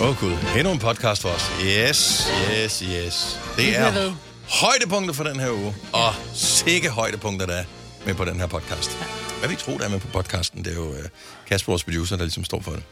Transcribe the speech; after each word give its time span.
Åh 0.00 0.08
oh, 0.08 0.20
gud, 0.20 0.32
endnu 0.58 0.72
en 0.72 0.78
podcast 0.78 1.22
for 1.22 1.28
os. 1.28 1.50
Yes, 1.64 2.28
yes, 2.52 2.78
yes. 2.78 3.40
Det 3.56 3.76
er 3.78 4.12
højdepunktet 4.60 5.16
for 5.16 5.24
den 5.24 5.40
her 5.40 5.50
uge. 5.50 5.74
Og 5.92 6.14
sikke 6.34 6.88
højdepunkter, 6.90 7.46
der 7.46 7.54
er 7.54 7.64
med 8.06 8.14
på 8.14 8.24
den 8.24 8.40
her 8.40 8.46
podcast. 8.46 8.90
Hvad 9.38 9.48
vil 9.48 9.56
I 9.56 9.60
tro, 9.60 9.78
der 9.78 9.84
er 9.84 9.88
med 9.88 10.00
på 10.00 10.06
podcasten? 10.06 10.64
Det 10.64 10.72
er 10.72 10.76
jo 10.76 10.88
uh, 10.88 10.96
Kasper, 11.46 11.72
vores 11.72 11.84
producer, 11.84 12.16
der 12.16 12.24
ligesom 12.24 12.44
står 12.44 12.60
for 12.60 12.70
det. 12.72 12.82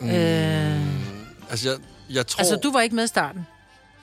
Øh, 0.00 0.80
Altså, 1.50 1.68
jeg, 1.70 1.78
jeg 2.10 2.26
tror... 2.26 2.38
altså, 2.38 2.56
du 2.56 2.72
var 2.72 2.80
ikke 2.80 2.96
med 2.96 3.04
i 3.04 3.06
starten. 3.06 3.46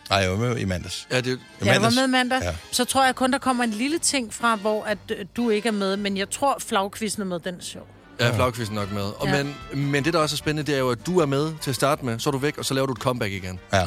Nej, 0.09 0.20
jeg 0.20 0.31
var 0.31 0.38
med 0.38 0.57
i 0.57 0.66
mandags. 0.66 1.07
Ja, 1.12 1.17
det, 1.21 1.27
I 1.27 1.30
Jeg 1.30 1.39
var 1.67 1.73
mandags. 1.73 1.95
med 1.95 2.07
mandag. 2.07 2.39
Ja. 2.41 2.48
Ja. 2.48 2.55
Så 2.71 2.85
tror 2.85 3.05
jeg 3.05 3.16
kun, 3.16 3.31
der 3.31 3.38
kommer 3.39 3.63
en 3.63 3.71
lille 3.71 3.99
ting 3.99 4.34
fra, 4.34 4.55
hvor 4.55 4.84
at, 4.84 4.98
øh, 5.09 5.25
du 5.38 5.49
ikke 5.49 5.67
er 5.67 5.73
med. 5.73 5.98
Men 5.98 6.17
jeg 6.17 6.30
tror, 6.30 6.57
flagkvisten 6.67 7.21
er 7.21 7.25
med, 7.25 7.39
den 7.39 7.55
er 7.55 7.62
sjov. 7.62 7.88
Ja, 8.19 8.35
flagkvisten 8.35 8.75
nok 8.75 8.91
med. 8.91 9.01
Og 9.01 9.27
Ja. 9.27 9.43
men, 9.43 9.55
men 9.91 10.05
det, 10.05 10.13
der 10.13 10.19
også 10.19 10.35
er 10.35 10.38
spændende, 10.38 10.71
det 10.71 10.75
er 10.75 10.79
jo, 10.79 10.89
at 10.89 11.05
du 11.05 11.19
er 11.19 11.25
med 11.25 11.52
til 11.61 11.69
at 11.69 11.75
starte 11.75 12.05
med, 12.05 12.19
så 12.19 12.29
er 12.29 12.31
du 12.31 12.38
væk, 12.38 12.57
og 12.57 12.65
så 12.65 12.73
laver 12.73 12.88
du 12.88 12.93
et 12.93 12.99
comeback 12.99 13.31
igen. 13.33 13.59
Ja. 13.73 13.77
Ja. 13.79 13.85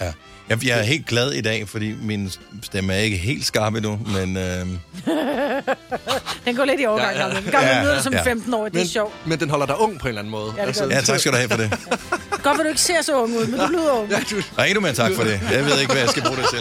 ja. 0.00 0.12
Jeg, 0.48 0.64
jeg 0.66 0.78
er 0.78 0.82
helt 0.82 1.06
glad 1.06 1.32
i 1.32 1.40
dag, 1.40 1.68
fordi 1.68 1.94
min 2.02 2.32
stemme 2.62 2.94
er 2.94 2.98
ikke 2.98 3.16
helt 3.16 3.46
skarp 3.46 3.74
endnu, 3.74 3.98
men 4.06 4.36
øh, 4.36 4.66
Den 6.44 6.56
går 6.56 6.64
lidt 6.64 6.80
i 6.80 6.86
overgang. 6.86 7.16
Ja, 7.16 7.22
Ja, 7.22 7.28
ja. 7.28 7.34
ja. 7.34 7.40
Den 7.40 7.50
Ja, 7.52 7.76
ja, 7.76 7.82
lyder 7.82 8.02
som 8.02 8.12
ja. 8.12 8.22
15 8.22 8.54
år, 8.54 8.64
det 8.64 8.74
er 8.74 8.78
Men, 8.78 8.88
sjovt. 8.88 9.14
men 9.26 9.40
den 9.40 9.50
holder 9.50 9.66
dig 9.66 9.78
ung 9.80 9.98
på 10.00 10.06
en 10.06 10.08
eller 10.08 10.20
anden 10.20 10.30
måde. 10.30 10.54
Altså, 10.58 10.82
Ja, 10.84 10.88
det 10.88 10.94
gør 10.94 10.96
ja, 10.96 11.02
tak 11.04 11.20
skal 11.20 11.32
du 11.32 11.36
have 11.36 11.48
for 11.48 11.56
det. 11.56 11.70
Godt, 12.44 12.58
at 12.60 12.64
du 12.64 12.68
ikke 12.68 12.80
ser 12.80 13.02
så 13.02 13.22
ung 13.22 13.36
ud, 13.36 13.46
men 13.46 13.60
du 13.60 13.66
lyder 13.66 13.92
ung. 13.92 14.10
Ja, 14.10 14.18
du, 14.30 14.36
Og 14.56 14.68
endnu 14.68 14.80
mere 14.80 14.92
tak 14.92 15.12
for 15.16 15.22
det. 15.22 15.40
Jeg 15.52 15.64
ved 15.64 15.78
ikke, 15.80 15.92
hvad 15.92 16.02
jeg 16.02 16.10
skal 16.10 16.22
bruge 16.22 16.36
det 16.36 16.46
til. 16.50 16.60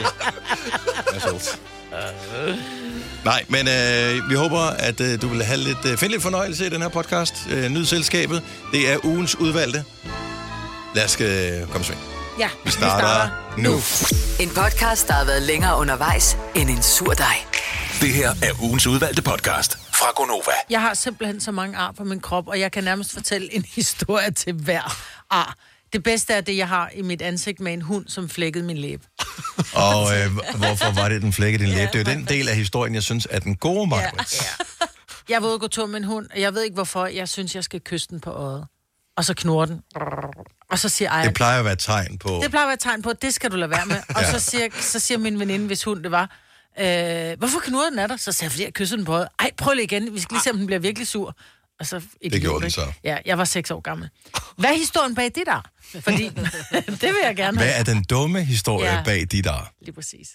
Værsgo. 1.14 1.38
Nej, 3.26 3.46
men 3.50 3.68
øh, 3.68 4.30
vi 4.30 4.36
håber, 4.36 4.60
at 4.60 5.02
øh, 5.02 5.22
du 5.22 5.28
vil 5.28 5.44
have 5.44 5.58
lidt, 5.60 5.86
øh, 5.86 5.98
finde 5.98 6.12
lidt 6.14 6.24
fornøjelse 6.24 6.66
i 6.66 6.70
den 6.70 6.82
her 6.82 6.90
podcast. 6.90 7.34
Øh, 7.50 7.70
nyd 7.70 7.86
selskabet. 7.86 8.44
Det 8.72 8.92
er 8.92 9.06
ugens 9.06 9.36
udvalgte. 9.36 9.84
Lad 10.96 11.06
os 11.06 11.22
øh, 11.22 11.62
komme 11.68 11.82
i 11.82 11.84
sving. 11.84 12.00
Ja, 12.40 12.50
Vi 12.66 12.72
starter, 12.72 13.30
nu. 13.58 13.74
En 14.40 14.50
podcast, 14.50 15.08
der 15.08 15.14
har 15.14 15.26
været 15.26 15.42
længere 15.42 15.78
undervejs 15.78 16.38
end 16.56 16.70
en 16.70 16.84
sur 16.84 17.14
dej. 17.14 17.36
Det 18.02 18.14
her 18.14 18.30
er 18.44 18.64
ugens 18.64 18.88
udvalgte 18.88 19.22
podcast 19.22 19.78
fra 19.94 20.12
Gonova. 20.16 20.52
Jeg 20.70 20.82
har 20.82 20.94
simpelthen 20.94 21.42
så 21.42 21.52
mange 21.52 21.78
ar 21.78 21.92
på 21.92 22.04
min 22.04 22.20
krop, 22.20 22.48
og 22.48 22.60
jeg 22.60 22.72
kan 22.72 22.84
nærmest 22.84 23.14
fortælle 23.14 23.54
en 23.56 23.66
historie 23.76 24.32
til 24.32 24.54
hver 24.54 24.98
ar. 25.30 25.56
Det 25.94 26.04
bedste 26.04 26.34
er 26.34 26.42
det, 26.42 26.58
jeg 26.58 26.68
har 26.68 26.90
i 26.96 27.02
mit 27.02 27.22
ansigt 27.22 27.60
med 27.60 27.74
en 27.74 27.82
hund, 27.82 28.08
som 28.08 28.30
flækkede 28.30 28.64
min 28.64 28.78
læbe. 28.78 29.04
Og 29.74 30.18
øh, 30.18 30.32
hvorfor 30.56 31.02
var 31.02 31.10
det, 31.10 31.22
den 31.22 31.34
flækkede 31.34 31.64
din 31.66 31.74
læbe? 31.74 31.90
Det 31.94 32.08
er 32.08 32.12
jo 32.12 32.18
den 32.20 32.26
del 32.28 32.50
af 32.50 32.56
historien, 32.56 32.96
jeg 32.96 33.04
synes 33.04 33.28
er 33.32 33.40
den 33.40 33.56
gode, 33.56 33.88
Margaret. 33.88 34.34
ja. 34.42 34.66
Jeg 35.30 35.42
var 35.42 35.48
ude 35.48 35.56
og 35.56 35.60
gå 35.62 35.68
tur 35.68 35.86
med 35.86 35.98
en 35.98 36.04
hund, 36.04 36.28
og 36.36 36.42
jeg 36.42 36.54
ved 36.54 36.64
ikke 36.64 36.74
hvorfor, 36.74 37.06
jeg 37.06 37.30
synes, 37.30 37.56
jeg 37.56 37.64
skal 37.64 37.82
kysse 37.82 38.08
den 38.10 38.20
på 38.20 38.30
øjet. 38.32 38.66
Og 39.18 39.26
så 39.26 39.34
knurrer 39.34 39.66
den. 39.66 39.82
Og 40.72 40.80
så 40.80 40.90
siger 40.90 41.10
Ej, 41.12 41.24
Det 41.24 41.34
plejer 41.34 41.60
at 41.60 41.66
være 41.66 41.74
et 41.74 41.80
tegn 41.80 42.18
på... 42.18 42.40
det 42.44 42.50
plejer 42.52 42.66
at 42.66 42.68
være 42.68 42.74
et 42.74 42.80
tegn 42.80 43.02
på, 43.02 43.10
at 43.10 43.22
det 43.22 43.34
skal 43.34 43.52
du 43.52 43.56
lade 43.56 43.72
være 43.72 43.86
med. 43.86 43.98
Og 44.10 44.22
Ja. 44.22 44.32
så, 44.32 44.40
siger, 44.40 44.68
så 44.80 45.00
siger 45.00 45.18
min 45.18 45.40
veninde, 45.40 45.68
hvis 45.68 45.84
hund 45.84 46.04
det 46.04 46.12
var, 46.12 46.38
øh, 46.80 47.38
hvorfor 47.38 47.60
knurrer 47.60 47.90
den 47.90 48.00
af 48.00 48.08
dig? 48.08 48.20
Så 48.20 48.32
siger 48.32 48.46
jeg, 48.46 48.52
fordi 48.52 48.64
jeg 48.64 48.74
kysser 48.74 48.96
den 48.96 49.06
på 49.06 49.14
øjet. 49.14 49.28
Ej, 49.40 49.52
prøv 49.58 49.74
lige 49.74 49.84
igen. 49.84 50.14
Vi 50.14 50.20
skal 50.20 50.34
lige 50.36 50.44
se, 50.44 50.50
om 50.52 50.58
den 50.58 50.66
bliver 50.66 50.80
virkelig 50.80 51.08
sur. 51.08 51.36
Og 51.80 51.86
så 51.86 52.02
idiot, 52.22 52.42
gjorde 52.42 52.62
den 52.64 52.72
så. 52.72 52.82
Ja, 53.04 53.18
jeg 53.26 53.38
var 53.38 53.46
seks 53.46 53.72
år 53.72 53.80
gammel. 53.80 54.10
Hvad 54.58 54.70
er 54.70 54.74
historien 54.78 55.16
bag 55.16 55.26
det 55.26 55.44
der? 55.46 55.62
Fordi 56.02 56.30
det 57.02 57.02
vil 57.02 57.16
jeg 57.24 57.36
gerne 57.36 57.58
have. 57.58 57.68
Hvad 57.68 57.80
er 57.80 57.84
den 57.84 58.04
dumme 58.04 58.44
historie 58.44 58.86
Ja. 58.94 59.04
bag 59.06 59.26
de 59.32 59.42
der? 59.42 59.72
Lige 59.82 59.94
præcis. 59.94 60.28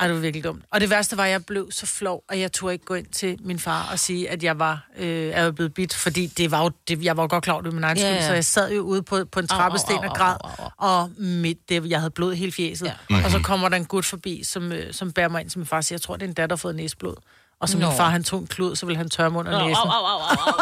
Ej, 0.00 0.06
det 0.06 0.14
var 0.16 0.20
virkelig 0.20 0.44
dumt. 0.44 0.64
Og 0.70 0.80
det 0.80 0.90
værste 0.90 1.16
var, 1.16 1.24
at 1.24 1.30
jeg 1.30 1.44
blev 1.46 1.68
så 1.72 1.86
flov, 1.86 2.24
og 2.28 2.40
jeg 2.40 2.52
turde 2.52 2.72
ikke 2.72 2.84
gå 2.84 2.94
ind 2.94 3.06
til 3.06 3.36
min 3.40 3.58
far 3.58 3.88
og 3.92 3.98
sige, 3.98 4.30
at 4.30 4.42
jeg 4.42 4.58
var, 4.58 4.86
øh, 4.96 5.30
er 5.34 5.50
blevet 5.50 5.74
bit, 5.74 5.94
fordi 5.94 6.26
det 6.26 6.50
var 6.50 6.62
jo, 6.62 6.70
det, 6.88 7.04
jeg 7.04 7.16
var 7.16 7.22
jo 7.22 7.26
godt 7.30 7.44
klar 7.44 7.54
over 7.54 7.62
det 7.62 7.72
med 7.72 7.80
min 7.80 7.84
egen 7.84 7.96
Ja, 7.98 8.02
skyld, 8.12 8.20
ja. 8.22 8.26
så 8.26 8.34
jeg 8.34 8.44
sad 8.44 8.72
jo 8.72 8.80
ude 8.80 9.02
på, 9.02 9.24
på 9.32 9.40
en 9.40 9.46
trappesten 9.48 9.92
au, 9.92 10.02
au, 10.02 10.08
og 10.10 10.16
græd, 10.16 10.36
au, 10.44 10.50
au, 10.78 11.02
og 11.02 11.10
mit, 11.18 11.58
det, 11.68 11.90
jeg 11.90 11.98
havde 12.00 12.10
blod 12.10 12.32
i 12.32 12.36
hele 12.36 12.52
fjeset. 12.52 12.86
Ja. 12.86 13.16
Ja. 13.16 13.24
Og 13.24 13.30
så 13.30 13.38
kommer 13.38 13.68
der 13.68 13.76
en 13.76 13.84
gut 13.84 14.04
forbi, 14.04 14.44
som, 14.44 14.72
øh, 14.72 14.94
som 14.94 15.12
bærer 15.12 15.28
mig 15.28 15.40
ind 15.40 15.50
til 15.50 15.58
min 15.58 15.66
far 15.66 15.76
og 15.76 15.84
siger, 15.84 15.96
jeg 15.96 16.02
tror, 16.02 16.16
det 16.16 16.22
er 16.22 16.28
en 16.28 16.34
datter, 16.34 16.46
der 16.46 16.54
har 16.56 16.58
fået 16.58 16.74
næseblod. 16.76 17.14
Og 17.60 17.68
så 17.68 17.78
Nå. 17.78 17.88
min 17.88 17.96
far, 17.96 18.10
han 18.10 18.24
tog 18.24 18.40
en 18.40 18.46
klud, 18.46 18.76
så 18.76 18.86
ville 18.86 18.96
han 18.96 19.10
tørre 19.10 19.30
mig 19.30 19.38
under 19.38 19.58
Au, 19.58 19.68
næsen. 19.68 19.76
au, 19.76 19.90
au, 19.90 20.06
au, 20.06 20.20
au, 20.30 20.52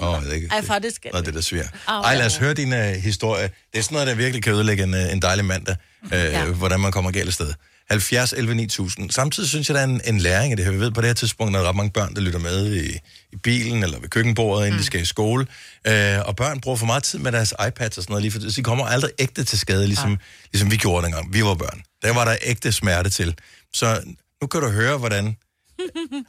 au. 0.00 0.14
Åh, 0.16 0.82
det 0.82 0.94
skal 0.94 1.10
Nå, 1.12 1.20
det. 1.20 1.28
er 1.28 1.32
da 1.32 1.40
svært. 1.40 1.74
Ej, 1.88 2.16
lad 2.16 2.26
os 2.26 2.36
høre 2.36 2.54
din 2.54 2.72
uh, 2.72 2.78
historie. 2.78 3.50
Det 3.72 3.78
er 3.78 3.82
sådan 3.82 3.94
noget, 3.94 4.08
der 4.08 4.14
virkelig 4.14 4.42
kan 4.42 4.52
ødelægge 4.52 4.84
en, 4.84 4.94
uh, 4.94 5.12
en 5.12 5.22
dejlig 5.22 5.44
mandag. 5.44 5.76
Uh, 6.02 6.12
ja. 6.12 6.44
Hvordan 6.44 6.80
man 6.80 6.92
kommer 6.92 7.10
galt 7.10 7.26
af 7.26 7.32
sted. 7.32 7.52
70, 7.90 8.32
11, 8.32 8.54
9000. 8.54 9.10
Samtidig 9.10 9.48
synes 9.48 9.68
jeg, 9.68 9.74
der 9.74 9.80
er 9.80 9.84
en, 9.84 10.00
en 10.04 10.18
læring 10.18 10.52
af 10.52 10.56
det 10.56 10.66
her. 10.66 10.72
Vi 10.72 10.80
ved 10.80 10.90
på 10.90 11.00
det 11.00 11.08
her 11.08 11.14
tidspunkt, 11.14 11.54
der 11.54 11.60
er 11.60 11.68
ret 11.68 11.76
mange 11.76 11.90
børn, 11.90 12.14
der 12.14 12.20
lytter 12.20 12.38
med 12.38 12.74
i, 12.74 12.98
i 13.32 13.36
bilen 13.42 13.82
eller 13.82 14.00
ved 14.00 14.08
køkkenbordet, 14.08 14.66
inden 14.66 14.76
mm. 14.76 14.78
de 14.78 14.84
skal 14.84 15.00
i 15.00 15.04
skole. 15.04 15.46
Uh, 15.88 16.28
og 16.28 16.36
børn 16.36 16.60
bruger 16.60 16.76
for 16.76 16.86
meget 16.86 17.02
tid 17.02 17.18
med 17.18 17.32
deres 17.32 17.54
iPads 17.68 17.98
og 17.98 18.02
sådan 18.02 18.12
noget, 18.12 18.22
lige 18.22 18.32
for, 18.32 18.38
de 18.38 18.62
kommer 18.62 18.86
aldrig 18.86 19.10
ægte 19.18 19.44
til 19.44 19.58
skade, 19.58 19.86
ligesom, 19.86 20.10
ja. 20.10 20.16
ligesom 20.52 20.70
vi 20.70 20.76
gjorde 20.76 21.04
dengang. 21.04 21.32
Vi 21.32 21.44
var 21.44 21.54
børn. 21.54 21.82
Der 22.02 22.14
var 22.14 22.24
der 22.24 22.36
ægte 22.42 22.72
smerte 22.72 23.10
til. 23.10 23.34
Så 23.74 24.00
nu 24.42 24.46
kan 24.46 24.60
du 24.60 24.68
høre, 24.68 24.98
hvordan 24.98 25.36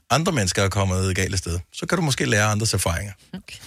andre 0.10 0.32
mennesker 0.32 0.64
er 0.64 0.70
kommet 0.70 1.16
galt 1.16 1.34
af 1.34 1.40
sted. 1.40 1.60
Så 1.74 1.86
kan 1.86 1.96
du 1.96 2.02
måske 2.02 2.26
lære 2.26 2.44
andres 2.46 2.74
erfaringer. 2.74 3.14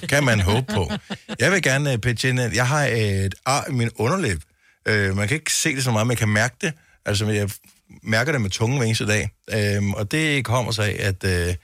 Kan 0.09 0.25
man 0.25 0.41
håbe 0.41 0.73
på. 0.73 0.91
Jeg 1.39 1.53
vil 1.53 1.63
gerne 1.63 1.93
uh, 1.93 1.99
pitche 1.99 2.29
ind, 2.29 2.41
jeg 2.41 2.69
har 2.69 2.85
et 2.85 3.35
ar 3.47 3.65
i 3.69 3.73
min 3.73 3.91
underlæb. 3.97 4.43
Uh, 4.91 5.17
man 5.17 5.29
kan 5.29 5.35
ikke 5.35 5.53
se 5.53 5.75
det 5.75 5.85
så 5.85 5.91
meget, 5.91 6.07
men 6.07 6.11
jeg 6.11 6.19
kan 6.19 6.29
mærke 6.29 6.57
det. 6.61 6.73
Altså, 7.07 7.27
jeg 7.27 7.51
mærker 8.03 8.33
det 8.33 8.41
med 8.41 8.51
tungen 8.51 8.79
hver 8.79 8.87
eneste 8.87 9.07
dag. 9.07 9.31
Uh, 9.81 9.91
og 9.93 10.11
det 10.11 10.45
kommer 10.45 10.73
sig 10.73 11.01
af, 11.01 11.09
at 11.09 11.49
uh, 11.49 11.55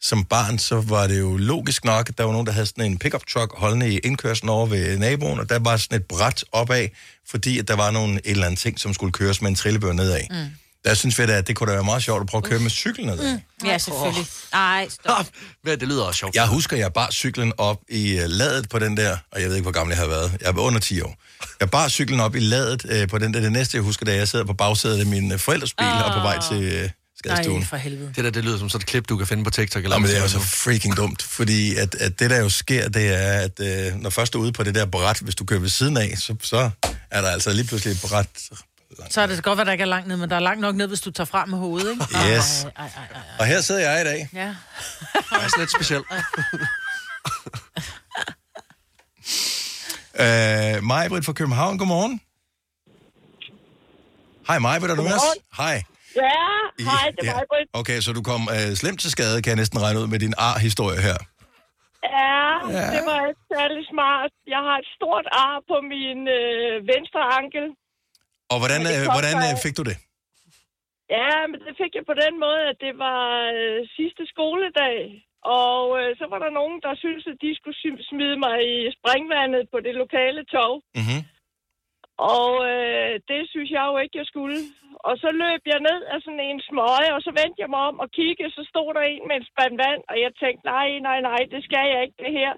som 0.00 0.24
barn, 0.24 0.58
så 0.58 0.80
var 0.80 1.06
det 1.06 1.20
jo 1.20 1.36
logisk 1.36 1.84
nok, 1.84 2.08
at 2.08 2.18
der 2.18 2.24
var 2.24 2.32
nogen, 2.32 2.46
der 2.46 2.52
havde 2.52 2.66
sådan 2.66 2.84
en 2.84 2.98
pickup 2.98 3.26
truck 3.26 3.52
holdende 3.56 3.94
i 3.94 3.98
indkørslen 3.98 4.48
over 4.48 4.66
ved 4.66 4.98
naboen, 4.98 5.40
og 5.40 5.48
der 5.48 5.58
var 5.58 5.76
sådan 5.76 5.96
et 6.00 6.06
bræt 6.06 6.44
opad, 6.52 6.88
fordi 7.28 7.58
at 7.58 7.68
der 7.68 7.76
var 7.76 7.90
nogle 7.90 8.14
et 8.14 8.20
eller 8.24 8.46
andet 8.46 8.58
ting, 8.60 8.80
som 8.80 8.94
skulle 8.94 9.12
køres 9.12 9.42
med 9.42 9.50
en 9.50 9.54
trillebør 9.54 9.92
nedad. 9.92 10.20
Mm. 10.30 10.36
Der 10.84 10.94
synes 10.94 11.18
vi 11.18 11.26
da, 11.26 11.32
at 11.32 11.46
det 11.46 11.56
kunne 11.56 11.66
da 11.70 11.72
være 11.74 11.84
meget 11.84 12.02
sjovt 12.02 12.20
at 12.20 12.26
prøve 12.26 12.42
at 12.44 12.50
køre 12.50 12.60
med 12.60 12.70
cyklen 12.70 13.06
nedad. 13.06 13.32
Mm. 13.32 13.66
Ja, 13.66 13.78
selvfølgelig. 13.78 14.26
Ej, 14.52 14.88
stop. 14.88 15.26
Hvad, 15.62 15.76
det 15.76 15.88
lyder 15.88 16.04
også 16.04 16.18
sjovt. 16.18 16.34
Jeg 16.34 16.46
husker, 16.46 16.76
jeg 16.76 16.92
bar 16.92 17.10
cyklen 17.10 17.52
op 17.58 17.80
i 17.88 18.18
uh, 18.18 18.24
ladet 18.26 18.68
på 18.68 18.78
den 18.78 18.96
der, 18.96 19.16
og 19.32 19.40
jeg 19.40 19.48
ved 19.48 19.56
ikke, 19.56 19.62
hvor 19.62 19.72
gammel 19.72 19.94
jeg 19.94 20.00
har 20.00 20.08
været. 20.08 20.32
Jeg 20.40 20.56
var 20.56 20.62
under 20.62 20.80
10 20.80 21.00
år. 21.00 21.16
Jeg 21.60 21.70
bar 21.70 21.88
cyklen 21.88 22.20
op 22.20 22.34
i 22.36 22.38
ladet 22.38 22.84
uh, 22.84 23.08
på 23.08 23.18
den 23.18 23.34
der. 23.34 23.40
Det 23.40 23.52
næste, 23.52 23.76
jeg 23.76 23.82
husker, 23.82 24.06
da 24.06 24.14
jeg 24.14 24.28
sidder 24.28 24.44
på 24.44 24.52
bagsædet 24.54 25.00
af 25.00 25.06
min 25.06 25.32
uh, 25.32 25.38
forældres 25.38 25.74
bil 25.74 25.86
og 25.86 26.12
på 26.14 26.20
vej 26.20 26.38
til 26.48 26.82
uh, 26.84 26.90
Nej, 27.26 27.36
skadestuen. 27.36 27.64
for 27.64 27.76
helvede. 27.76 28.12
Det 28.16 28.24
der, 28.24 28.30
det 28.30 28.44
lyder 28.44 28.58
som 28.58 28.68
sådan 28.68 28.82
et 28.82 28.86
klip, 28.86 29.08
du 29.08 29.16
kan 29.16 29.26
finde 29.26 29.44
på 29.44 29.50
TikTok. 29.50 29.84
Eller 29.84 29.96
Jamen, 29.96 30.08
det 30.08 30.16
er 30.16 30.22
jo 30.22 30.28
så 30.28 30.38
freaking 30.38 30.96
dumt, 30.96 31.22
fordi 31.22 31.76
at, 31.76 31.94
at 31.94 32.20
det, 32.20 32.30
der 32.30 32.40
jo 32.40 32.48
sker, 32.48 32.88
det 32.88 33.08
er, 33.08 33.32
at 33.40 33.60
øh, 33.60 34.00
når 34.00 34.10
først 34.10 34.32
du 34.32 34.38
er 34.38 34.42
ude 34.42 34.52
på 34.52 34.62
det 34.62 34.74
der 34.74 34.86
bræt, 34.86 35.18
hvis 35.18 35.34
du 35.34 35.44
kører 35.44 35.60
ved 35.60 35.68
siden 35.68 35.96
af, 35.96 36.14
så, 36.18 36.34
så 36.42 36.70
er 37.10 37.20
der 37.20 37.28
altså 37.28 37.52
lige 37.52 37.66
pludselig 37.66 37.92
et 37.92 38.00
bræt. 38.02 38.26
Så 39.10 39.20
er 39.20 39.26
det 39.26 39.42
godt, 39.42 39.60
at 39.60 39.66
der 39.66 39.72
ikke 39.72 39.82
er 39.82 39.86
langt 39.86 40.08
ned, 40.08 40.16
men 40.16 40.30
der 40.30 40.36
er 40.36 40.40
langt 40.40 40.60
nok 40.60 40.74
ned, 40.74 40.88
hvis 40.88 41.00
du 41.00 41.10
tager 41.10 41.26
frem 41.26 41.48
med 41.48 41.58
hovedet, 41.58 41.90
ikke? 41.90 42.04
Yes. 42.36 42.64
Ej, 42.64 42.70
ej, 42.76 42.90
ej, 42.96 43.06
ej. 43.14 43.20
Og 43.38 43.46
her 43.46 43.60
sidder 43.60 43.90
jeg 43.90 44.00
i 44.00 44.04
dag. 44.04 44.28
Ja. 44.32 44.46
Det 44.48 44.56
er 45.30 45.48
sådan 45.48 45.58
lidt 45.58 45.72
specielt. 45.72 46.06
Øh, 50.24 50.74
Majbrit 50.92 51.24
fra 51.28 51.32
København, 51.40 51.78
godmorgen. 51.78 52.14
Hej 54.48 54.58
Majbrit, 54.66 54.90
er 54.90 54.94
du 55.00 55.02
med 55.02 55.14
os? 55.20 55.28
Hej. 55.62 55.76
Ja, 56.16 56.46
hej, 56.90 57.06
det 57.16 57.28
er 57.28 57.34
mig, 57.38 57.46
Britt. 57.52 57.68
Okay, 57.80 57.98
så 58.04 58.10
du 58.18 58.22
kom 58.30 58.42
øh, 58.56 58.68
slemt 58.80 59.00
til 59.00 59.10
skade, 59.16 59.36
kan 59.42 59.50
jeg 59.52 59.60
næsten 59.62 59.78
regne 59.84 59.98
ud 60.02 60.06
med 60.14 60.18
din 60.24 60.34
ar-historie 60.48 61.00
her. 61.08 61.18
Ja, 62.20 62.42
det 62.94 63.02
var 63.10 63.20
ikke 63.30 63.44
særlig 63.54 63.82
smart. 63.92 64.32
Jeg 64.54 64.60
har 64.66 64.76
et 64.82 64.88
stort 64.96 65.26
ar 65.44 65.56
på 65.70 65.76
min 65.92 66.20
øh, 66.38 66.72
venstre 66.92 67.22
ankel. 67.40 67.64
Og 68.52 68.56
hvordan, 68.62 68.80
det 68.86 68.92
øh, 69.00 69.06
hvordan 69.16 69.36
øh, 69.46 69.54
fik 69.64 69.76
du 69.78 69.84
det? 69.90 69.96
Ja, 71.18 71.32
men 71.50 71.58
det 71.66 71.74
fik 71.80 71.92
jeg 71.98 72.04
på 72.10 72.16
den 72.24 72.34
måde, 72.44 72.62
at 72.70 72.76
det 72.86 72.94
var 73.06 73.22
øh, 73.56 73.78
sidste 73.98 74.22
skoledag. 74.32 74.96
Og 75.60 75.82
øh, 76.00 76.10
så 76.20 76.24
var 76.32 76.38
der 76.44 76.50
nogen, 76.60 76.76
der 76.84 77.00
syntes, 77.02 77.26
at 77.32 77.38
de 77.44 77.50
skulle 77.58 77.78
sm- 77.82 78.04
smide 78.10 78.36
mig 78.46 78.56
i 78.72 78.76
springvandet 78.98 79.62
på 79.72 79.78
det 79.86 79.94
lokale 80.02 80.42
tog. 80.54 80.72
Mm-hmm. 80.98 81.20
Og 82.36 82.50
øh, 82.72 83.14
det 83.30 83.42
synes 83.52 83.70
jeg 83.76 83.84
jo 83.90 83.96
ikke, 84.02 84.18
jeg 84.20 84.28
skulle. 84.32 84.58
Og 85.08 85.14
så 85.22 85.28
løb 85.42 85.62
jeg 85.72 85.80
ned 85.88 86.00
af 86.12 86.18
sådan 86.24 86.44
en 86.50 86.60
smøge, 86.68 87.14
og 87.16 87.20
så 87.26 87.30
vendte 87.40 87.60
jeg 87.62 87.70
mig 87.74 87.82
om 87.90 87.96
og 88.04 88.08
kiggede, 88.18 88.50
så 88.56 88.62
stod 88.70 88.88
der 88.96 89.04
en 89.12 89.24
med 89.28 89.36
en 89.40 89.48
spand 89.50 89.74
vand, 89.84 90.02
og 90.10 90.16
jeg 90.24 90.32
tænkte, 90.42 90.64
nej, 90.74 90.88
nej, 91.08 91.18
nej, 91.30 91.42
det 91.54 91.60
skal 91.68 91.86
jeg 91.92 92.00
ikke, 92.04 92.18
det 92.24 92.32
her. 92.40 92.52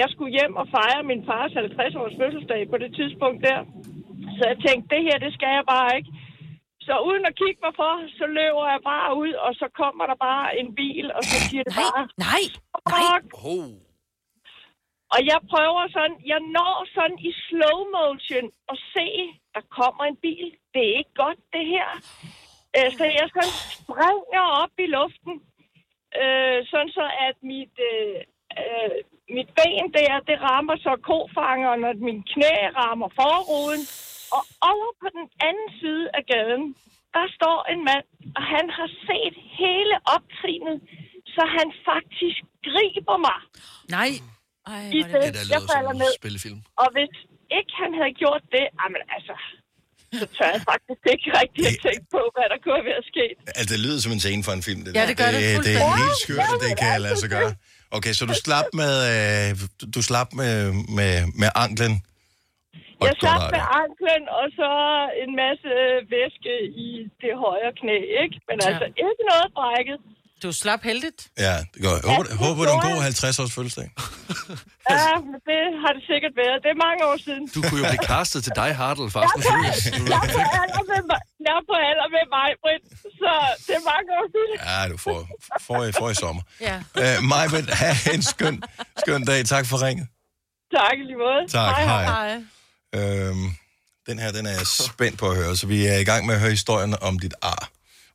Jeg 0.00 0.08
skulle 0.12 0.32
hjem 0.38 0.54
og 0.60 0.66
fejre 0.76 1.02
min 1.10 1.22
fars 1.28 1.52
50-års 1.52 2.16
fødselsdag 2.20 2.62
på 2.72 2.76
det 2.82 2.90
tidspunkt 2.98 3.40
der. 3.48 3.58
Så 4.36 4.42
jeg 4.52 4.58
tænkte, 4.66 4.86
det 4.94 5.02
her, 5.06 5.16
det 5.24 5.32
skal 5.36 5.50
jeg 5.58 5.64
bare 5.74 5.90
ikke. 5.98 6.10
Så 6.86 6.94
uden 7.08 7.24
at 7.30 7.36
kigge 7.42 7.60
mig 7.64 7.74
for, 7.82 7.92
så 8.18 8.24
løber 8.38 8.64
jeg 8.74 8.80
bare 8.92 9.10
ud, 9.22 9.32
og 9.46 9.52
så 9.60 9.66
kommer 9.80 10.04
der 10.10 10.18
bare 10.28 10.58
en 10.60 10.74
bil, 10.80 11.06
og 11.16 11.22
så 11.30 11.36
siger 11.48 11.62
det 11.66 11.74
bare, 11.82 12.02
Nej, 12.26 12.42
fuck, 12.92 13.24
Oh. 13.50 13.70
og 15.14 15.20
jeg 15.30 15.40
prøver 15.52 15.82
sådan, 15.96 16.16
jeg 16.32 16.40
når 16.56 16.74
sådan 16.96 17.18
i 17.28 17.30
slow 17.46 17.78
motion 17.98 18.46
at 18.72 18.76
se, 18.94 19.06
der 19.54 19.62
kommer 19.78 20.04
en 20.04 20.18
bil. 20.26 20.46
Det 20.74 20.82
er 20.88 20.94
ikke 21.00 21.16
godt, 21.24 21.40
det 21.56 21.64
her. 21.74 21.88
Øh, 22.76 22.90
så 22.98 23.04
jeg 23.18 23.26
sådan 23.34 23.54
springer 23.78 24.44
op 24.62 24.74
i 24.84 24.86
luften, 24.98 25.34
øh, 26.22 26.58
sådan 26.70 26.92
så 26.98 27.06
at 27.28 27.36
mit, 27.52 27.74
øh, 27.92 28.16
øh, 28.60 28.96
mit 29.36 29.50
ben 29.58 29.86
der, 29.98 30.14
det 30.28 30.36
rammer 30.48 30.76
så 30.86 30.92
kofangeren, 31.10 31.84
og 31.88 31.94
min 32.08 32.20
knæ 32.32 32.54
rammer 32.80 33.08
forruden. 33.20 33.82
Og 34.36 34.42
over 34.72 34.90
på 35.02 35.08
den 35.16 35.26
anden 35.48 35.68
side 35.80 36.04
af 36.18 36.22
gaden, 36.32 36.64
der 37.16 37.24
står 37.38 37.58
en 37.72 37.80
mand, 37.90 38.06
og 38.38 38.42
han 38.54 38.66
har 38.78 38.88
set 39.08 39.34
hele 39.62 39.94
optrinet, 40.16 40.76
så 41.34 41.42
han 41.58 41.68
faktisk 41.90 42.38
griber 42.68 43.16
mig. 43.28 43.38
Nej. 43.96 44.10
Ej, 44.72 44.82
I 44.98 45.00
det... 45.12 45.20
det, 45.36 45.50
jeg 45.54 45.62
falder 45.74 45.94
ned. 46.02 46.10
spillefilm. 46.22 46.58
Og 46.82 46.88
hvis 46.96 47.12
ikke 47.58 47.72
han 47.82 47.90
havde 47.98 48.12
gjort 48.22 48.42
det, 48.56 48.64
jamen 48.80 49.02
altså, 49.16 49.34
så 50.20 50.26
tør 50.36 50.50
jeg 50.56 50.62
faktisk 50.72 51.02
ikke 51.14 51.28
rigtig 51.40 51.62
at 51.70 51.76
tænke 51.86 52.06
på, 52.16 52.20
hvad 52.34 52.46
der 52.52 52.58
kunne 52.64 52.82
være 52.92 53.02
sket. 53.12 53.34
Altså, 53.58 53.68
det 53.74 53.80
lyder 53.84 53.98
som 54.04 54.12
en 54.16 54.20
scene 54.24 54.42
for 54.48 54.52
en 54.58 54.62
film, 54.68 54.80
det 54.84 54.90
Ja, 54.94 55.00
der. 55.00 55.06
det 55.10 55.16
gør 55.22 55.30
det 55.36 55.42
det, 55.56 55.64
det 55.68 55.74
er 55.82 55.90
helt 56.02 56.18
skørt, 56.24 56.48
at 56.56 56.60
det 56.66 56.72
kan 56.84 56.94
lade 57.06 57.16
sig 57.22 57.30
gøre. 57.36 57.50
Okay, 57.96 58.12
så 58.18 58.22
du 58.32 58.34
slap 58.46 58.64
med, 58.82 58.92
øh, 59.14 59.48
du- 59.80 59.90
du 59.96 60.00
slap 60.10 60.28
med, 60.40 60.54
med, 60.98 61.12
med 61.42 61.48
anklen. 61.64 61.92
Og 63.00 63.04
Jeg 63.08 63.14
satte 63.24 63.46
med 63.56 63.64
anklen, 63.82 64.22
og 64.40 64.46
så 64.58 64.70
en 65.22 65.30
masse 65.44 65.72
væske 66.14 66.52
i 66.86 66.88
det 67.22 67.32
højre 67.44 67.72
knæ, 67.80 67.98
ikke? 68.22 68.36
Men 68.48 68.56
Ja. 68.62 68.66
altså, 68.68 68.86
ikke 69.06 69.22
noget 69.32 69.48
brækket. 69.58 69.98
Du 70.44 70.50
slap 70.62 70.82
heldigt. 70.90 71.20
Ja, 71.46 71.56
det 71.72 71.80
går. 71.84 71.94
Håber, 72.10 72.28
Ja, 72.30 72.36
håber 72.44 72.60
du 72.66 72.70
er 72.72 72.76
en 72.80 72.84
god 72.90 72.98
jeg. 73.04 73.12
50-års 73.12 73.52
fødselsdag. 73.56 73.88
Ja, 74.96 75.12
men 75.30 75.38
det 75.50 75.62
har 75.82 75.90
det 75.96 76.02
sikkert 76.12 76.34
været. 76.42 76.56
Det 76.64 76.70
er 76.76 76.80
mange 76.88 77.00
år 77.10 77.16
siden. 77.26 77.44
Du 77.54 77.60
kunne 77.66 77.80
jo 77.82 77.86
blive 77.92 78.04
castet 78.12 78.40
til 78.46 78.52
dig, 78.62 78.70
Hartl, 78.80 79.06
Fast 79.16 79.32
and 79.36 79.44
Jeg 80.12 80.20
er 80.24 80.28
på 80.36 80.42
alder 80.62 80.82
med 80.92 81.02
mig, 81.10 81.20
jeg 81.46 81.54
er 81.60 81.64
på 81.70 81.76
alder 81.90 82.08
med 82.16 82.24
mig, 82.36 82.48
Britt. 82.62 82.82
Så 83.20 83.30
det 83.66 83.74
er 83.80 83.84
mange 83.92 84.08
år 84.18 84.26
siden. 84.34 84.54
Ja, 84.68 84.78
du 84.92 84.96
får, 85.06 85.18
får, 85.68 85.80
i, 85.88 85.92
får 86.00 86.08
i 86.14 86.16
sommer. 86.24 86.42
Ja. 86.68 86.76
Øh, 87.02 87.14
Majbet, 87.32 87.64
have 87.82 87.96
en 88.16 88.22
skøn, 88.32 88.56
skøn 89.02 89.20
dag. 89.30 89.40
Tak 89.54 89.64
for 89.70 89.76
ringet. 89.86 90.06
Tak 90.78 90.94
i 91.02 91.04
lige 91.10 91.20
måde. 91.26 91.42
Tak, 91.58 91.74
hej. 91.92 92.04
Hej. 92.04 92.30
Øhm, 92.96 93.46
den 94.08 94.16
her, 94.22 94.30
den 94.36 94.44
er 94.50 94.54
jeg 94.60 94.66
spændt 94.90 95.16
på 95.22 95.26
at 95.30 95.36
høre, 95.40 95.56
så 95.56 95.66
vi 95.66 95.78
er 95.86 95.98
i 96.04 96.06
gang 96.10 96.26
med 96.26 96.34
at 96.34 96.40
høre 96.40 96.50
historien 96.58 96.94
om 97.08 97.18
dit 97.24 97.34
ar. 97.42 97.62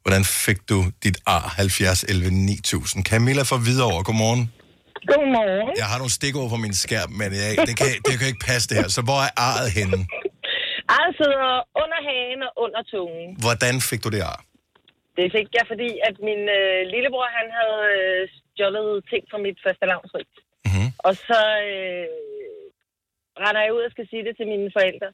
Hvordan 0.04 0.24
fik 0.46 0.60
du 0.72 0.78
dit 1.06 1.18
ar 1.26 1.46
70 1.58 2.04
11 2.04 2.30
9000? 2.32 3.06
Camilla 3.12 3.44
fra 3.50 3.58
Hvidovre, 3.64 4.04
godmorgen. 4.10 4.44
Godmorgen. 5.12 5.74
Jeg 5.82 5.88
har 5.92 5.98
nogle 6.02 6.14
stikord 6.20 6.48
på 6.54 6.58
min 6.66 6.76
skærm, 6.84 7.10
men 7.22 7.30
jeg, 7.40 7.50
det, 7.68 7.76
kan, 7.80 7.90
det 8.08 8.14
kan 8.20 8.28
ikke 8.32 8.46
passe 8.52 8.66
det 8.70 8.76
her. 8.80 8.88
Så 8.98 9.02
hvor 9.08 9.20
er 9.28 9.32
arret 9.48 9.70
henne? 9.80 10.00
Arret 10.96 11.14
sidder 11.22 11.48
under 11.84 12.00
hagen 12.10 12.42
og 12.48 12.52
under 12.66 12.82
tungen. 12.92 13.28
Hvordan 13.46 13.76
fik 13.90 14.02
du 14.06 14.10
det 14.16 14.22
ar? 14.34 14.40
Det 15.18 15.28
fik 15.36 15.48
jeg, 15.58 15.66
fordi 15.72 15.90
at 16.10 16.16
min 16.28 16.42
øh, 16.60 16.80
lillebror, 16.94 17.28
han 17.40 17.48
havde 17.60 17.82
øh, 18.00 18.22
stjålet 18.36 18.90
ting 19.12 19.24
fra 19.32 19.40
mit 19.46 19.58
første 19.66 19.86
lavnsrig. 19.92 20.28
Mhm. 20.70 20.88
Og 21.08 21.14
så 21.28 21.40
øh, 21.72 22.06
render 23.40 23.62
jeg 23.62 23.74
ud 23.74 23.82
og 23.88 23.92
skal 23.92 24.08
sige 24.10 24.26
det 24.26 24.38
til 24.38 24.48
mine 24.48 24.72
forældre. 24.78 25.10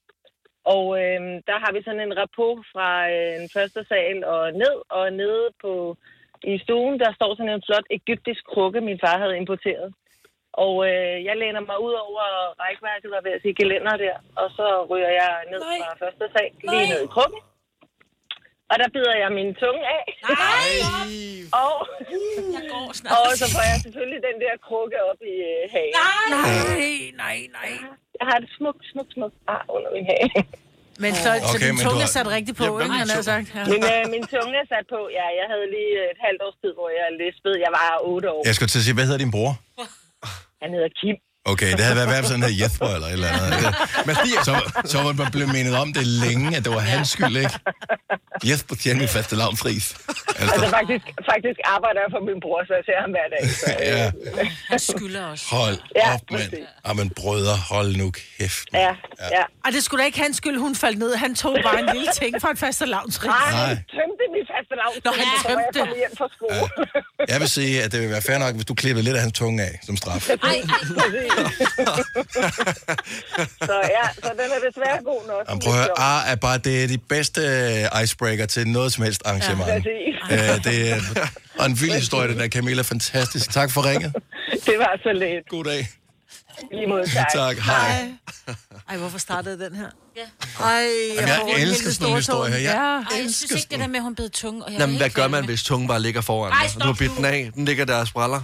Og 0.76 0.86
øh, 1.02 1.22
der 1.50 1.58
har 1.64 1.72
vi 1.74 1.84
sådan 1.84 2.06
en 2.08 2.18
rapport 2.22 2.66
fra 2.74 2.90
øh, 3.16 3.34
en 3.42 3.50
første 3.56 3.82
sal 3.90 4.24
og 4.24 4.54
ned, 4.54 4.76
og 4.90 5.14
nede 5.14 5.46
på 5.62 5.98
i 6.44 6.58
stuen, 6.64 7.00
der 7.00 7.12
står 7.14 7.36
sådan 7.36 7.54
en 7.54 7.64
flot 7.68 7.88
egyptisk 7.90 8.42
krukke, 8.52 8.82
min 8.82 9.00
far 9.04 9.18
havde 9.24 9.38
importeret. 9.38 9.94
Og 10.54 10.76
øh, 10.90 11.18
jeg 11.28 11.36
læner 11.38 11.60
mig 11.60 11.80
ud 11.88 11.94
over 12.08 12.24
rækværket 12.64 13.12
og 13.18 13.24
ved 13.24 13.32
at 13.32 13.42
sige 13.42 13.60
gelænder 13.60 13.96
der, 14.06 14.16
og 14.42 14.48
så 14.58 14.68
ryger 14.92 15.12
jeg 15.22 15.32
ned 15.52 15.60
Nej. 15.60 15.78
fra 15.82 16.06
første 16.06 16.26
sal, 16.34 16.52
lige 16.62 16.86
Nej. 16.86 16.92
ned 16.94 17.02
i 17.04 17.14
krukken. 17.16 17.40
Og 18.72 18.76
der 18.82 18.88
bider 18.96 19.16
jeg 19.24 19.30
min 19.40 19.50
tunge 19.64 19.84
af. 19.98 20.04
Nej, 20.44 20.72
Og, 21.64 21.76
jeg 22.56 22.64
går 22.74 22.86
snart. 23.00 23.12
og 23.18 23.28
så 23.42 23.46
får 23.56 23.64
jeg 23.72 23.78
selvfølgelig 23.86 24.22
den 24.30 24.38
der 24.44 24.54
krukke 24.68 24.98
op 25.10 25.20
i 25.34 25.36
øh, 25.52 25.62
hagen. 25.76 25.94
Nej, 26.38 26.96
nej, 27.24 27.38
nej. 27.60 27.72
Jeg 28.20 28.26
har 28.30 28.38
et 28.44 28.50
smukt, 28.58 28.82
smukt, 28.92 29.12
smukt 29.18 29.36
ar 29.54 29.64
under 29.76 29.90
min 29.98 30.06
hage. 30.12 30.30
Men 31.04 31.12
så, 31.24 31.30
okay, 31.36 31.48
så 31.54 31.58
din 31.66 31.68
men 31.76 31.84
tunge 31.86 32.00
du 32.02 32.08
er 32.08 32.10
har- 32.12 32.18
sat 32.20 32.28
rigtigt 32.38 32.56
på, 32.62 32.66
Ja, 32.78 32.84
ikke? 32.84 32.96
Han 33.04 33.10
har 33.18 33.24
sagt. 33.32 33.48
Ja. 33.58 33.62
Min, 33.74 33.84
øh, 33.94 34.02
min 34.16 34.24
tunge 34.36 34.56
er 34.64 34.68
sat 34.74 34.86
på. 34.96 35.00
Ja, 35.20 35.26
jeg 35.40 35.46
havde 35.52 35.68
lige 35.76 35.94
et 36.14 36.20
halvt 36.28 36.42
års 36.46 36.58
tid, 36.62 36.72
hvor 36.80 36.90
jeg 37.00 37.06
lispede. 37.24 37.56
Jeg 37.66 37.72
var 37.80 37.86
otte 38.12 38.28
år. 38.36 38.42
Jeg 38.50 38.54
skulle 38.56 38.72
til 38.74 38.80
at 38.82 38.86
sige, 38.88 38.96
hvad 39.00 39.06
hedder 39.10 39.22
din 39.26 39.34
bror? 39.38 39.52
Han 40.64 40.70
hedder 40.76 40.92
Kim. 41.00 41.18
Okay, 41.52 41.72
det 41.78 41.84
havde 41.86 41.96
været 41.96 42.10
værd 42.10 42.24
sådan 42.24 42.44
her 42.44 42.54
Jethro 42.62 42.86
eller 42.96 43.08
et 43.08 43.14
eller 43.14 43.28
andet. 43.30 43.76
Mathias. 44.10 44.46
Så, 44.50 44.54
så 44.86 44.98
var 45.06 45.14
man 45.22 45.32
blevet 45.32 45.52
mindet 45.58 45.76
om 45.84 45.94
det 45.94 46.06
længe, 46.08 46.58
at 46.58 46.64
det 46.66 46.72
var 46.74 46.80
hans 46.94 47.08
skyld, 47.16 47.38
ikke? 47.38 47.60
Jesper 48.50 48.76
tjener 48.76 49.00
min 49.00 49.08
faste 49.18 49.36
lavnfris. 49.36 49.86
Altså 50.40 50.54
Altså, 50.54 50.70
faktisk, 50.78 51.06
faktisk 51.32 51.58
arbejder 51.76 52.00
jeg 52.06 52.10
for 52.16 52.22
min 52.30 52.40
bror, 52.46 52.60
så 52.70 52.74
jeg 52.80 52.84
ser 52.90 52.98
ham 53.06 53.12
hver 53.16 53.28
dag. 53.36 53.44
Så, 53.62 53.70
øh, 53.90 54.38
ja. 54.40 54.50
Han 54.72 54.80
skylder 54.80 55.26
os. 55.34 55.42
Hold 55.50 55.78
Ja, 55.96 56.14
op, 56.14 56.22
mand. 56.32 56.52
Jamen, 56.88 57.08
brødre, 57.20 57.56
hold 57.74 57.90
nu 58.02 58.08
kæft. 58.12 58.68
mand. 58.74 58.84
ja, 58.84 58.92
ja. 59.38 59.44
Ej, 59.66 59.70
det 59.76 59.84
skulle 59.84 60.00
da 60.02 60.06
ikke 60.06 60.20
hans 60.26 60.38
skyld, 60.38 60.58
hun 60.58 60.76
faldt 60.76 61.00
ned. 61.00 61.16
Han 61.16 61.36
tog 61.36 61.58
bare 61.64 61.80
en 61.80 61.90
lille 61.96 62.12
ting 62.22 62.42
fra 62.42 62.52
et 62.52 62.60
faste 62.60 62.86
lavnsrig. 62.86 63.28
Nej, 63.30 63.52
Nej. 63.52 63.66
han 63.68 63.78
tømte 63.98 64.24
min 64.36 64.46
faste 64.54 64.74
lavn. 64.82 64.94
Nå, 65.06 65.12
han 65.20 65.26
så 65.42 65.48
tømte 65.48 65.80
jeg 65.80 65.88
kom 65.88 65.98
hjem 65.98 66.14
fra 66.18 66.28
skole. 66.38 66.70
Jeg 67.34 67.40
vil 67.40 67.50
sige, 67.50 67.84
at 67.84 67.92
det 67.92 68.02
vil 68.02 68.10
være 68.10 68.22
fair 68.22 68.38
nok, 68.38 68.54
hvis 68.56 68.66
du 68.66 68.74
klippede 68.74 69.04
lidt 69.08 69.16
af 69.16 69.22
hans 69.22 69.34
tunge 69.40 69.64
af 69.64 69.80
som 69.88 69.98
straf. 69.98 70.30
Så 73.62 73.74
ja, 73.74 74.14
så 74.14 74.30
den 74.34 74.52
er 74.52 74.70
desværre 74.70 75.04
god 75.04 75.28
nok. 75.28 75.46
Jamen, 75.50 75.62
prøv 75.62 75.74
at 75.74 75.80
høre, 75.80 76.00
ar 76.00 76.22
er 76.26 76.36
bare 76.36 76.58
det 76.58 76.84
er 76.84 76.88
de 76.88 76.98
bedste 76.98 77.42
icebreaker 78.04 78.46
til 78.46 78.68
noget 78.68 78.94
som 78.94 79.04
helst 79.04 79.22
arrangement. 79.26 79.70
Præcis. 79.70 80.16
Øh, 80.32 80.64
det 80.64 80.92
er, 80.92 81.02
og 81.60 81.66
en 81.66 81.82
vild 81.82 81.94
historie, 81.94 82.28
den 82.30 82.40
der 82.40 82.48
Camilla. 82.48 82.82
Fantastisk. 82.82 83.52
Tak 83.52 83.72
for 83.72 83.90
ringet. 83.90 84.14
Det 84.66 84.76
var 84.80 85.00
så 85.04 85.12
let. 85.14 85.50
God 85.50 85.64
dag. 85.64 85.88
Lige 86.72 86.88
mod 86.88 87.08
tak. 87.08 87.28
Tak. 87.34 87.58
Hej. 87.58 88.08
Ej, 88.90 88.98
hvorfor 88.98 89.18
startede 89.18 89.66
den 89.66 89.76
her? 89.76 89.86
Ja. 90.18 90.22
Ej, 90.64 90.82
Jamen, 91.16 91.28
jeg 91.30 91.38
får 91.42 91.56
elsker 91.58 91.92
sådan 91.92 92.04
nogle 92.04 92.18
historier 92.18 92.54
her. 92.54 92.60
Jeg 92.60 92.74
Ja. 93.12 93.16
Ej, 93.16 93.24
jeg 93.24 93.34
synes 93.34 93.52
ikke, 93.52 93.68
det 93.72 93.80
der 93.80 93.88
med, 93.88 93.96
at 93.96 94.02
hun 94.04 94.16
bed 94.16 94.30
tunge. 94.30 94.64
Og 94.66 94.72
jeg 94.72 94.80
Jamen, 94.80 94.98
hvad 94.98 95.10
gør 95.10 95.28
man, 95.28 95.42
med- 95.42 95.48
hvis 95.50 95.64
tungen 95.64 95.88
bare 95.88 96.02
ligger 96.02 96.22
foran 96.22 96.52
Ej, 96.54 96.60
dig? 96.62 96.70
stop 96.72 96.82
Du 96.82 96.88
har 96.88 96.94
bidt 96.94 97.12
den 97.18 97.26
af. 97.26 97.52
Den 97.56 97.66
ligger 97.66 97.86
der 97.86 97.96
og 97.96 98.08
spræller. 98.08 98.42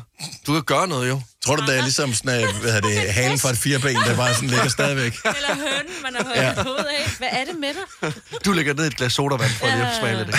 Du 0.48 0.54
kan 0.54 0.64
gøre 0.64 0.88
noget, 0.88 1.10
jo. 1.10 1.22
Tror 1.46 1.56
du, 1.56 1.66
det 1.66 1.78
er 1.78 1.82
ligesom 1.82 2.14
sådan, 2.14 2.44
øh, 2.44 2.56
hvad 2.62 2.72
hedder 2.74 2.90
det, 2.90 3.14
halen 3.14 3.40
fra 3.40 3.50
et 3.50 3.58
fireben, 3.58 3.96
der 3.96 4.16
bare 4.16 4.34
sådan 4.34 4.50
ligger 4.50 4.70
stadigvæk? 4.70 5.14
Eller 5.26 5.56
hønen, 5.56 5.94
man 6.04 6.16
har 6.16 6.24
hørt 6.26 6.58
ja. 6.58 6.64
hovedet 6.64 6.86
af. 7.00 7.10
Hvad 7.18 7.28
er 7.32 7.46
det 7.46 7.56
med 7.60 7.70
dig? 7.70 8.14
Du 8.46 8.52
ligger 8.52 8.74
ned 8.74 8.84
i 8.84 8.88
et 8.88 8.98
glas 8.98 9.14
sodavand 9.14 9.52
for 9.52 9.66
lige 9.66 9.88
at 9.88 9.96
smage 10.00 10.20
det. 10.20 10.36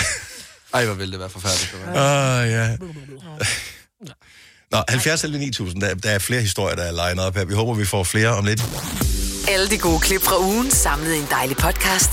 Ej, 0.73 0.85
hvor 0.85 0.93
ville 0.93 1.11
det 1.11 1.19
være 1.19 1.29
forfærdeligt. 1.29 1.73
Åh, 1.73 1.91
oh, 1.91 2.49
ja. 2.49 2.77
Nå, 4.71 4.83
70 4.89 5.23
eller 5.23 5.39
9000, 5.39 5.81
der, 5.81 5.95
der 5.95 6.09
er 6.09 6.19
flere 6.19 6.41
historier, 6.41 6.75
der 6.75 6.83
er 6.83 6.91
legnet 6.91 7.25
op 7.25 7.35
her. 7.35 7.45
Vi 7.45 7.53
håber, 7.53 7.73
vi 7.73 7.85
får 7.85 8.03
flere 8.03 8.29
om 8.29 8.45
lidt. 8.45 8.61
Alle 9.47 9.67
de 9.69 9.77
gode 9.77 9.99
klip 9.99 10.21
fra 10.21 10.39
ugen 10.39 10.71
samlet 10.71 11.15
i 11.15 11.17
en 11.17 11.27
dejlig 11.29 11.57
podcast. 11.57 12.11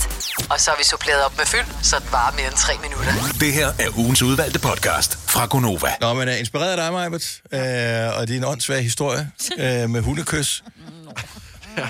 Og 0.49 0.59
så 0.59 0.71
har 0.71 0.77
vi 0.77 0.83
suppleret 0.83 1.25
op 1.25 1.37
med 1.37 1.45
fyld, 1.45 1.83
så 1.83 1.95
det 1.99 2.11
varer 2.11 2.35
mere 2.35 2.47
end 2.47 2.55
tre 2.55 2.73
minutter. 2.81 3.13
Det 3.39 3.53
her 3.53 3.67
er 3.67 3.97
ugens 3.97 4.21
udvalgte 4.21 4.59
podcast 4.59 5.17
fra 5.29 5.45
Gonova. 5.45 5.91
Nå, 6.01 6.13
men 6.13 6.27
er 6.27 6.35
inspireret 6.35 6.71
af 6.71 6.77
dig, 6.77 6.93
Majbert, 6.93 7.41
øh, 7.51 8.19
og 8.19 8.27
din 8.27 8.43
åndssvage 8.43 8.83
historie 8.83 9.31
øh, 9.63 9.89
med 9.89 10.01
hundekys. 10.01 10.63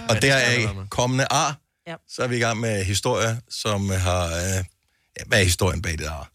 Og 0.10 0.22
der 0.22 0.34
er 0.34 0.86
kommende 0.90 1.26
ar. 1.30 1.58
Ja. 1.88 1.96
Så 2.10 2.24
er 2.24 2.28
vi 2.28 2.36
i 2.36 2.40
gang 2.40 2.60
med 2.60 2.84
historier, 2.84 3.36
som 3.50 3.90
har... 3.90 4.26
Øh, 4.26 4.64
ja, 5.20 5.24
hvad 5.26 5.40
er 5.40 5.44
historien 5.44 5.82
bag 5.82 5.98
det 5.98 6.06
ar? 6.06 6.30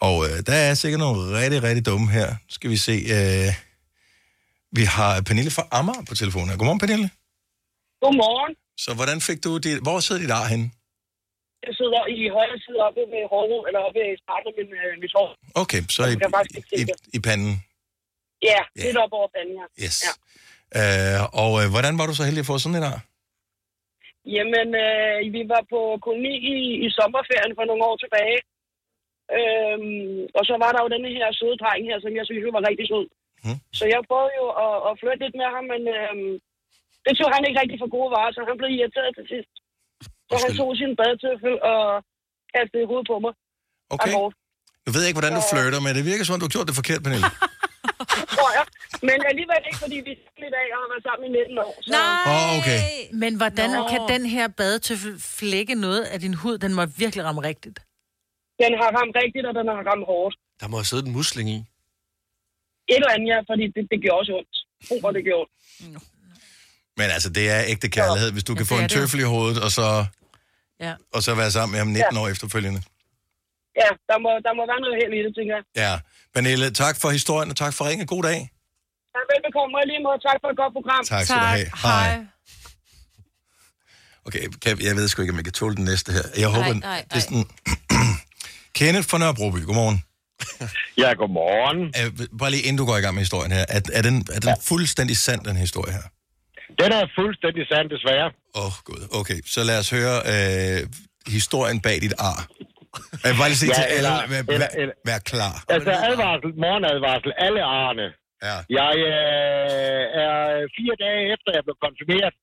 Og 0.00 0.26
øh, 0.28 0.42
der 0.46 0.54
er 0.54 0.74
sikkert 0.74 0.98
nogle 0.98 1.38
rigtig, 1.38 1.62
rigtig 1.62 1.86
dumme 1.86 2.10
her. 2.10 2.28
Nu 2.28 2.36
skal 2.50 2.70
vi 2.70 2.76
se... 2.76 2.92
Øh, 2.92 3.54
vi 4.72 4.84
har 4.84 5.20
Pernille 5.20 5.50
fra 5.50 5.66
Amager 5.70 6.02
på 6.08 6.14
telefonen. 6.14 6.48
her. 6.48 6.56
Godmorgen, 6.56 6.78
Pernille. 6.78 7.10
Godmorgen. 8.02 8.52
Så 8.84 8.90
hvordan 8.98 9.18
fik 9.28 9.38
du 9.46 9.50
dit... 9.66 9.78
Hvor 9.86 9.98
sidder 10.06 10.20
dit 10.24 10.32
ar 10.40 10.46
henne? 10.52 10.66
Jeg 11.66 11.74
sidder 11.80 12.02
i 12.16 12.18
højre 12.36 12.58
side 12.64 12.78
oppe 12.88 13.00
ved 13.14 13.22
hården, 13.32 13.58
eller 13.68 13.80
oppe 13.88 14.00
i 14.12 14.16
starten 14.24 14.46
af 14.50 14.54
min, 14.58 14.68
øh, 14.82 14.92
mit 15.02 15.12
hår. 15.16 15.28
Okay, 15.62 15.80
så 15.96 16.00
i, 16.12 16.14
i, 16.80 16.82
det. 16.90 16.96
i 17.16 17.18
panden. 17.26 17.54
Ja, 18.50 18.60
Ja. 18.78 18.82
lidt 18.86 18.98
op 19.04 19.12
over 19.18 19.28
panden 19.34 19.54
her. 19.60 19.68
Yes. 19.84 19.96
Ja. 20.06 20.12
Øh, 20.80 21.18
og 21.42 21.50
øh, 21.60 21.66
hvordan 21.74 21.94
var 21.98 22.06
du 22.06 22.14
så 22.16 22.24
heldig 22.28 22.42
at 22.44 22.50
få 22.52 22.56
sådan 22.62 22.78
et 22.80 22.88
ar? 22.92 23.00
Jamen, 24.36 24.68
øh, 24.86 25.16
vi 25.36 25.40
var 25.54 25.62
på 25.74 25.80
koloni 26.04 26.34
i, 26.54 26.56
i 26.86 26.88
sommerferien 26.98 27.52
for 27.58 27.64
nogle 27.70 27.82
år 27.88 27.96
tilbage. 28.04 28.38
Øhm, 29.38 30.20
og 30.38 30.42
så 30.48 30.54
var 30.62 30.70
der 30.72 30.80
jo 30.84 30.88
denne 30.94 31.10
her 31.18 31.28
søde 31.38 31.56
dreng 31.62 31.82
her, 31.90 31.98
som 32.04 32.12
jeg 32.18 32.24
synes 32.26 32.42
var 32.56 32.68
rigtig 32.70 32.86
sød. 32.92 33.06
Mhm. 33.44 33.58
Så 33.78 33.84
jeg 33.94 34.00
prøvede 34.08 34.34
jo 34.40 34.46
at, 34.64 34.74
at 34.88 34.92
flytte 35.00 35.22
lidt 35.24 35.36
med 35.40 35.48
ham, 35.54 35.64
men 35.72 35.82
øhm, 35.98 36.32
det 37.06 37.12
tog 37.18 37.28
han 37.34 37.42
ikke 37.48 37.58
rigtig 37.62 37.78
for 37.82 37.90
gode 37.96 38.10
varer, 38.16 38.32
så 38.36 38.40
han 38.50 38.56
blev 38.60 38.70
irriteret 38.78 39.12
til 39.18 39.26
sidst. 39.32 39.52
Så 40.28 40.34
han 40.44 40.50
tog 40.60 40.68
sin 40.80 40.92
badetøffel 41.00 41.54
og 41.72 41.82
kastede 42.54 42.82
i 42.84 42.88
hovedet 42.90 43.06
på 43.12 43.16
mig. 43.24 43.32
Okay. 43.94 44.12
Nu 44.84 44.88
ved 44.92 45.00
jeg 45.02 45.10
ikke, 45.10 45.20
hvordan 45.20 45.36
du 45.38 45.42
flirter 45.52 45.80
med 45.86 45.92
det. 45.96 46.02
Virker 46.10 46.24
som 46.24 46.34
om, 46.34 46.40
du 46.42 46.46
har 46.48 46.54
gjort 46.56 46.68
det 46.70 46.76
forkert, 46.80 47.00
Pernille. 47.04 47.30
tror 48.36 48.50
jeg. 48.58 48.64
Men 49.08 49.16
alligevel 49.30 49.62
ikke, 49.68 49.80
fordi 49.84 49.96
vi 50.06 50.12
lidt 50.44 50.54
af 50.62 50.66
og 50.74 50.78
har 50.82 50.88
været 50.92 51.04
sammen 51.08 51.24
i 51.28 51.30
19 51.38 51.58
år. 51.66 51.74
Så 51.84 51.90
Nej! 51.98 52.34
Åh, 52.34 52.58
okay. 52.58 52.80
Men 53.22 53.32
hvordan 53.40 53.70
Nå. 53.70 53.88
kan 53.92 54.00
den 54.14 54.24
her 54.34 54.46
badetøffel 54.60 55.14
flække 55.38 55.74
noget 55.86 56.02
af 56.12 56.18
din 56.24 56.34
hud? 56.42 56.54
Den 56.64 56.72
må 56.76 56.82
virkelig 57.02 57.22
ramme 57.26 57.42
rigtigt. 57.50 57.78
den 58.62 58.72
har 58.80 58.88
ramt 58.98 59.14
rigtigt, 59.22 59.44
og 59.48 59.54
den 59.58 59.66
har 59.72 59.80
ramt 59.90 60.06
hårdt. 60.12 60.34
Der 60.60 60.66
må 60.70 60.76
have 60.80 60.88
siddet 60.90 61.06
en 61.08 61.14
musling 61.18 61.48
i. 61.56 61.58
Et 62.92 62.96
eller 62.98 63.10
andet, 63.14 63.28
ja, 63.32 63.38
fordi 63.50 63.64
det, 63.74 63.82
det 63.92 63.98
gjorde 64.04 64.18
også 64.20 64.32
ondt. 64.38 64.54
For 65.02 65.10
det 65.16 65.22
gjorde 65.28 65.46
ondt. 65.84 66.11
Men 66.98 67.06
altså, 67.10 67.28
det 67.30 67.50
er 67.50 67.60
ægte 67.66 67.88
kærlighed, 67.88 68.32
hvis 68.32 68.44
du 68.44 68.54
kan 68.54 68.66
Ja, 68.66 68.74
få 68.74 68.76
det 68.76 68.82
en 68.82 68.88
det 68.88 68.96
tøffel 68.96 69.20
i 69.20 69.22
hovedet, 69.22 69.62
og 69.62 69.70
så, 69.72 70.06
Ja. 70.80 70.94
og 71.14 71.22
så 71.22 71.34
være 71.34 71.50
sammen 71.50 71.72
med 71.72 71.78
ham 71.78 71.88
19 71.88 72.16
år 72.16 72.28
efterfølgende. 72.28 72.80
Ja, 73.82 73.88
der 74.10 74.18
må, 74.24 74.30
der 74.46 74.52
må 74.58 74.62
være 74.72 74.80
noget 74.84 74.96
held 75.02 75.12
i 75.18 75.20
det, 75.26 75.32
tænker 75.38 75.54
jeg. 75.58 75.64
Ja. 75.84 75.92
Pernille, 76.34 76.70
tak 76.70 76.94
for 77.00 77.08
historien, 77.10 77.50
og 77.50 77.56
tak 77.56 77.74
for 77.74 77.84
ringen. 77.88 78.06
God 78.06 78.22
dag. 78.22 78.40
Ja, 79.14 79.20
velbekomme, 79.32 79.72
og 79.78 79.84
lige 79.90 80.02
måde 80.06 80.18
tak 80.28 80.36
for 80.42 80.48
et 80.52 80.56
godt 80.62 80.72
program. 80.78 81.02
Tak 81.04 81.24
skal 81.24 81.36
du 81.36 81.44
have. 81.56 81.70
Hej. 81.82 82.26
Okay, 84.26 84.48
kan, 84.62 84.80
jeg 84.80 84.96
ved 84.96 85.08
sgu 85.08 85.22
ikke, 85.22 85.32
om 85.32 85.36
jeg 85.36 85.44
kan 85.44 85.52
tåle 85.52 85.76
den 85.76 85.84
næste 85.84 86.12
her. 86.12 86.22
Jeg 86.38 86.48
håber, 86.48 86.72
nej, 86.74 87.04
det 87.10 87.16
er 87.16 87.20
sådan... 87.20 87.44
Kenneth 88.78 89.08
fra 89.08 89.18
Nørrebroby, 89.18 89.64
godmorgen. 89.64 90.02
Ja, 90.98 91.12
godmorgen. 91.12 91.92
Er, 91.94 92.26
bare 92.38 92.50
lige 92.50 92.62
inden 92.62 92.76
du 92.76 92.86
går 92.86 92.96
i 92.96 93.00
gang 93.00 93.14
med 93.14 93.22
historien 93.22 93.52
her. 93.52 93.64
Er, 93.68 93.80
er 93.92 94.02
den, 94.02 94.26
er 94.32 94.40
den 94.40 94.48
ja. 94.48 94.54
fuldstændig 94.62 95.16
sand, 95.16 95.44
den 95.44 95.56
historie 95.56 95.92
her? 95.92 96.02
Den 96.80 96.90
er 96.98 97.04
fuldstændig 97.18 97.62
sand, 97.72 97.86
desværre. 97.94 98.28
Åh, 98.60 98.64
oh, 98.64 98.74
gud. 98.88 99.02
Okay, 99.20 99.38
så 99.54 99.60
lad 99.68 99.78
os 99.82 99.90
høre 99.96 100.16
øh, 100.32 100.78
historien 101.36 101.78
bag 101.86 101.96
dit 102.06 102.14
ar. 102.30 102.40
Jeg 103.26 103.34
vil 103.40 103.56
sige 103.60 103.70
Ja, 103.70 103.74
til 103.78 103.84
alle, 103.96 103.98
eller- 103.98 104.22
vær, 104.32 104.42
vær, 104.62 104.92
vær 105.10 105.18
klar. 105.32 105.54
Altså, 105.74 105.92
advarsel, 106.10 106.50
morgenadvarsel, 106.64 107.32
alle 107.46 107.62
arne. 107.84 108.06
Ja. 108.48 108.56
Jeg 108.80 108.94
øh, 109.12 110.02
er 110.24 110.36
fire 110.76 110.96
dage 111.04 111.22
efter, 111.34 111.48
jeg 111.56 111.64
blev 111.66 111.76
konfirmeret. 111.86 112.34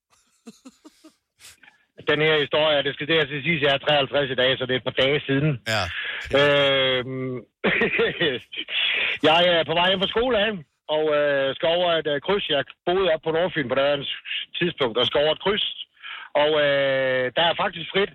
Den 2.11 2.19
her 2.27 2.35
historie, 2.45 2.83
det 2.87 2.93
skal 2.95 3.07
det 3.07 3.17
altså 3.23 3.35
sige, 3.45 3.57
at 3.59 3.63
jeg 3.65 3.71
er 3.73 3.77
53 3.77 4.31
i 4.35 4.37
dag, 4.41 4.51
så 4.57 4.63
det 4.65 4.73
er 4.73 4.81
et 4.83 4.87
par 4.89 4.97
dage 5.03 5.19
siden. 5.29 5.49
Ja. 5.73 5.83
Øhm, 6.39 7.35
jeg 9.29 9.39
er 9.55 9.63
på 9.69 9.73
vej 9.79 9.87
hjem 9.89 10.01
fra 10.03 10.13
skole 10.15 10.35
af, 10.45 10.49
og 10.95 11.05
øh, 11.19 11.55
skal 11.55 11.69
over 11.77 11.89
et 11.91 12.07
øh, 12.13 12.21
kryds. 12.21 12.49
Jeg 12.49 12.63
boede 12.85 13.11
op 13.13 13.21
på 13.23 13.31
Nordfyn 13.31 13.69
på 13.69 13.75
det 13.75 14.07
tidspunkt, 14.59 14.97
og 14.97 15.05
skal 15.05 15.21
over 15.23 15.33
et 15.35 15.43
kryds. 15.45 15.65
Og 16.43 16.51
øh, 16.65 17.25
der 17.37 17.43
er 17.47 17.59
faktisk 17.63 17.87
frit, 17.93 18.13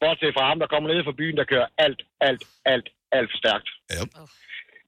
bortset 0.00 0.34
fra 0.34 0.48
ham, 0.48 0.58
der 0.58 0.66
kommer 0.66 0.88
ned 0.88 1.04
fra 1.04 1.18
byen, 1.20 1.36
der 1.36 1.50
kører 1.52 1.66
alt, 1.78 2.00
alt, 2.20 2.44
alt, 2.72 2.88
alt 3.12 3.30
for 3.30 3.38
stærkt. 3.42 3.68
Yep. 3.96 4.10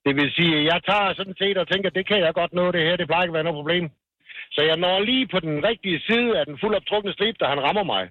Det 0.07 0.13
vil 0.17 0.33
sige, 0.39 0.65
jeg 0.73 0.81
tager 0.89 1.15
sådan 1.15 1.37
set 1.39 1.59
og 1.59 1.69
tænker, 1.69 1.91
det 1.91 2.07
kan 2.07 2.19
jeg 2.19 2.35
godt 2.35 2.53
nå 2.53 2.73
det 2.73 2.83
her, 2.87 2.97
det 2.97 3.07
plejer 3.07 3.23
ikke 3.23 3.33
at 3.35 3.39
være 3.39 3.49
noget 3.49 3.61
problem. 3.63 3.91
Så 4.55 4.61
jeg 4.63 4.77
når 4.77 5.01
lige 5.01 5.29
på 5.29 5.41
den 5.41 5.65
rigtige 5.69 6.01
side 6.09 6.39
af 6.39 6.47
den 6.47 6.59
fuldoptrukne 6.61 7.13
strip, 7.13 7.37
da 7.41 7.45
han 7.45 7.63
rammer 7.67 7.83
mig. 7.83 8.11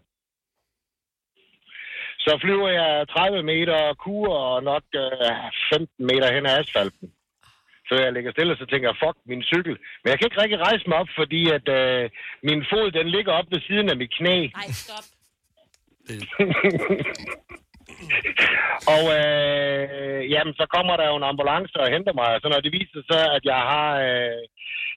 Så 2.19 2.37
flyver 2.41 2.69
jeg 2.69 3.07
30 3.07 3.43
meter 3.43 3.93
kur 3.93 4.29
og 4.33 4.63
nok 4.63 4.83
øh, 4.95 5.01
15 5.73 6.05
meter 6.05 6.33
hen 6.33 6.45
ad 6.45 6.59
asfalten. 6.59 7.11
Så 7.87 7.93
jeg 8.03 8.13
ligger 8.13 8.31
stille, 8.31 8.53
og 8.53 8.59
så 8.61 8.65
tænker 8.65 8.87
jeg, 8.89 9.01
fuck, 9.03 9.17
min 9.31 9.43
cykel. 9.51 9.75
Men 10.01 10.07
jeg 10.11 10.17
kan 10.17 10.27
ikke 10.27 10.41
rigtig 10.41 10.59
rejse 10.67 10.83
mig 10.87 10.97
op, 11.03 11.11
fordi 11.19 11.41
at 11.57 11.67
øh, 11.79 12.03
min 12.49 12.61
fod, 12.71 12.87
den 12.91 13.07
ligger 13.15 13.31
op 13.39 13.47
ved 13.53 13.61
siden 13.67 13.87
af 13.89 13.97
mit 14.01 14.11
knæ. 14.17 14.37
Nej, 14.59 14.69
stop. 14.83 15.05
Og 18.95 19.03
øh, 19.19 20.19
jamen, 20.33 20.53
så 20.59 20.65
kommer 20.75 20.93
der 20.97 21.05
jo 21.11 21.15
en 21.17 21.29
ambulance 21.31 21.75
og 21.83 21.91
henter 21.93 22.13
mig. 22.21 22.29
Så 22.41 22.47
når 22.49 22.59
det 22.65 22.71
viser 22.79 23.01
sig, 23.11 23.23
at 23.35 23.43
jeg 23.51 23.61
har, 23.71 23.89
øh, 24.07 24.41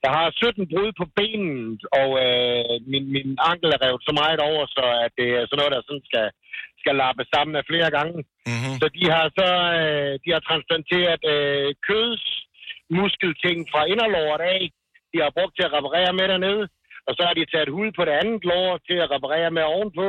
jeg 0.04 0.10
har 0.16 0.26
17 0.30 0.68
brud 0.72 0.90
på 1.00 1.04
benet, 1.16 1.80
og 2.00 2.10
øh, 2.26 2.74
min, 2.92 3.04
min 3.16 3.30
ankel 3.50 3.68
er 3.72 3.82
revet 3.84 4.02
så 4.08 4.12
meget 4.22 4.40
over, 4.50 4.62
så 4.76 4.84
at 5.04 5.12
det 5.18 5.28
er 5.38 5.44
sådan 5.46 5.58
noget, 5.60 5.74
der 5.74 5.82
sådan 5.88 6.06
skal, 6.10 6.26
skal 6.82 6.94
lappe 7.02 7.24
sammen 7.34 7.54
af 7.60 7.64
flere 7.70 7.90
gange. 7.98 8.18
Mm-hmm. 8.50 8.74
Så 8.80 8.86
de 8.96 9.04
har 9.14 9.26
så 9.38 9.48
øh, 9.80 10.12
de 10.24 10.28
har 10.34 10.42
transplanteret 10.48 11.22
øh, 11.34 11.68
køds 11.88 12.24
muskelting 12.96 13.58
fra 13.72 13.80
inderlåret 13.92 14.42
af. 14.54 14.60
De 15.12 15.18
har 15.24 15.36
brugt 15.36 15.54
til 15.56 15.66
at 15.66 15.74
reparere 15.76 16.12
med 16.18 16.26
dernede. 16.32 16.64
Og 17.08 17.12
så 17.16 17.22
har 17.26 17.34
de 17.34 17.50
taget 17.52 17.74
hud 17.76 17.88
på 17.98 18.02
det 18.08 18.14
andet 18.22 18.42
lår 18.50 18.70
til 18.88 18.98
at 19.04 19.10
reparere 19.14 19.50
med 19.56 19.62
ovenpå. 19.74 20.08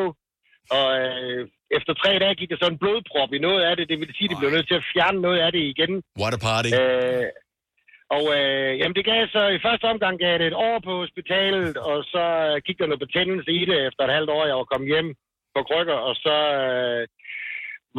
Og 0.77 0.87
øh, 1.01 1.41
efter 1.77 1.93
tre 1.93 2.11
dage 2.19 2.35
gik 2.39 2.49
der 2.49 2.61
så 2.61 2.67
en 2.71 2.81
blodprop 2.81 3.31
i 3.33 3.39
noget 3.47 3.61
af 3.69 3.73
det. 3.75 3.89
Det 3.89 3.99
vil 3.99 4.15
sige, 4.17 4.27
at 4.27 4.31
de 4.31 4.41
blev 4.41 4.51
nødt 4.55 4.67
til 4.67 4.79
at 4.81 4.87
fjerne 4.93 5.19
noget 5.21 5.39
af 5.45 5.51
det 5.51 5.63
igen. 5.73 5.93
What 6.21 6.33
a 6.37 6.41
party. 6.47 6.69
Øh, 6.81 7.27
og 8.17 8.23
øh, 8.37 8.71
jamen 8.79 8.95
det 8.97 9.05
gav 9.11 9.27
så, 9.35 9.41
i 9.57 9.63
første 9.65 9.85
omgang 9.93 10.15
gav 10.19 10.37
det 10.37 10.47
et 10.47 10.61
år 10.69 10.77
på 10.87 10.93
hospitalet, 11.03 11.77
og 11.77 11.97
så 12.13 12.23
øh, 12.47 12.55
gik 12.65 12.77
der 12.79 12.87
noget 12.87 13.05
betændelse 13.05 13.51
i 13.61 13.63
det 13.69 13.77
efter 13.87 14.03
et 14.03 14.15
halvt 14.17 14.29
år, 14.37 14.45
jeg 14.45 14.57
var 14.61 14.71
kommet 14.71 14.91
hjem 14.93 15.09
på 15.55 15.59
krykker, 15.69 15.99
og 16.09 16.15
så 16.25 16.35
øh, 16.61 17.03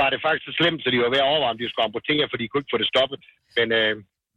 var 0.01 0.09
det 0.11 0.21
faktisk 0.25 0.45
så 0.47 0.53
slemt, 0.59 0.81
så 0.83 0.89
de 0.91 1.03
var 1.05 1.13
ved 1.15 1.23
at 1.23 1.31
overveje, 1.31 1.55
om 1.55 1.59
de 1.59 1.71
skulle 1.71 1.89
amputere, 1.89 2.29
for 2.29 2.37
de 2.37 2.49
kunne 2.49 2.61
ikke 2.63 2.75
få 2.75 2.83
det 2.83 2.93
stoppet. 2.95 3.19
Men 3.57 3.67
øh, 3.81 3.95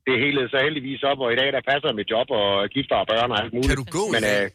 det 0.07 0.15
helede 0.23 0.47
så 0.53 0.57
heldigvis 0.65 1.01
op, 1.11 1.19
og 1.25 1.29
i 1.33 1.37
dag 1.41 1.49
der 1.55 1.61
passer 1.71 1.89
mit 1.99 2.09
job 2.13 2.27
og 2.39 2.47
gifter 2.75 2.95
og 3.03 3.07
børn 3.11 3.29
og 3.33 3.37
alt 3.41 3.51
muligt. 3.53 3.69
Kan 3.71 3.79
du 3.83 3.87
gå 3.97 4.03
i 4.09 4.13
Men 4.15 4.23
dag? 4.27 4.43
øh, 4.43 4.47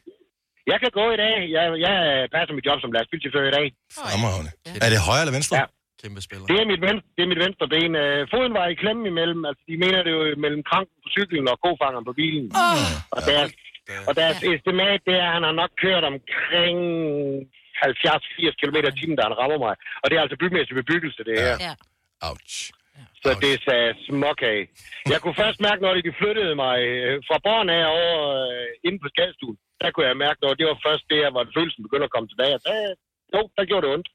jeg 0.72 0.78
kan 0.82 0.90
gå 1.00 1.04
i 1.16 1.18
dag. 1.24 1.34
Jeg, 1.56 1.64
jeg 1.86 1.96
passer 2.36 2.52
mit 2.58 2.66
job 2.68 2.78
som 2.80 2.90
lastbilchauffør 2.96 3.44
i 3.52 3.54
dag. 3.58 3.66
Fremragende. 3.98 4.50
Er 4.86 4.90
det 4.94 4.98
højre 5.08 5.22
eller 5.24 5.36
venstre? 5.38 5.54
Ja. 5.60 5.66
Kæmpe 6.02 6.20
spiller. 6.26 6.46
Det 6.50 6.56
er 6.62 6.66
mit, 6.72 6.82
ven, 6.86 6.96
det 7.16 7.22
er 7.26 7.30
mit 7.32 7.42
venstre 7.46 7.64
ben. 7.74 7.92
Øh, 8.04 8.20
foden 8.32 8.52
var 8.58 8.66
i 8.72 8.76
klemme 8.82 9.02
imellem. 9.12 9.40
Altså, 9.48 9.62
de 9.70 9.74
mener 9.84 10.00
det 10.06 10.12
jo 10.16 10.20
mellem 10.44 10.62
kranken 10.70 10.96
på 11.04 11.08
cyklen 11.16 11.44
og 11.52 11.56
kofangeren 11.66 12.04
på 12.10 12.14
bilen. 12.20 12.46
Oh. 12.64 13.16
Og 13.16 13.20
deres, 13.30 13.50
og 14.08 14.12
deres 14.20 14.38
estimat, 14.52 15.00
det 15.08 15.14
er, 15.22 15.26
at 15.28 15.34
han 15.36 15.44
har 15.48 15.54
nok 15.62 15.72
kørt 15.84 16.04
omkring 16.12 16.78
70-80 17.82 18.60
km 18.60 18.76
i 18.90 18.92
timen, 19.00 19.16
da 19.18 19.22
han 19.28 19.36
rammer 19.40 19.58
mig. 19.66 19.74
Og 20.02 20.06
det 20.08 20.14
er 20.16 20.22
altså 20.24 20.38
bymæssig 20.42 20.74
bebyggelse, 20.82 21.20
det 21.28 21.34
her. 21.44 21.56
Ja. 21.66 21.74
Ouch. 22.28 22.56
Så 23.22 23.30
det 23.44 23.52
sagde 23.66 23.88
smuk 24.06 24.40
af. 24.54 24.60
Jeg 25.12 25.18
kunne 25.22 25.38
først 25.42 25.58
mærke, 25.66 25.80
når 25.84 25.92
de 26.08 26.18
flyttede 26.20 26.54
mig 26.64 26.76
øh, 26.90 27.14
fra 27.28 27.36
borgen 27.46 27.70
af 27.78 27.84
over 28.00 28.18
øh, 28.52 28.68
inde 28.86 28.98
på 29.02 29.08
skadestuen. 29.14 29.56
Der 29.80 29.88
kunne 29.90 30.06
jeg 30.10 30.16
mærke, 30.26 30.38
når 30.44 30.52
det 30.58 30.66
var 30.70 30.78
først 30.86 31.04
det, 31.12 31.20
hvor 31.34 31.44
følelsen 31.58 31.80
begyndte 31.86 32.08
at 32.08 32.14
komme 32.14 32.28
tilbage. 32.32 32.56
Der, 32.66 32.74
jo, 33.34 33.40
der 33.56 33.64
gjorde 33.70 33.84
det 33.86 33.92
ondt. 33.96 34.08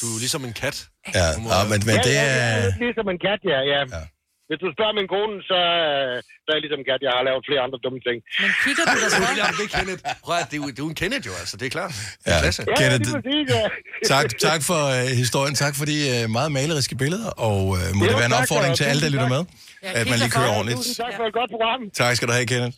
Du 0.00 0.06
er 0.16 0.20
ligesom 0.24 0.42
en 0.48 0.54
kat. 0.62 0.76
Ja, 1.18 1.26
ja 1.52 1.60
men, 1.70 1.78
men 1.88 1.96
ja, 1.98 2.02
det 2.08 2.14
ja, 2.20 2.26
er... 2.26 2.48
er 2.50 2.64
lidt 2.66 2.78
ligesom 2.86 3.06
en 3.14 3.20
kat, 3.26 3.40
ja. 3.52 3.60
ja. 3.72 3.80
Ja. 3.96 4.02
Hvis 4.48 4.58
du 4.64 4.68
spørger 4.76 4.94
min 5.00 5.08
kone, 5.16 5.34
så, 5.50 5.58
øh, 5.84 6.14
så 6.44 6.48
er 6.50 6.54
jeg 6.56 6.62
ligesom 6.66 6.82
kat. 6.90 7.00
Jeg 7.06 7.12
har 7.16 7.22
lavet 7.28 7.42
flere 7.48 7.60
andre 7.66 7.78
dumme 7.84 8.00
ting. 8.08 8.16
Men 8.42 8.50
kigger 8.64 8.84
du 8.92 8.96
der 9.02 9.08
så? 9.16 9.20
det 9.60 9.64
er 9.68 9.72
Kenneth. 9.78 10.02
Prøv 10.24 10.34
at, 10.42 10.46
det 10.50 10.56
er 10.58 10.62
jo, 10.62 10.66
det 10.74 10.80
er 10.82 10.84
jo 10.86 10.90
en 10.94 10.98
Kenneth 11.02 11.24
jo, 11.30 11.34
altså. 11.42 11.54
Det 11.60 11.66
er 11.70 11.74
klart. 11.78 11.92
Det 12.24 12.30
Ja. 12.30 12.36
er 12.36 12.40
klasse. 12.44 12.60
Ja, 12.70 12.74
Kenneth, 12.80 13.02
lige 13.08 13.16
præcis, 13.18 13.46
ja. 13.56 13.64
Tak, 14.14 14.26
tak 14.48 14.60
for 14.68 14.80
uh, 14.94 15.08
historien. 15.22 15.54
Tak 15.64 15.72
for 15.78 15.84
de 15.92 15.96
uh, 16.14 16.30
meget 16.38 16.50
maleriske 16.58 16.94
billeder. 17.02 17.30
Og 17.46 17.58
uh, 17.74 17.78
må 17.98 18.02
Jo, 18.04 18.08
det 18.10 18.16
være 18.22 18.30
en 18.32 18.36
tak, 18.36 18.42
opfordring 18.42 18.72
og 18.74 18.78
til 18.80 18.86
alle, 18.90 19.02
der 19.04 19.10
lytter 19.14 19.28
tak. 19.30 19.36
med, 19.36 19.42
Ja, 19.82 19.90
at 20.00 20.04
man 20.10 20.18
lige 20.22 20.30
kører 20.36 20.46
for- 20.48 20.54
ordentligt. 20.58 20.76
Tusind 20.80 20.96
tak 21.04 21.12
for 21.18 21.24
et 21.30 21.34
godt 21.40 21.50
program. 21.54 21.80
Tak 22.00 22.12
skal 22.16 22.26
du 22.28 22.34
have, 22.38 22.46
Kenneth. 22.52 22.76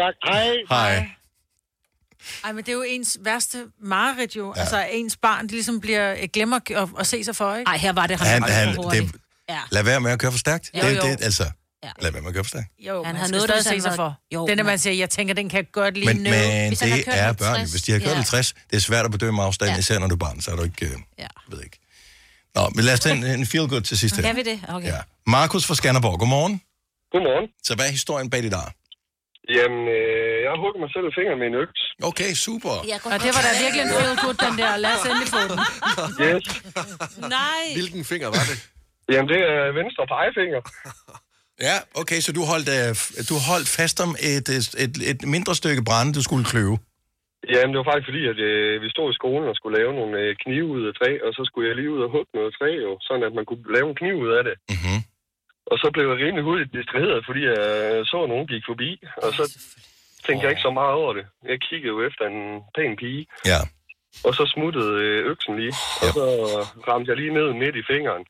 Tak. 0.00 0.14
Hej. 0.30 0.46
Hej. 0.74 0.94
Ej, 2.44 2.52
men 2.52 2.64
det 2.64 2.68
er 2.68 2.78
jo 2.82 2.84
ens 2.88 3.18
værste 3.20 3.58
mareridt 3.82 4.36
jo. 4.36 4.52
Ja. 4.56 4.60
Altså, 4.60 4.78
ens 4.92 5.16
barn 5.16 5.46
de 5.48 5.52
ligesom 5.52 5.80
bliver, 5.80 6.26
glemmer 6.26 6.58
at, 6.82 6.88
at 7.00 7.06
se 7.06 7.24
sig 7.24 7.36
for, 7.36 7.54
ikke? 7.56 7.68
Ej, 7.68 7.76
her 7.76 7.92
var 7.92 8.06
det 8.06 8.16
ham. 8.20 8.26
Han, 8.28 8.42
han, 8.42 8.68
det, 8.76 9.14
Ja. 9.48 9.60
lad 9.70 9.82
være 9.84 10.00
med 10.00 10.10
at 10.10 10.18
køre 10.18 10.32
for 10.32 10.38
stærkt. 10.38 10.70
Jo, 10.74 10.80
det, 10.82 10.96
jo. 10.96 11.02
det, 11.02 11.22
altså, 11.22 11.44
Ja. 11.84 11.90
lad 12.00 12.12
være 12.12 12.22
med 12.22 12.28
at 12.30 12.34
køre 12.34 12.44
for 12.44 12.48
stærkt. 12.48 12.68
Jo, 12.88 12.94
Han 13.04 13.14
man 13.14 13.20
har 13.22 13.28
noget, 13.28 13.48
der 13.48 13.60
se 13.62 13.80
sig 13.80 13.94
for. 13.94 14.10
Jo, 14.34 14.46
den 14.46 14.58
der, 14.58 14.64
man 14.64 14.78
siger, 14.78 14.94
jeg 14.94 15.10
tænker, 15.10 15.34
den 15.34 15.48
kan 15.48 15.56
jeg 15.56 15.66
godt 15.72 15.94
lige 15.94 16.06
Men, 16.06 16.16
nå. 16.16 16.30
men 16.30 16.68
Hvis 16.68 16.80
han 16.80 16.88
har 16.90 16.96
det 16.96 17.04
kørt 17.04 17.14
er 17.14 17.22
50, 17.22 17.46
børn. 17.48 17.60
Hvis 17.74 17.82
de 17.82 17.92
har 17.92 17.98
kørt 17.98 18.08
ja. 18.08 18.14
50, 18.14 18.52
det 18.70 18.76
er 18.76 18.80
svært 18.80 19.04
at 19.04 19.10
bedømme 19.10 19.42
afstanden, 19.42 19.74
Ja. 19.74 19.78
især 19.78 19.98
når 19.98 20.06
du 20.12 20.14
er 20.14 20.18
barn, 20.26 20.40
så 20.40 20.50
er 20.52 20.56
du 20.56 20.62
ikke... 20.70 20.86
Øh, 20.86 20.92
Ja. 21.18 21.26
ved 21.52 21.60
ikke. 21.64 21.78
Nå, 22.54 22.62
men 22.74 22.84
lad 22.84 22.94
os 22.94 23.00
tage 23.00 23.16
en, 23.16 23.24
en 23.40 23.46
feel 23.46 23.68
good 23.68 23.80
til 23.80 23.98
sidst 23.98 24.16
her. 24.16 24.22
Kan 24.22 24.36
vi 24.36 24.42
det? 24.42 24.60
Okay. 24.68 24.86
Ja. 24.88 25.00
Markus 25.26 25.66
fra 25.66 25.74
Skanderborg, 25.74 26.18
godmorgen. 26.18 26.54
Godmorgen. 27.12 27.46
Så 27.64 27.74
hvad 27.74 27.86
er 27.86 27.90
historien 27.90 28.30
bag 28.30 28.42
dit 28.42 28.54
ar? 28.54 28.68
Jamen, 29.58 29.82
øh, 29.98 30.34
jeg 30.44 30.50
har 30.52 30.58
hugget 30.64 30.80
mig 30.84 30.90
selv 30.96 31.06
i 31.10 31.12
fingeren 31.18 31.38
med 31.42 31.46
en 31.52 31.56
øks. 31.64 31.80
Okay, 32.10 32.30
super. 32.46 32.74
Går 33.02 33.10
Og 33.14 33.18
det 33.24 33.30
var 33.36 33.42
da 33.46 33.50
virkelig 33.64 33.82
en 33.86 33.92
fed 34.00 34.12
gut, 34.24 34.36
den 34.46 34.54
der. 34.60 34.70
Lad 34.84 34.92
os 34.96 35.04
endelig 35.10 35.28
få 35.36 35.42
den. 35.50 35.58
Yes. 36.26 36.44
Nej. 37.38 37.62
Hvilken 37.78 38.04
finger 38.12 38.28
var 38.36 38.44
det? 38.50 38.56
Jamen, 39.12 39.28
det 39.32 39.40
er 39.52 39.72
venstre 39.80 40.06
pegefinger. 40.14 40.60
Ja, 41.68 41.76
okay, 42.00 42.18
så 42.26 42.30
du 42.38 42.42
holdt, 42.52 42.68
øh, 42.78 42.92
du 43.30 43.36
holdt 43.50 43.68
fast 43.78 43.96
om 44.06 44.10
et, 44.32 44.48
et, 44.84 44.94
et, 45.10 45.20
mindre 45.36 45.54
stykke 45.60 45.82
brænde, 45.88 46.12
du 46.18 46.22
skulle 46.28 46.44
kløve. 46.52 46.76
Jamen, 47.52 47.70
det 47.72 47.78
var 47.80 47.88
faktisk 47.90 48.08
fordi, 48.10 48.22
at 48.32 48.38
øh, 48.50 48.82
vi 48.84 48.88
stod 48.94 49.06
i 49.12 49.18
skolen 49.20 49.46
og 49.50 49.56
skulle 49.56 49.78
lave 49.80 49.92
nogle 50.00 50.14
øh, 50.22 50.30
knive 50.42 50.68
ud 50.76 50.82
af 50.88 50.94
træ, 50.98 51.10
og 51.26 51.30
så 51.36 51.42
skulle 51.48 51.66
jeg 51.68 51.76
lige 51.76 51.92
ud 51.94 52.00
og 52.06 52.10
hugge 52.14 52.32
noget 52.38 52.52
træ, 52.58 52.70
jo, 52.86 52.92
sådan 53.06 53.24
at 53.28 53.34
man 53.38 53.44
kunne 53.48 53.64
lave 53.76 53.88
en 53.90 53.98
kniv 54.00 54.16
ud 54.24 54.30
af 54.38 54.42
det. 54.48 54.54
Mm-hmm. 54.72 54.98
Og 55.70 55.76
så 55.82 55.86
blev 55.94 56.04
jeg 56.10 56.18
rimelig 56.24 56.44
hurtigt 56.48 56.74
distraheret, 56.78 57.20
fordi 57.28 57.42
jeg 57.52 57.60
så, 58.12 58.18
at 58.24 58.30
nogen 58.32 58.46
gik 58.52 58.64
forbi, 58.70 58.90
og 59.24 59.30
så 59.38 59.44
tænkte 60.26 60.42
jeg 60.44 60.50
ikke 60.52 60.66
så 60.68 60.72
meget 60.80 60.94
over 61.02 61.12
det. 61.18 61.24
Jeg 61.50 61.58
kiggede 61.68 61.92
jo 61.94 61.98
efter 62.08 62.24
en 62.32 62.40
pæn 62.76 62.92
pige, 63.02 63.22
Ja. 63.52 63.60
og 64.26 64.32
så 64.38 64.44
smuttede 64.54 64.92
øh, 65.04 65.18
øksen 65.32 65.54
lige, 65.60 65.74
og 66.04 66.08
så 66.18 66.24
ramte 66.88 67.08
jeg 67.10 67.16
lige 67.20 67.36
ned 67.38 67.48
midt 67.62 67.76
i 67.82 67.88
fingeren. 67.92 68.24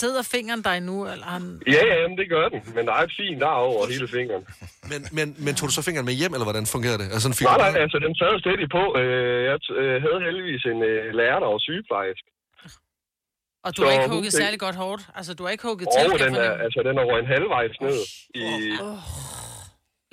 Sidder 0.00 0.22
fingeren 0.34 0.62
der 0.66 0.70
endnu, 0.80 0.96
eller 1.12 1.26
han... 1.34 1.44
Ja, 1.76 1.82
ja, 1.92 1.96
det 2.20 2.26
gør 2.34 2.46
den, 2.52 2.60
men 2.76 2.82
der 2.88 2.92
er 2.98 3.02
et 3.08 3.12
fint 3.20 3.40
der 3.44 3.52
over 3.66 3.82
hele 3.92 4.08
fingeren. 4.16 4.44
Men, 4.90 5.00
men, 5.18 5.26
men 5.44 5.52
tog 5.58 5.64
du 5.68 5.74
så 5.78 5.82
fingeren 5.88 6.06
med 6.10 6.14
hjem, 6.20 6.32
eller 6.34 6.48
hvordan 6.48 6.66
fungerede 6.76 6.98
det? 7.02 7.06
Altså, 7.14 7.20
sådan 7.24 7.38
fik 7.40 7.46
Nej, 7.46 7.58
nej, 7.64 7.80
altså, 7.84 7.98
den 8.06 8.14
sad 8.20 8.32
stædig 8.44 8.68
på. 8.78 8.82
Øh, 9.00 9.38
Jeg 9.50 9.58
øh, 9.80 9.94
havde 10.04 10.18
heldigvis 10.26 10.62
en 10.72 10.78
øh, 10.90 11.02
lærer, 11.20 11.38
der 11.42 11.48
var 11.54 11.60
sygeplejerske. 11.68 12.28
Og 13.66 13.70
du 13.76 13.80
har 13.84 13.90
ikke 13.94 14.04
hun 14.08 14.14
hugget 14.16 14.32
fik- 14.32 14.40
særlig 14.42 14.60
godt 14.66 14.76
hårdt. 14.84 15.02
Altså, 15.18 15.30
du 15.38 15.42
har 15.44 15.50
ikke 15.54 15.66
hugget 15.70 15.86
til, 15.94 16.02
kan 16.10 16.20
jeg 16.20 16.26
den 16.26 16.34
er, 16.46 16.52
altså, 16.66 16.78
den 16.88 16.94
er 16.98 17.02
over 17.08 17.16
en 17.22 17.28
halvvejs 17.34 17.76
ned. 17.86 17.98
I, 18.42 18.44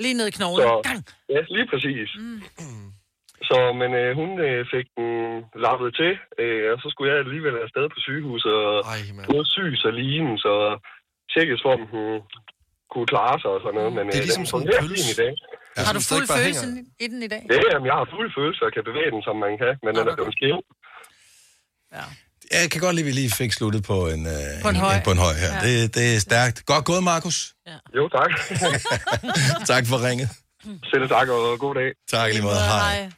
Lige 0.04 0.14
ned 0.20 0.28
i 0.32 0.36
knoglen. 0.40 0.68
så, 0.68 0.82
Gang. 0.90 1.00
ja, 1.36 1.40
lige 1.56 1.68
præcis. 1.72 2.10
Så, 3.50 3.58
men 3.82 3.90
øh, 4.02 4.10
hun 4.20 4.30
øh, 4.48 4.60
fik 4.74 4.88
den 5.00 5.10
lappet 5.66 5.90
til, 6.00 6.12
øh, 6.44 6.64
og 6.74 6.78
så 6.82 6.88
skulle 6.92 7.08
jeg 7.12 7.18
alligevel 7.26 7.56
afsted 7.66 7.86
på 7.94 8.00
sygehuset 8.08 8.54
og 8.68 8.74
både 9.34 9.46
sys 9.58 9.80
og 9.90 9.94
ligen, 10.02 10.30
så 10.46 10.54
tjekkes 11.34 11.60
for, 11.66 11.72
om 11.80 11.84
hun 11.94 12.08
kunne 12.94 13.08
klare 13.14 13.38
sig 13.42 13.50
og 13.56 13.62
sådan 13.64 13.78
noget. 13.80 13.94
Men 13.98 14.04
Det 14.08 14.16
er 14.16 14.24
øh, 14.24 14.28
ligesom 14.30 14.46
den 14.46 14.52
sådan 14.54 14.68
en 14.68 14.74
pølse. 14.84 15.12
i 15.14 15.18
dag. 15.24 15.34
Ja, 15.76 15.82
Har 15.88 15.94
du 15.98 16.02
fuld 16.12 16.26
følelse 16.38 16.66
i 17.06 17.08
den 17.12 17.20
i 17.28 17.30
dag? 17.34 17.42
Ja, 17.54 17.60
jamen, 17.72 17.88
jeg 17.92 17.96
har 18.00 18.06
fuld 18.16 18.30
følelse 18.38 18.62
og 18.68 18.72
kan 18.76 18.84
bevæge 18.90 19.10
den, 19.16 19.22
som 19.28 19.36
man 19.46 19.54
kan, 19.62 19.74
men 19.86 19.92
den 19.98 20.04
er 20.12 20.16
blevet 20.20 20.34
skæv. 20.38 20.58
Jeg 22.58 22.72
kan 22.72 22.80
godt 22.86 22.96
lide, 22.96 23.06
at 23.06 23.10
vi 23.12 23.16
lige 23.22 23.32
fik 23.42 23.52
sluttet 23.58 23.84
på 23.92 23.98
en, 24.14 24.22
øh, 24.36 24.52
På 24.66 24.70
en 24.70 24.76
høj. 24.86 24.96
på 25.08 25.12
en 25.16 25.22
høj 25.26 25.36
her. 25.44 25.52
Ja. 25.54 25.60
Ja. 25.68 25.84
Det, 25.84 25.96
det 25.96 26.06
er 26.16 26.20
stærkt. 26.30 26.58
Godt 26.72 26.86
gået, 26.86 27.04
Markus. 27.04 27.38
Jo, 27.98 28.04
tak. 28.18 28.30
tak 29.72 29.84
for 29.92 29.98
ringet. 30.08 30.30
Selv 30.92 31.06
tak, 31.16 31.28
og 31.30 31.60
god 31.60 31.74
dag. 31.76 31.90
Tak 32.16 32.28
lige 32.34 32.44
måde. 32.44 32.56
Hej. 32.56 32.98
Ja, 33.02 33.10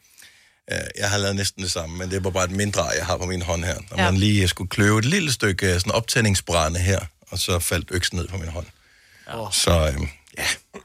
Jeg 0.97 1.09
har 1.09 1.17
lavet 1.17 1.35
næsten 1.35 1.63
det 1.63 1.71
samme, 1.71 1.97
men 1.97 2.11
det 2.11 2.23
var 2.23 2.29
bare 2.29 2.45
et 2.45 2.51
mindre, 2.51 2.83
jeg 2.85 3.05
har 3.05 3.17
på 3.17 3.25
min 3.25 3.41
hånd 3.41 3.63
her. 3.63 3.75
Når 3.75 3.97
Ja. 3.97 4.03
ja. 4.03 4.11
man 4.11 4.19
lige 4.19 4.47
skulle 4.47 4.69
kløve 4.69 4.99
et 4.99 5.05
lille 5.05 5.31
stykke 5.31 5.67
øh, 5.73 5.73
sådan 5.79 5.91
optændingsbrænde 5.91 6.79
her, 6.79 6.99
og 7.31 7.39
så 7.39 7.59
faldt 7.59 7.87
øksen 7.91 8.17
ned 8.17 8.27
på 8.27 8.37
min 8.37 8.47
hånd. 8.49 8.65
Oh. 9.27 9.51
Så 9.51 9.93
øh, 9.97 10.07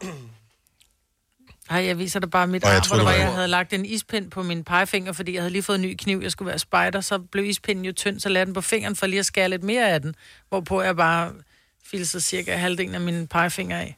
Ej, 1.71 1.85
jeg 1.87 1.99
viser 1.99 2.21
dig 2.21 2.31
bare 2.31 2.47
mit 2.47 2.65
Og 2.65 2.71
jeg 2.71 2.77
arm, 2.77 2.87
hvor 2.89 3.05
var, 3.05 3.13
jeg 3.13 3.33
havde 3.35 3.49
lagt 3.49 3.73
en 3.73 3.85
ispind 3.87 4.31
på 4.31 4.43
min 4.43 4.65
pegefinger, 4.65 5.13
fordi 5.13 5.35
jeg 5.35 5.43
havde 5.43 5.53
lige 5.53 5.63
fået 5.63 5.77
en 5.77 5.83
ny 5.83 5.97
kniv, 5.99 6.21
jeg 6.23 6.33
skulle 6.33 6.49
være 6.49 6.59
spejder, 6.59 7.01
så 7.01 7.19
blev 7.19 7.45
ispinden 7.45 7.85
jo 7.85 7.93
tynd, 7.93 8.21
så 8.21 8.29
lagde 8.29 8.47
den 8.47 8.55
på 8.55 8.61
fingeren 8.61 8.97
for 8.97 9.07
lige 9.07 9.21
at 9.21 9.27
skære 9.27 9.49
lidt 9.49 9.63
mere 9.63 9.89
af 9.91 10.01
den, 10.01 10.15
hvorpå 10.49 10.83
jeg 10.83 10.97
bare 10.97 11.33
filsede 11.91 12.23
cirka 12.23 12.57
halvdelen 12.57 12.95
af 12.95 13.01
min 13.01 13.27
pegefinger 13.27 13.79
af. 13.79 13.97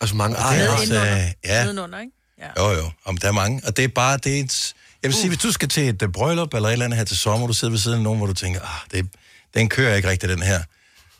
Altså 0.00 0.16
mange 0.16 0.36
det 0.36 0.42
er 0.44 0.70
også, 0.72 0.92
Nedenunder. 0.92 1.24
øh, 1.26 1.30
ja, 1.44 1.62
Nedenunder, 1.64 1.98
ikke? 2.00 2.12
jo 2.58 2.70
jo, 2.70 2.90
om 3.04 3.16
der 3.16 3.28
er 3.28 3.32
mange. 3.32 3.62
Og 3.66 3.76
det 3.76 3.84
er 3.84 3.88
bare, 3.88 4.16
det 4.16 4.36
er 4.36 4.44
et, 4.44 4.74
jeg 5.06 5.10
vil 5.12 5.20
sige, 5.20 5.28
hvis 5.28 5.38
du 5.38 5.52
skal 5.52 5.68
til 5.68 5.88
et 5.88 6.02
øh, 6.02 6.08
bryllup 6.08 6.54
eller 6.54 6.68
et 6.68 6.72
eller 6.72 6.84
andet 6.84 6.96
her 6.98 7.04
til 7.04 7.16
sommer, 7.16 7.46
du 7.46 7.52
sidder 7.52 7.72
ved 7.72 7.78
siden 7.78 7.96
af 7.96 8.02
nogen, 8.02 8.18
hvor 8.18 8.26
du 8.26 8.32
tænker, 8.34 8.60
ah, 8.60 8.80
det, 8.92 9.08
den 9.54 9.68
kører 9.68 9.94
ikke 9.96 10.08
rigtig, 10.08 10.28
den 10.28 10.42
her. 10.42 10.60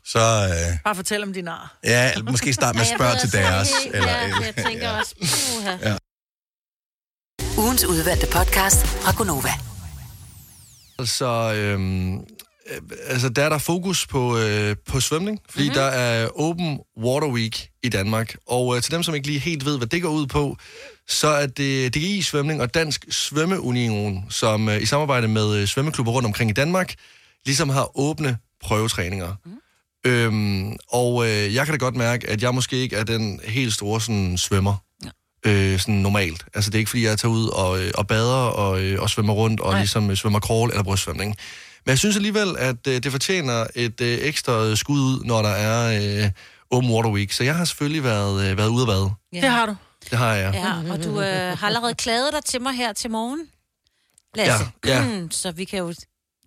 Så, 0.04 0.18
øh, 0.18 0.78
Bare 0.84 0.94
fortæl 0.94 1.22
om 1.22 1.32
din 1.32 1.48
ar. 1.48 1.78
ja, 1.84 2.12
eller 2.12 2.30
måske 2.30 2.52
start 2.52 2.74
med 2.74 2.82
at 2.82 2.88
spørge 2.96 3.16
til 3.20 3.32
deres. 3.32 3.68
Eller, 3.92 4.08
Ja, 4.10 4.16
jeg 4.56 4.64
tænker 4.66 4.90
også, 4.90 5.14
puha. 5.20 5.76
Ja. 5.90 5.96
Ugens 7.58 7.84
udvalgte 7.84 8.26
podcast 8.26 8.86
fra 8.86 9.12
Gonova. 9.16 9.52
Altså, 10.98 11.52
øhm, 11.54 12.14
øh, 12.16 12.20
altså, 13.06 13.28
der 13.28 13.44
er 13.44 13.48
der 13.48 13.58
fokus 13.58 14.06
på, 14.06 14.38
øh, 14.38 14.76
på 14.86 15.00
svømning, 15.00 15.40
fordi 15.50 15.64
mm-hmm. 15.64 15.74
der 15.74 15.84
er 15.84 16.28
Open 16.40 16.78
Water 17.04 17.28
Week 17.28 17.70
i 17.82 17.88
Danmark. 17.88 18.36
Og 18.46 18.76
øh, 18.76 18.82
til 18.82 18.92
dem, 18.92 19.02
som 19.02 19.14
ikke 19.14 19.26
lige 19.26 19.38
helt 19.38 19.64
ved, 19.64 19.78
hvad 19.78 19.86
det 19.86 20.02
går 20.02 20.08
ud 20.08 20.26
på, 20.26 20.56
så 21.08 21.28
er 21.28 21.46
det 21.46 21.94
DGI 21.94 22.22
Svømning 22.22 22.62
og 22.62 22.74
Dansk 22.74 23.04
Svømmeunion, 23.10 24.24
som 24.30 24.68
øh, 24.68 24.82
i 24.82 24.86
samarbejde 24.86 25.28
med 25.28 25.56
øh, 25.56 25.66
svømmeklubber 25.66 26.12
rundt 26.12 26.26
omkring 26.26 26.50
i 26.50 26.54
Danmark, 26.54 26.94
ligesom 27.46 27.68
har 27.68 27.98
åbne 27.98 28.38
prøvetræninger. 28.62 29.34
Mm. 29.44 30.10
Øhm, 30.10 30.76
og 30.88 31.24
øh, 31.24 31.54
jeg 31.54 31.66
kan 31.66 31.74
da 31.74 31.78
godt 31.78 31.96
mærke, 31.96 32.28
at 32.28 32.42
jeg 32.42 32.54
måske 32.54 32.76
ikke 32.76 32.96
er 32.96 33.04
den 33.04 33.40
helt 33.44 33.72
store 33.72 34.00
sådan, 34.00 34.38
svømmer. 34.38 34.74
Øh, 35.46 35.78
sådan 35.78 35.94
normalt. 35.94 36.44
Altså 36.54 36.70
det 36.70 36.74
er 36.74 36.78
ikke 36.78 36.90
fordi, 36.90 37.04
jeg 37.04 37.18
tager 37.18 37.32
ud 37.32 37.48
og, 37.48 37.80
øh, 37.80 37.90
og 37.94 38.06
bader 38.06 38.46
og, 38.46 38.82
øh, 38.82 39.02
og 39.02 39.10
svømmer 39.10 39.32
rundt 39.34 39.60
og 39.60 39.70
Nej. 39.70 39.80
ligesom 39.80 40.10
øh, 40.10 40.16
svømmer 40.16 40.40
crawl 40.40 40.70
eller 40.70 40.82
brystsvømning. 40.82 41.36
Men 41.86 41.90
jeg 41.90 41.98
synes 41.98 42.16
alligevel, 42.16 42.56
at 42.58 42.86
øh, 42.88 43.02
det 43.02 43.12
fortjener 43.12 43.66
et 43.74 44.00
øh, 44.00 44.18
ekstra 44.22 44.74
skud 44.76 45.00
ud, 45.00 45.24
når 45.24 45.42
der 45.42 45.48
er 45.48 46.00
øh, 46.24 46.30
Open 46.70 46.90
Water 46.90 47.10
Week. 47.10 47.32
Så 47.32 47.44
jeg 47.44 47.54
har 47.56 47.64
selvfølgelig 47.64 48.04
været, 48.04 48.50
øh, 48.50 48.58
været 48.58 48.68
ude 48.68 48.82
og 48.82 48.86
bade. 48.88 49.10
Ja. 49.32 49.40
Det 49.40 49.50
har 49.50 49.66
du. 49.66 49.76
Det 50.10 50.18
har 50.18 50.34
jeg. 50.34 50.54
Ja, 50.54 50.92
og 50.92 51.04
du 51.04 51.20
øh, 51.20 51.58
har 51.58 51.66
allerede 51.66 51.94
klaget 51.94 52.32
dig 52.32 52.44
til 52.44 52.62
mig 52.62 52.72
her 52.72 52.92
til 52.92 53.10
morgen, 53.10 53.40
Lasse. 54.34 54.64
Ja, 54.86 55.02
ja. 55.02 55.20
Mm, 55.20 55.30
så 55.30 55.50
vi 55.50 55.64
kan 55.64 55.78
jo 55.78 55.94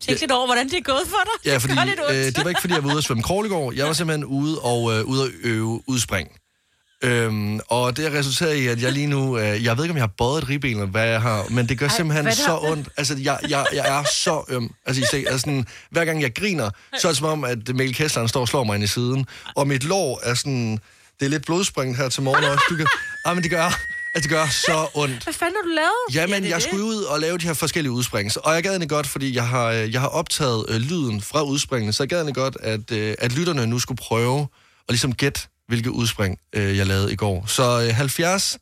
tænke 0.01 0.21
lidt 0.21 0.31
over, 0.31 0.45
hvordan 0.45 0.69
det 0.69 0.77
er 0.77 0.81
gået 0.81 1.07
for 1.07 1.17
dig. 1.25 1.45
Ja, 1.45 1.53
det 1.57 1.61
fordi 1.61 1.73
ondt. 1.79 1.99
øh, 2.09 2.25
det 2.25 2.43
var 2.43 2.49
ikke, 2.49 2.61
fordi 2.61 2.73
jeg 2.73 2.83
var 2.83 2.89
ude 2.89 2.97
at 2.97 3.03
svømme 3.03 3.23
crawl 3.23 3.45
i 3.45 3.49
går. 3.49 3.71
Jeg 3.71 3.85
var 3.87 3.93
simpelthen 3.93 4.25
ude 4.25 4.59
og 4.59 4.93
øh, 4.93 5.05
ude 5.05 5.23
at 5.23 5.29
øve 5.43 5.81
udspring. 5.87 6.29
Øhm, 7.03 7.59
og 7.67 7.97
det 7.97 8.11
har 8.11 8.19
resulteret 8.19 8.55
i, 8.55 8.67
at 8.67 8.81
jeg 8.81 8.91
lige 8.91 9.07
nu... 9.07 9.37
Øh, 9.37 9.63
jeg 9.63 9.77
ved 9.77 9.83
ikke, 9.83 9.91
om 9.91 9.97
jeg 9.97 10.03
har 10.03 10.13
bøjet 10.17 10.43
et 10.43 10.49
ribben, 10.49 10.71
eller 10.71 10.85
hvad 10.85 11.07
jeg 11.07 11.21
har, 11.21 11.45
men 11.49 11.69
det 11.69 11.79
gør 11.79 11.87
Ej, 11.87 11.95
simpelthen 11.95 12.33
så 12.33 12.59
ondt. 12.61 12.89
Altså, 12.97 13.15
jeg, 13.21 13.39
jeg, 13.49 13.65
jeg 13.73 13.99
er 13.99 14.03
så 14.03 14.43
øm. 14.49 14.73
Altså, 14.85 15.01
I 15.01 15.05
ser, 15.11 15.17
altså 15.17 15.39
sådan, 15.39 15.67
hver 15.91 16.05
gang 16.05 16.21
jeg 16.21 16.35
griner, 16.35 16.69
så 16.99 17.07
er 17.07 17.11
det 17.11 17.17
som 17.17 17.27
om, 17.27 17.43
at 17.43 17.75
Mikkel 17.75 17.95
Kessler 17.95 18.27
står 18.27 18.41
og 18.41 18.47
slår 18.47 18.63
mig 18.63 18.75
ind 18.75 18.83
i 18.83 18.87
siden. 18.87 19.25
Og 19.55 19.67
mit 19.67 19.83
lår 19.83 20.19
er 20.23 20.33
sådan... 20.33 20.79
Det 21.19 21.25
er 21.25 21.29
lidt 21.29 21.45
blodspring 21.45 21.97
her 21.97 22.09
til 22.09 22.23
morgen 22.23 22.43
også. 22.43 22.65
Du 22.69 22.75
kan, 22.75 22.87
ah, 23.25 23.35
men 23.35 23.43
det 23.43 23.51
gør, 23.51 23.63
altså, 24.15 24.21
det 24.21 24.29
gør 24.29 24.45
så 24.47 24.87
ondt. 24.93 25.23
Hvad 25.23 25.33
fanden 25.33 25.55
har 25.55 25.63
du 25.63 25.69
lavet? 25.75 26.15
Jamen, 26.15 26.43
ja, 26.43 26.49
jeg 26.49 26.61
skulle 26.61 26.83
ud 26.83 27.03
og 27.03 27.19
lave 27.19 27.37
de 27.37 27.47
her 27.47 27.53
forskellige 27.53 27.91
udspring. 27.91 28.31
Og 28.43 28.53
jeg 28.53 28.63
gad 28.63 28.71
egentlig 28.71 28.89
godt, 28.89 29.07
fordi 29.07 29.35
jeg 29.35 29.47
har, 29.47 29.65
øh, 29.65 29.93
jeg 29.93 30.01
har 30.01 30.07
optaget 30.07 30.65
øh, 30.69 30.75
lyden 30.75 31.21
fra 31.21 31.41
udspringene, 31.43 31.93
så 31.93 32.03
jeg 32.03 32.09
gad 32.09 32.17
egentlig 32.17 32.35
godt, 32.35 32.57
at, 32.59 32.91
øh, 32.91 33.15
at 33.19 33.31
lytterne 33.31 33.67
nu 33.67 33.79
skulle 33.79 33.97
prøve 33.97 34.41
at 34.41 34.89
ligesom 34.89 35.15
gætte, 35.15 35.41
hvilke 35.69 35.91
udspring 35.91 36.39
øh, 36.53 36.77
jeg 36.77 36.87
lavede 36.87 37.13
i 37.13 37.15
går. 37.15 37.45
Så 37.47 37.63
øh, 37.87 37.95
70, 37.95 38.57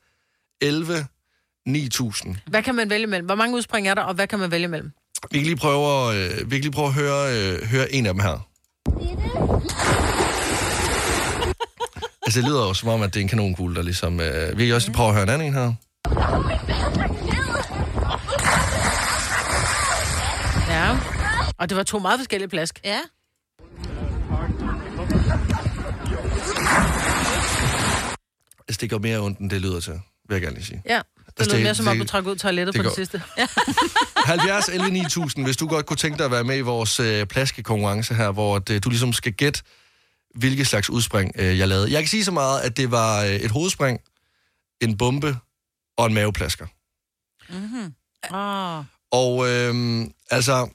11, 0.61 1.05
9000. 1.65 2.35
Hvad 2.47 2.63
kan 2.63 2.75
man 2.75 2.89
vælge 2.89 3.07
mellem? 3.07 3.25
Hvor 3.25 3.35
mange 3.35 3.55
udspring 3.55 3.87
er 3.87 3.93
der, 3.93 4.01
og 4.01 4.13
hvad 4.13 4.27
kan 4.27 4.39
man 4.39 4.51
vælge 4.51 4.67
mellem? 4.67 4.91
Vi 5.31 5.37
kan 5.37 5.45
lige 5.45 5.55
prøve, 5.55 6.09
at, 6.09 6.15
øh, 6.15 6.51
vi 6.51 6.55
kan 6.55 6.61
lige 6.61 6.71
prøve 6.71 6.87
at 6.87 6.93
høre, 6.93 7.35
øh, 7.37 7.63
høre 7.63 7.91
en 7.93 8.05
af 8.05 8.13
dem 8.13 8.19
her. 8.19 8.47
Altså, 12.25 12.41
det 12.41 12.49
lyder 12.49 12.67
jo 12.67 12.73
som 12.73 12.89
om, 12.89 13.01
at 13.01 13.13
det 13.13 13.19
er 13.19 13.21
en 13.21 13.27
kanonkugle, 13.27 13.75
der 13.75 13.81
ligesom... 13.81 14.19
Øh, 14.19 14.57
vi 14.57 14.65
kan 14.65 14.75
også 14.75 14.87
lige 14.87 14.95
prøve 14.95 15.09
at 15.09 15.13
høre 15.13 15.23
en 15.23 15.29
anden 15.29 15.47
en 15.47 15.53
her. 15.53 15.73
Ja. 20.69 20.97
Og 21.57 21.69
det 21.69 21.77
var 21.77 21.83
to 21.83 21.99
meget 21.99 22.19
forskellige 22.19 22.49
plask. 22.49 22.79
Ja. 22.85 22.99
Det 28.81 28.89
går 28.89 28.97
mere 28.99 29.19
ondt, 29.19 29.39
end 29.39 29.49
det 29.49 29.61
lyder 29.61 29.79
til, 29.79 29.93
vil 29.93 30.35
jeg 30.35 30.41
gerne 30.41 30.55
lige 30.55 30.65
sige. 30.65 30.81
Ja. 30.85 30.95
Det 30.97 31.33
Altså, 31.39 31.55
lød 31.55 31.63
mere 31.63 31.75
som 31.75 31.87
om, 31.87 31.97
du 31.97 32.03
trak 32.05 32.25
ud 32.25 32.35
toilettet 32.35 32.73
det 32.73 32.79
på 32.79 32.83
går- 32.83 32.89
det 32.89 32.95
sidste. 32.95 33.21
70 34.15 34.69
11 34.69 34.91
9000, 34.91 35.45
hvis 35.45 35.57
du 35.57 35.67
godt 35.67 35.85
kunne 35.85 35.97
tænke 35.97 36.17
dig 36.17 36.25
at 36.25 36.31
være 36.31 36.43
med 36.43 36.57
i 36.57 36.61
vores 36.61 36.99
øh, 36.99 37.25
plaskekonkurrence 37.25 38.13
her, 38.13 38.31
hvor 38.31 38.55
at, 38.55 38.69
øh, 38.69 38.83
du 38.83 38.89
ligesom 38.89 39.13
skal 39.13 39.33
gætte, 39.33 39.61
hvilke 40.35 40.65
slags 40.65 40.89
udspring 40.89 41.31
øh, 41.35 41.59
jeg 41.59 41.67
lavede. 41.67 41.91
Jeg 41.91 42.01
kan 42.01 42.07
sige 42.07 42.23
så 42.25 42.31
meget, 42.31 42.61
at 42.61 42.77
det 42.77 42.91
var 42.91 43.23
øh, 43.23 43.29
et 43.29 43.51
hovedspring, 43.51 43.99
en 44.81 44.97
bombe 44.97 45.37
og 45.97 46.05
en 46.07 46.13
maveplasker. 46.13 46.65
Mm-hmm. 47.49 47.93
Oh. 48.31 48.83
Og 49.11 49.49
øh, 49.49 50.05
altså, 50.31 50.67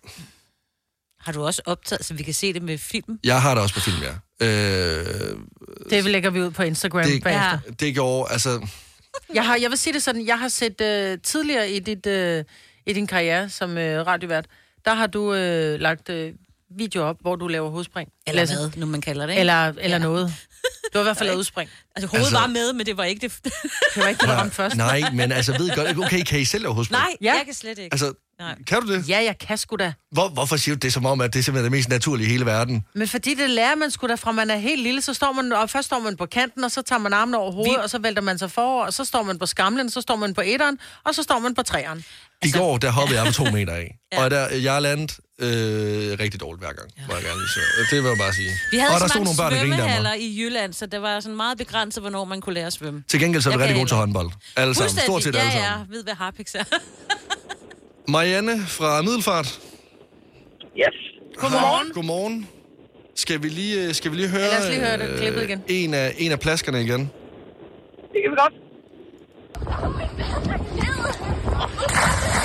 Har 1.23 1.33
du 1.33 1.45
også 1.45 1.63
optaget, 1.65 2.05
så 2.05 2.15
vi 2.15 2.23
kan 2.23 2.35
se 2.35 2.53
det 2.53 2.63
med 2.63 2.79
film? 2.79 3.19
jeg 3.25 3.43
har 3.43 3.55
det 3.55 3.63
også 3.63 3.75
på 3.75 3.81
film, 3.81 3.97
ja. 4.03 4.47
Øh, 4.47 5.37
Det 5.91 6.05
lægger 6.05 6.31
vi 6.31 6.41
ud 6.43 6.51
på 6.51 6.63
Instagram 6.63 7.05
det, 7.05 7.23
bagefter. 7.23 7.59
det 7.81 7.95
gjorde, 7.95 8.33
altså... 8.33 8.67
Jeg, 9.35 9.47
har, 9.47 9.57
jeg 9.57 9.71
vil 9.71 9.79
sige 9.79 9.93
det 9.93 10.03
sådan, 10.03 10.27
jeg 10.27 10.39
har 10.39 10.49
set 10.49 10.81
uh, 10.81 11.21
tidligere 11.23 11.71
i, 11.71 11.79
dit, 11.79 12.07
uh, 12.07 12.45
i 12.87 12.93
din 12.93 13.07
karriere 13.07 13.49
som 13.49 13.71
uh, 13.71 13.77
radiovært, 13.83 14.47
der 14.85 14.95
har 14.95 15.07
du 15.07 15.31
uh, 15.31 15.81
lagt 15.81 16.09
uh, 16.09 16.17
video 16.77 17.03
op, 17.03 17.17
hvor 17.21 17.37
du 17.37 17.49
laver 17.49 17.71
hovedspring. 17.71 18.09
Eller 18.27 18.47
hvad, 18.47 18.71
nu 18.77 18.87
man 18.87 19.01
kalder 19.01 19.27
det. 19.27 19.33
ikke? 19.33 19.41
Eller, 19.41 19.67
eller 19.69 19.97
ja. 19.97 19.99
noget. 19.99 20.35
Du 20.93 20.99
har 20.99 21.01
i 21.01 21.03
hvert 21.03 21.17
fald 21.17 21.29
lavet 21.31 21.39
udspring. 21.39 21.71
Altså, 21.97 22.07
hovedet 22.09 22.27
Altså- 22.27 22.39
var 22.41 22.47
med, 22.47 22.73
men 22.73 22.87
det 22.87 22.97
var 22.97 23.05
ikke 23.05 23.29
det... 23.29 23.39
Det 23.95 24.03
var 24.03 24.09
ikke 24.09 24.21
det, 24.21 24.29
der 24.29 24.35
ramte 24.35 24.55
først. 24.63 24.77
Nej, 24.77 25.03
men 25.13 25.33
altså, 25.33 25.53
ved 25.59 25.67
I 25.67 25.75
godt, 25.75 25.99
okay, 25.99 26.23
kan 26.23 26.41
I 26.41 26.45
selv 26.45 26.63
lave 26.63 26.75
hovedspring? 26.75 27.01
Nej, 27.03 27.17
Ja. 27.21 27.33
jeg 27.37 27.43
kan 27.45 27.55
slet 27.55 27.79
ikke. 27.79 27.89
Altså, 27.93 28.13
Nej. 28.39 28.55
kan 28.67 28.83
du 28.83 28.93
det? 28.95 29.09
Ja, 29.09 29.23
jeg 29.25 29.39
kan 29.39 29.59
sgu 29.59 29.77
da. 29.77 29.93
Hvor, 30.13 30.29
hvorfor 30.29 30.57
siger 30.57 30.75
du 30.75 30.79
det 30.79 30.93
som 30.93 31.07
om, 31.07 31.21
at 31.21 31.33
det 31.33 31.39
er 31.39 31.43
simpelthen 31.43 31.65
det 31.73 31.79
mest 31.79 31.89
naturlige 31.89 32.29
i 32.29 32.31
hele 32.31 32.47
verden? 32.47 32.85
Men 32.95 33.09
fordi 33.09 33.35
det 33.35 33.51
lærer 33.51 33.75
man 33.75 33.91
sgu 33.91 34.07
da 34.09 34.15
fra, 34.15 34.33
man 34.33 34.51
er 34.51 34.57
helt 34.57 34.83
lille, 34.83 35.01
så 35.03 35.15
står 35.15 35.33
man, 35.33 35.53
og 35.53 35.71
først 35.71 35.87
står 35.87 35.99
man 35.99 36.17
på 36.17 36.27
kanten, 36.27 36.65
og 36.65 36.71
så 36.71 36.83
tager 36.83 36.99
man 36.99 37.13
armen 37.13 37.35
over 37.35 37.53
hovedet, 37.53 37.73
Vi- 37.73 37.77
og 37.83 37.91
så 37.91 37.99
vælter 37.99 38.23
man 38.23 38.39
sig 38.39 38.51
forover, 38.51 38.85
og 38.87 38.93
så 38.93 39.05
står 39.05 39.23
man 39.23 39.39
på 39.39 39.47
skamlen, 39.47 39.91
så 39.91 40.01
står 40.01 40.17
man 40.17 40.35
på 40.35 40.41
etteren, 40.45 40.79
og 41.05 41.15
så 41.15 41.23
står 41.23 41.39
man 41.39 41.55
på 41.55 41.63
treeren. 41.63 41.99
I 41.99 42.05
Altså- 42.43 42.59
går, 42.59 42.79
der 42.79 42.91
hoppede 42.91 43.19
jeg 43.23 43.27
på 43.27 43.33
to 43.33 43.45
meter 43.45 43.73
af. 43.73 43.97
ja. 44.13 44.25
Og 44.25 44.31
der, 44.31 44.49
jeg 44.49 44.77
er 44.77 44.81
landet 44.81 45.19
øh, 45.46 46.18
rigtig 46.22 46.40
dårligt 46.40 46.62
hver 46.64 46.72
gang, 46.78 46.88
ja. 46.98 47.02
må 47.09 47.14
jeg 47.14 47.24
gerne 47.28 47.38
lige 47.42 47.52
sige. 47.57 47.64
Det 47.90 48.02
vil 48.02 48.09
jeg 48.09 48.18
bare 48.18 48.35
sige. 48.40 48.52
Vi 48.70 48.78
havde 48.78 48.94
og 48.94 49.00
der 49.00 49.07
så 49.07 49.12
stod 49.12 49.24
mange 49.24 49.38
nogle 49.38 49.57
børn, 49.57 49.68
svømmehaller 49.68 50.14
i 50.14 50.28
Jylland, 50.40 50.72
så 50.72 50.87
det 50.87 51.02
var 51.02 51.20
sådan 51.20 51.37
meget 51.37 51.59
begrænset, 51.59 52.02
hvornår 52.02 52.24
man 52.24 52.40
kunne 52.40 52.55
lære 52.55 52.66
at 52.66 52.72
svømme. 52.72 53.05
Til 53.09 53.20
gengæld 53.20 53.42
så 53.42 53.50
er 53.50 53.57
vi 53.57 53.62
rigtig 53.62 53.76
gode 53.76 53.88
til 53.88 53.96
håndbold. 53.96 54.31
Alle 54.57 54.74
sammen. 54.74 54.90
Stort 54.98 55.22
set 55.22 55.35
ja, 55.35 55.40
alle 55.40 55.52
ja, 55.52 55.64
sammen. 55.64 55.87
ved 55.90 56.02
hvad 56.05 56.14
harpix 56.14 56.55
er. 56.55 56.64
Marianne 58.14 58.66
fra 58.66 59.02
Middelfart. 59.02 59.61
Yes. 60.78 60.96
Godmorgen. 61.37 61.87
Hej. 61.87 61.94
Godmorgen. 61.94 62.48
Skal 63.14 63.42
vi 63.42 63.48
lige, 63.48 63.87
øh, 63.87 63.94
skal 63.94 64.11
vi 64.11 64.16
lige 64.16 64.28
høre, 64.28 64.40
lad 64.40 64.62
os 64.62 64.68
lige 64.68 64.81
høre 64.81 64.98
det 64.98 65.11
øh, 65.11 65.18
klippet 65.18 65.42
igen. 65.42 65.62
En, 65.68 65.94
af, 65.94 66.14
en 66.18 66.33
af 66.33 66.40
plaskerne 66.40 66.83
igen? 66.83 67.00
Det 68.12 68.20
kan 68.22 68.31
vi 68.31 68.37
godt. 68.37 68.55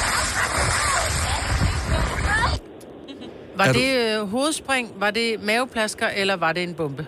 Var 3.60 3.66
Er 3.70 3.74
du- 3.74 3.80
det 3.80 3.92
øh, 4.04 4.18
hovedspring, 4.36 4.86
var 5.04 5.12
det 5.20 5.28
maveplasker, 5.50 6.08
eller 6.22 6.36
var 6.46 6.52
det 6.56 6.64
en 6.70 6.74
bombe? 6.80 7.04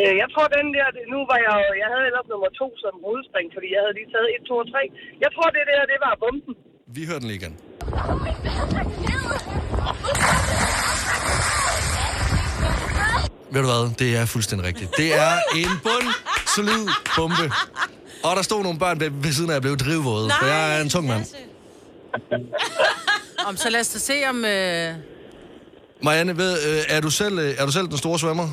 Øh, 0.00 0.12
jeg 0.22 0.28
tror, 0.34 0.46
den 0.58 0.66
der, 0.76 0.86
det- 0.96 1.06
nu 1.14 1.18
var 1.30 1.38
jeg 1.46 1.52
jo, 1.66 1.70
jeg 1.82 1.88
havde 1.92 2.04
ellers 2.10 2.26
nummer 2.32 2.50
to 2.60 2.66
som 2.84 2.94
hovedspring, 3.06 3.46
fordi 3.56 3.68
jeg 3.74 3.80
havde 3.84 3.94
lige 3.98 4.08
taget 4.14 4.28
1, 4.36 4.42
2 4.50 4.54
og 4.62 4.66
3. 4.72 4.80
Jeg 5.24 5.30
tror, 5.34 5.48
det 5.56 5.62
der, 5.70 5.80
det 5.92 5.98
var 6.06 6.12
bomben. 6.24 6.54
Vi 6.96 7.02
hører 7.08 7.20
den 7.22 7.28
lige 7.30 7.40
igen. 7.42 7.54
Ved 13.52 13.60
du 13.62 13.66
hvad? 13.66 13.94
Det 13.98 14.16
er 14.16 14.26
fuldstændig 14.26 14.66
rigtigt. 14.68 14.90
Det 14.96 15.14
er 15.14 15.32
en 15.56 15.68
bund 15.82 16.08
solid 16.56 16.88
bombe. 17.16 17.52
Og 18.24 18.36
der 18.36 18.42
stod 18.42 18.62
nogle 18.62 18.78
børn 18.78 19.00
ved, 19.00 19.10
ved 19.10 19.32
siden 19.32 19.50
af, 19.50 19.54
jeg 19.54 19.62
blev 19.62 19.76
drivvåde. 19.76 20.30
For 20.40 20.46
jeg 20.46 20.78
er 20.78 20.82
en 20.82 20.88
tung 20.88 21.06
mand. 21.06 21.24
Om, 23.48 23.56
så 23.56 23.70
lad 23.70 23.80
os 23.80 23.88
da 23.88 23.98
se, 23.98 24.14
om... 24.28 24.36
Øh... 24.44 24.94
Marianne, 26.02 26.36
ved, 26.36 26.52
øh, 26.68 26.96
er, 26.96 27.00
du 27.00 27.10
selv, 27.10 27.38
øh, 27.38 27.50
er 27.60 27.64
du 27.66 27.72
selv 27.72 27.86
den 27.88 27.96
store 27.96 28.18
svømmer? 28.18 28.48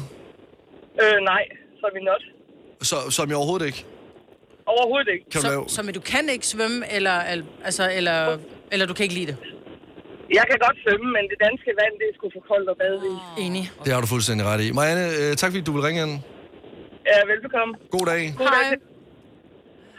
Øh, 1.04 1.18
nej, 1.32 1.44
så 1.80 1.84
er 1.90 1.94
vi 2.00 2.02
not. 2.10 2.24
Så, 2.82 2.96
som 3.10 3.30
jeg 3.30 3.38
overhovedet 3.38 3.66
ikke? 3.66 3.86
Overhovedet 4.66 5.10
ikke. 5.14 5.26
Kan 5.32 5.42
du 5.42 5.48
lave... 5.48 5.64
Så, 5.68 5.76
så 5.76 5.84
men 5.84 5.94
du 5.94 6.00
kan 6.00 6.30
ikke 6.30 6.48
svømme, 6.48 6.94
eller, 6.96 7.12
al- 7.12 7.46
altså, 7.64 7.92
eller, 7.98 8.38
eller 8.72 8.86
du 8.86 8.94
kan 8.94 9.04
ikke 9.04 9.16
lide 9.16 9.28
det? 9.32 9.38
Jeg 10.34 10.46
kan 10.50 10.58
godt 10.66 10.78
svømme, 10.84 11.08
men 11.16 11.24
det 11.32 11.38
danske 11.48 11.70
vand, 11.82 11.94
det 12.00 12.06
er 12.10 12.14
sgu 12.18 12.26
for 12.38 12.44
koldt 12.52 12.70
at 12.70 12.78
bade 12.84 13.02
i. 13.14 13.44
Enig. 13.46 13.72
Det 13.86 13.94
har 13.94 14.02
du 14.02 14.08
fuldstændig 14.08 14.46
ret 14.48 14.62
i. 14.62 14.72
Marianne, 14.72 15.06
øh, 15.20 15.36
tak 15.36 15.50
fordi 15.52 15.62
du 15.64 15.72
vil 15.72 15.82
ringe 15.88 16.02
ind. 16.06 16.14
Ja, 17.12 17.18
velbekomme. 17.32 17.74
God 17.96 18.06
dag. 18.12 18.22
God 18.38 18.48
dag. 18.58 18.78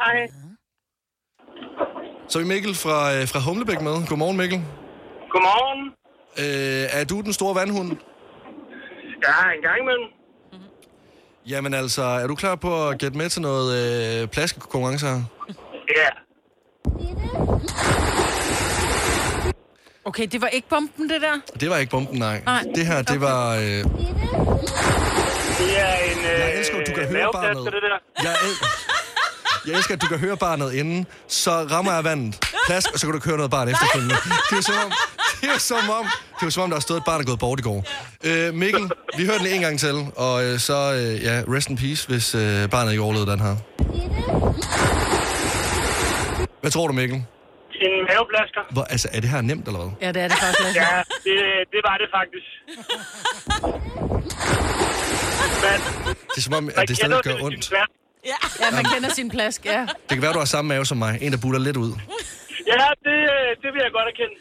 Hej. 0.03 0.29
Så 2.29 2.39
er 2.39 2.43
vi 2.43 2.49
Mikkel 2.49 2.75
fra, 2.75 3.15
øh, 3.15 3.29
fra 3.29 3.39
Humlebæk 3.41 3.81
med. 3.81 4.07
Godmorgen, 4.07 4.37
Mikkel. 4.37 4.63
Godmorgen. 5.31 5.93
Øh, 6.39 7.01
er 7.01 7.05
du 7.05 7.21
den 7.21 7.33
store 7.33 7.55
vandhund? 7.55 7.89
Ja, 9.27 9.51
en 9.57 9.63
gang 9.63 9.79
imellem. 9.83 10.09
Jamen 11.47 11.75
altså, 11.75 12.03
er 12.03 12.27
du 12.27 12.35
klar 12.35 12.55
på 12.55 12.89
at 12.89 12.99
gætte 12.99 13.19
med 13.19 13.29
til 13.29 13.43
noget 13.43 13.77
øh, 14.23 14.29
plaskekonkurrence 14.29 15.07
her? 15.07 15.23
Ja. 15.97 16.09
Okay, 20.05 20.27
det 20.33 20.41
var 20.41 20.47
ikke 20.49 20.69
bomben, 20.69 21.09
det 21.11 21.21
der? 21.23 21.41
Det 21.61 21.71
var 21.71 21.77
ikke 21.77 21.91
bomben, 21.91 22.19
nej. 22.19 22.43
Nej. 22.45 22.63
Det 22.75 22.87
her, 22.87 23.03
det 23.03 23.21
var... 23.21 23.55
Øh, 23.55 23.61
Det 23.63 23.83
er 25.81 25.95
en 25.95 26.19
øh, 26.19 26.41
jeg 26.41 26.59
elsker, 26.59 26.81
at 26.81 26.87
du 26.87 26.93
kan 26.93 27.03
høre 27.05 27.13
maveplads 27.13 27.57
barnet. 27.57 27.73
det 27.73 27.83
der. 27.83 27.99
Jeg, 28.23 28.33
el- 28.33 28.67
jeg 29.69 29.77
elsker, 29.77 29.95
at 29.95 30.03
du 30.03 30.07
kan 30.07 30.19
høre 30.19 30.37
barnet 30.37 30.73
inden, 30.75 31.07
så 31.29 31.51
rammer 31.51 31.93
jeg 31.93 32.05
vandet. 32.05 32.45
Plask, 32.67 32.93
og 32.93 32.99
så 32.99 33.07
kan 33.07 33.15
du 33.15 33.21
køre 33.21 33.37
noget 33.37 33.51
barn 33.51 33.69
efterfølgende. 33.69 34.15
Det 34.51 34.59
er 34.59 34.63
som 34.63 34.75
om, 34.85 34.93
det 35.41 35.49
er 35.55 35.59
som 35.59 35.91
om, 35.91 36.07
det 36.41 36.47
er 36.47 36.51
som 36.51 36.63
om, 36.63 36.71
der 36.71 36.77
har 36.77 36.81
stået 36.81 36.99
et 36.99 37.05
barn, 37.05 37.15
der 37.15 37.21
er 37.25 37.27
gået 37.27 37.39
bort 37.39 37.61
i 37.61 37.63
går. 37.63 37.85
Øh, 38.25 38.55
Mikkel, 38.55 38.91
vi 39.17 39.25
hører 39.27 39.39
den 39.39 39.47
en 39.47 39.61
gang 39.61 39.79
til, 39.81 40.07
og 40.17 40.45
øh, 40.45 40.59
så, 40.59 40.79
øh, 40.95 41.23
ja, 41.25 41.43
rest 41.55 41.69
in 41.71 41.77
peace, 41.77 42.09
hvis 42.09 42.35
øh, 42.35 42.69
barnet 42.71 42.91
ikke 42.91 43.03
overlevede 43.03 43.31
den 43.31 43.41
her. 43.41 43.55
Hvad 46.61 46.71
tror 46.71 46.87
du, 46.87 46.93
Mikkel? 46.93 47.17
En 47.17 47.91
maveplasker. 48.09 48.61
Hvor, 48.71 48.83
altså, 48.85 49.09
er 49.13 49.21
det 49.21 49.31
her 49.31 49.41
nemt, 49.41 49.67
eller 49.67 49.81
hvad? 49.81 49.91
Ja, 50.01 50.09
det 50.13 50.23
er 50.23 50.29
det 50.29 50.39
faktisk. 50.39 50.77
Ja, 50.77 50.97
det, 51.25 51.37
det 51.73 51.81
var 51.89 51.97
det 52.03 52.09
faktisk. 52.19 52.47
Men 55.65 55.81
Det 56.35 56.37
er 56.37 56.41
som 56.41 56.55
om, 56.55 56.71
at 56.77 56.89
det 56.89 56.97
stadig 56.97 57.21
gør 57.25 57.35
ondt. 57.43 57.69
plads. 57.69 57.98
Ja, 58.29 58.71
man 58.73 58.85
kender 58.85 59.09
sin 59.09 59.31
plask, 59.31 59.67
ja. 59.67 59.81
Det 59.81 60.17
kan 60.17 60.23
være, 60.23 60.33
du 60.33 60.39
har 60.39 60.45
samme 60.45 60.69
mave 60.69 60.87
som 60.87 60.97
mig. 60.99 61.19
En, 61.23 61.33
der 61.33 61.39
butter 61.39 61.61
lidt 61.61 61.77
ud. 61.77 61.93
Ja, 62.67 62.87
det, 63.05 63.19
øh, 63.35 63.49
det 63.63 63.69
vil 63.75 63.81
jeg 63.83 63.93
godt 63.93 64.09
erkende. 64.13 64.35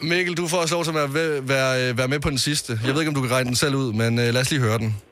Mikkel, 0.14 0.36
du 0.36 0.48
får 0.48 0.58
også 0.58 0.74
lov 0.74 0.84
til 0.84 0.90
at 0.90 1.14
være, 1.14 1.48
være, 1.48 1.90
øh, 1.90 1.98
være 1.98 2.08
med 2.08 2.20
på 2.20 2.30
den 2.30 2.38
sidste. 2.38 2.78
Jeg 2.86 2.94
ved 2.94 3.00
ikke, 3.00 3.08
om 3.08 3.14
du 3.14 3.20
kan 3.20 3.30
regne 3.30 3.46
den 3.48 3.56
selv 3.56 3.74
ud, 3.74 3.92
men 3.92 4.18
øh, 4.18 4.24
lad 4.34 4.40
os 4.40 4.50
lige 4.50 4.60
høre 4.60 4.78
den. 4.78 5.02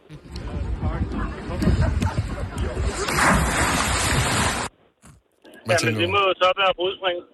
Hvad 5.66 5.76
Jamen, 5.82 6.00
det 6.00 6.10
må 6.10 6.16
jo 6.18 6.34
så 6.36 6.52
være 6.56 6.74
brudspringet. 6.76 7.24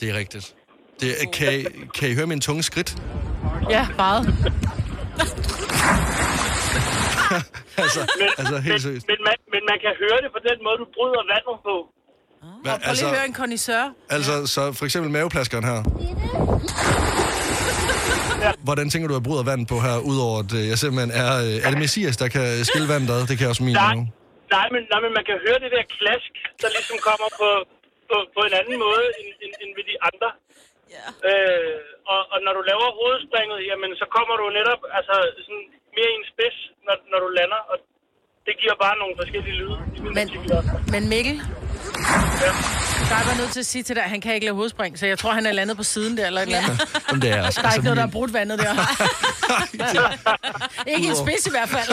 Det 0.00 0.10
er 0.10 0.14
rigtigt. 0.14 0.54
Det 1.00 1.10
er, 1.10 1.30
kan, 1.30 1.60
I, 1.60 1.64
kan 1.94 2.10
I 2.10 2.14
høre 2.14 2.26
min 2.26 2.40
tunge 2.40 2.62
skridt? 2.62 2.96
Ja, 3.70 3.86
meget. 3.96 4.34
altså, 7.84 8.00
Men, 8.20 8.28
altså 8.40 8.56
helt 8.66 8.74
men, 8.74 8.80
seriøst. 8.86 9.06
men, 9.10 9.18
man, 9.28 9.36
men 9.54 9.62
man 9.70 9.78
kan 9.84 9.92
høre 10.02 10.18
det 10.24 10.30
på 10.36 10.40
den 10.48 10.58
måde, 10.66 10.76
du 10.82 10.86
bryder 10.96 11.22
vandet 11.32 11.58
på. 11.68 11.76
Hvad, 12.64 12.72
Prøv 12.72 12.78
lige 12.78 12.88
altså, 12.90 13.06
at 13.08 13.16
høre 13.16 13.26
en 13.32 13.36
kondisør. 13.42 13.82
altså, 14.16 14.34
så 14.54 14.62
for 14.78 14.84
eksempel 14.88 15.08
maveplaskeren 15.16 15.64
her. 15.70 15.78
Hvordan 18.68 18.86
tænker 18.92 19.06
du, 19.10 19.14
at 19.20 19.26
bryder 19.28 19.44
vand 19.50 19.62
på 19.72 19.76
her, 19.86 19.96
udover 20.10 20.36
at 20.44 20.52
øh, 20.58 20.62
jeg 20.70 20.76
simpelthen 20.82 21.12
er... 21.22 21.30
Øh, 21.46 21.64
er 21.64 21.68
det 21.72 21.78
Messias, 21.84 22.16
der 22.22 22.28
kan 22.36 22.46
skille 22.70 22.88
vandet 22.92 23.10
ad? 23.16 23.20
Det 23.30 23.36
kan 23.38 23.46
også 23.52 23.62
min 23.68 23.76
Nej, 23.84 23.96
nej, 24.56 24.66
men, 24.74 24.82
nej, 24.92 25.00
men 25.04 25.12
man 25.18 25.24
kan 25.30 25.36
høre 25.46 25.58
det 25.64 25.70
der 25.76 25.84
klask, 25.98 26.32
der 26.62 26.68
ligesom 26.76 26.96
kommer 27.08 27.28
på, 27.40 27.50
på, 28.08 28.16
på 28.36 28.40
en 28.48 28.54
anden 28.60 28.76
måde 28.86 29.04
end, 29.18 29.28
end, 29.44 29.52
end 29.62 29.70
ved 29.78 29.84
de 29.90 29.96
andre. 30.08 30.28
Ja. 30.96 31.06
Øh, 31.28 31.78
og, 32.12 32.20
og 32.32 32.38
når 32.44 32.52
du 32.58 32.62
laver 32.70 32.88
hovedspringet, 33.00 33.58
jamen 33.70 33.90
så 34.00 34.06
kommer 34.16 34.34
du 34.40 34.46
netop 34.58 34.80
altså, 34.98 35.16
sådan 35.46 35.66
mere 35.98 36.10
i 36.14 36.16
en 36.20 36.26
spids, 36.32 36.56
når, 36.86 36.94
når 37.10 37.18
du 37.24 37.28
lander, 37.38 37.60
og 37.72 37.76
det 38.46 38.54
giver 38.62 38.76
bare 38.84 38.96
nogle 39.02 39.14
forskellige 39.20 39.56
lyde. 39.60 39.76
Men, 40.16 40.26
også. 40.58 40.70
men 40.94 41.02
Mikkel, 41.14 41.36
Ja. 42.42 42.50
der 43.10 43.16
er 43.20 43.24
bare 43.28 43.36
nødt 43.38 43.50
til 43.52 43.60
at 43.60 43.66
sige 43.66 43.82
til 43.82 43.96
dig, 43.96 44.04
at 44.04 44.10
han 44.10 44.20
kan 44.20 44.34
ikke 44.34 44.46
lave 44.46 44.54
hovedspring, 44.56 44.98
så 44.98 45.06
jeg 45.06 45.18
tror, 45.18 45.32
han 45.32 45.46
er 45.46 45.52
landet 45.52 45.76
på 45.76 45.82
siden 45.82 46.16
der, 46.16 46.26
eller 46.26 46.40
et 46.40 46.46
eller 46.46 46.58
andet. 46.58 46.80
Jamen, 47.08 47.22
det 47.22 47.30
er 47.30 47.42
altså, 47.42 47.62
Der 47.62 47.68
er 47.68 47.72
ikke 47.72 47.84
noget, 47.84 47.96
der 47.96 48.02
har 48.02 48.10
brudt 48.10 48.32
vandet 48.32 48.58
der. 48.58 48.72
ikke 50.96 51.08
en 51.08 51.16
spids 51.16 51.46
i 51.46 51.50
hvert 51.50 51.68
fald. 51.68 51.88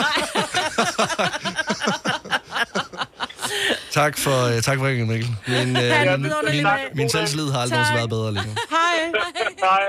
Tak 3.90 4.18
for, 4.18 4.56
øh, 4.56 4.62
tak 4.62 4.78
for 4.78 4.86
ringen, 4.86 5.08
Mikkel. 5.08 5.28
Min, 5.48 5.56
en 5.76 6.22
min, 6.22 6.32
min, 6.52 6.66
min 6.94 7.08
selvtillid 7.08 7.50
har 7.52 7.60
aldrig 7.60 7.78
været 7.94 8.08
bedre 8.08 8.32
lige 8.32 8.46
nu. 8.46 8.54
Hej. 8.70 9.12
Hej. 9.60 9.82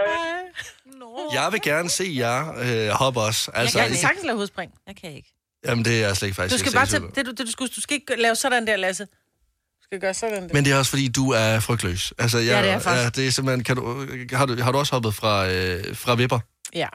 Jeg 1.33 1.49
vil 1.51 1.61
gerne 1.61 1.89
se 1.89 2.13
jer 2.17 2.53
øh, 2.59 2.89
hoppe 2.89 3.19
også. 3.21 3.51
Altså, 3.53 3.79
Jeg 3.79 3.87
kan 3.87 3.97
sagtens 3.97 4.25
lave 4.25 4.35
hovedspring. 4.35 4.71
Jeg 4.87 4.95
kan 4.95 5.11
ikke. 5.11 5.33
Jamen, 5.65 5.85
det 5.85 6.03
er 6.03 6.07
jeg 6.07 6.17
slet 6.17 6.27
ikke 6.27 6.35
Du 6.35 6.41
faktisk 6.41 6.59
skal 6.59 6.69
ikke 6.69 6.75
bare 6.77 6.85
tage, 6.85 7.03
det, 7.15 7.25
du, 7.25 7.31
det, 7.31 7.39
du, 7.39 7.51
skal, 7.51 7.67
du 7.67 7.81
skal 7.81 7.95
ikke 7.95 8.21
lave 8.21 8.35
sådan 8.35 8.67
der, 8.67 8.75
Lasse. 8.75 9.05
Du 9.05 9.83
skal 9.83 9.99
gøre 9.99 10.13
sådan 10.13 10.43
der. 10.43 10.53
Men 10.53 10.65
det 10.65 10.73
er 10.73 10.77
også 10.77 10.89
fordi, 10.89 11.07
du 11.07 11.31
er 11.31 11.59
frygtløs. 11.59 12.13
Altså, 12.17 12.37
jeg, 12.37 12.47
Ja, 12.47 12.57
det 12.61 12.67
er 12.67 12.71
jeg 12.71 12.81
faktisk. 12.81 13.03
Ja, 13.03 13.09
det 13.21 13.27
er 13.27 13.31
simpelthen, 13.31 13.63
kan 13.63 13.75
du, 13.75 14.07
har, 14.33 14.45
du, 14.45 14.61
har 14.61 14.71
du 14.71 14.77
også 14.77 14.95
hoppet 14.95 15.15
fra, 15.15 15.49
øh, 15.49 15.95
fra 15.95 16.15
vipper? 16.15 16.39
Ja. 16.75 16.87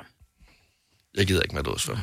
Jeg 1.14 1.26
gider 1.26 1.42
ikke 1.42 1.54
med 1.54 1.62
at 1.74 1.80
svømme. 1.80 2.02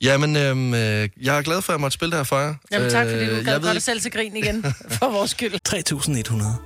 Jamen, 0.00 0.36
øhm, 0.36 0.74
øh, 0.74 1.08
jeg 1.22 1.38
er 1.38 1.42
glad 1.42 1.62
for, 1.62 1.72
at 1.72 1.74
jeg 1.74 1.80
måtte 1.80 1.94
spille 1.94 2.10
det 2.10 2.18
her 2.18 2.24
for 2.24 2.38
jer. 2.38 2.54
Jamen 2.72 2.90
tak, 2.90 3.06
fordi 3.06 3.24
du 3.26 3.30
Øh, 3.30 3.44
gad 3.44 3.60
gøre 3.60 3.74
dig 3.74 3.82
selv 3.82 4.00
til 4.00 4.10
grin 4.10 4.36
igen. 4.36 4.62
For 4.98 5.10
vores 5.10 5.30
skyld. 5.30 5.60
3100. 5.64 6.56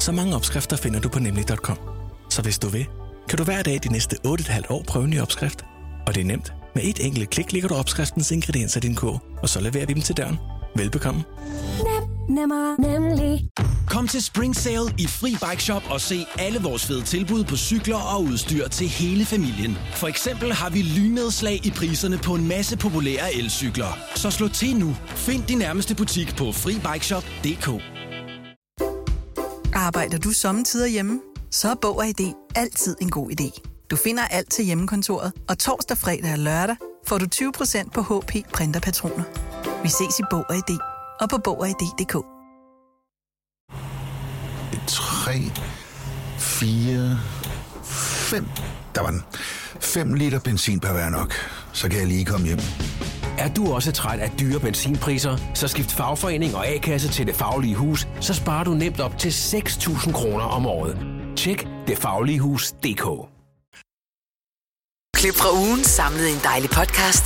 Så 0.00 0.12
mange 0.12 0.34
opskrifter 0.36 0.76
finder 0.76 1.00
du 1.00 1.08
på 1.08 1.18
nemlig.com. 1.18 1.78
Så 2.30 2.42
hvis 2.42 2.58
du 2.58 2.68
vil, 2.68 2.86
kan 3.28 3.38
du 3.38 3.44
hver 3.44 3.62
dag 3.62 3.80
de 3.84 3.92
næste 3.92 4.16
8,5 4.26 4.60
år 4.70 4.84
prøve 4.88 5.04
en 5.04 5.10
ny 5.10 5.20
opskrift. 5.20 5.64
Og 6.06 6.14
det 6.14 6.20
er 6.20 6.24
nemt. 6.24 6.52
Med 6.74 6.82
et 6.84 7.06
enkelt 7.06 7.30
klik 7.30 7.52
ligger 7.52 7.68
du 7.68 7.74
opskriftens 7.74 8.30
ingredienser 8.30 8.80
i 8.80 8.80
din 8.80 8.94
kog, 8.94 9.20
og 9.42 9.48
så 9.48 9.60
leverer 9.60 9.86
vi 9.86 9.92
dem 9.92 10.02
til 10.02 10.16
døren. 10.16 10.36
Velbekomme. 10.76 11.24
Nemmer, 12.28 12.80
nemlig. 12.80 13.48
Kom 13.88 14.08
til 14.08 14.24
Spring 14.24 14.56
Sale 14.56 14.94
i 14.98 15.06
Fri 15.06 15.30
Bike 15.30 15.62
Shop 15.62 15.82
og 15.90 16.00
se 16.00 16.26
alle 16.38 16.58
vores 16.62 16.86
fede 16.86 17.02
tilbud 17.02 17.44
på 17.44 17.56
cykler 17.56 17.96
og 17.96 18.22
udstyr 18.22 18.68
til 18.68 18.88
hele 18.88 19.24
familien. 19.24 19.78
For 19.92 20.06
eksempel 20.06 20.52
har 20.52 20.70
vi 20.70 20.82
lynedslag 20.82 21.66
i 21.66 21.70
priserne 21.70 22.18
på 22.18 22.34
en 22.34 22.48
masse 22.48 22.78
populære 22.78 23.34
elcykler. 23.34 23.98
Så 24.14 24.30
slå 24.30 24.48
til 24.48 24.76
nu. 24.76 24.96
Find 25.06 25.42
din 25.44 25.58
nærmeste 25.58 25.94
butik 25.94 26.36
på 26.36 26.52
FriBikeShop.dk 26.52 27.82
Arbejder 29.74 30.18
du 30.18 30.32
sommetider 30.32 30.86
hjemme? 30.86 31.20
Så 31.54 31.70
er 31.70 31.74
Bog 31.74 31.96
og 31.96 32.08
ID 32.08 32.32
altid 32.54 32.96
en 33.00 33.10
god 33.10 33.30
idé. 33.30 33.60
Du 33.90 33.96
finder 33.96 34.22
alt 34.24 34.50
til 34.50 34.64
hjemmekontoret, 34.64 35.32
og 35.48 35.58
torsdag, 35.58 35.98
fredag 35.98 36.32
og 36.32 36.38
lørdag 36.38 36.76
får 37.06 37.18
du 37.18 37.26
20% 37.34 37.90
på 37.90 38.02
HP 38.02 38.32
printerpatroner. 38.52 39.24
Vi 39.82 39.88
ses 39.88 40.18
i 40.18 40.22
Bog 40.30 40.44
og 40.48 40.56
ID 40.56 40.78
og 41.20 41.30
på 41.30 41.38
Bog 41.44 41.60
og 41.60 41.68
ID.dk. 41.68 42.14
3, 44.86 45.32
4, 46.38 47.18
5. 47.84 48.46
Der 48.94 49.00
var 49.00 49.10
den. 49.10 49.22
5 49.80 50.14
liter 50.14 50.40
benzin 50.40 50.80
per 50.80 50.92
hver 50.92 51.10
nok. 51.10 51.34
Så 51.72 51.88
kan 51.88 51.98
jeg 51.98 52.06
lige 52.06 52.24
komme 52.24 52.46
hjem. 52.46 52.60
Er 53.38 53.48
du 53.48 53.72
også 53.72 53.92
træt 53.92 54.20
af 54.20 54.30
dyre 54.40 54.60
benzinpriser, 54.60 55.36
så 55.54 55.68
skift 55.68 55.92
fagforening 55.92 56.56
og 56.56 56.66
A-kasse 56.66 57.08
til 57.08 57.26
Det 57.26 57.34
Faglige 57.34 57.74
Hus, 57.74 58.08
så 58.20 58.34
sparer 58.34 58.64
du 58.64 58.74
nemt 58.74 59.00
op 59.00 59.18
til 59.18 59.30
6.000 59.30 60.12
kroner 60.12 60.44
om 60.44 60.66
året. 60.66 61.13
Tjek 61.36 61.66
detfagligehus.dk 61.86 63.06
Klip 65.16 65.34
fra 65.34 65.52
ugen 65.52 65.84
samlet 65.84 66.28
i 66.28 66.32
en 66.32 66.38
dejlig 66.44 66.70
podcast. 66.70 67.24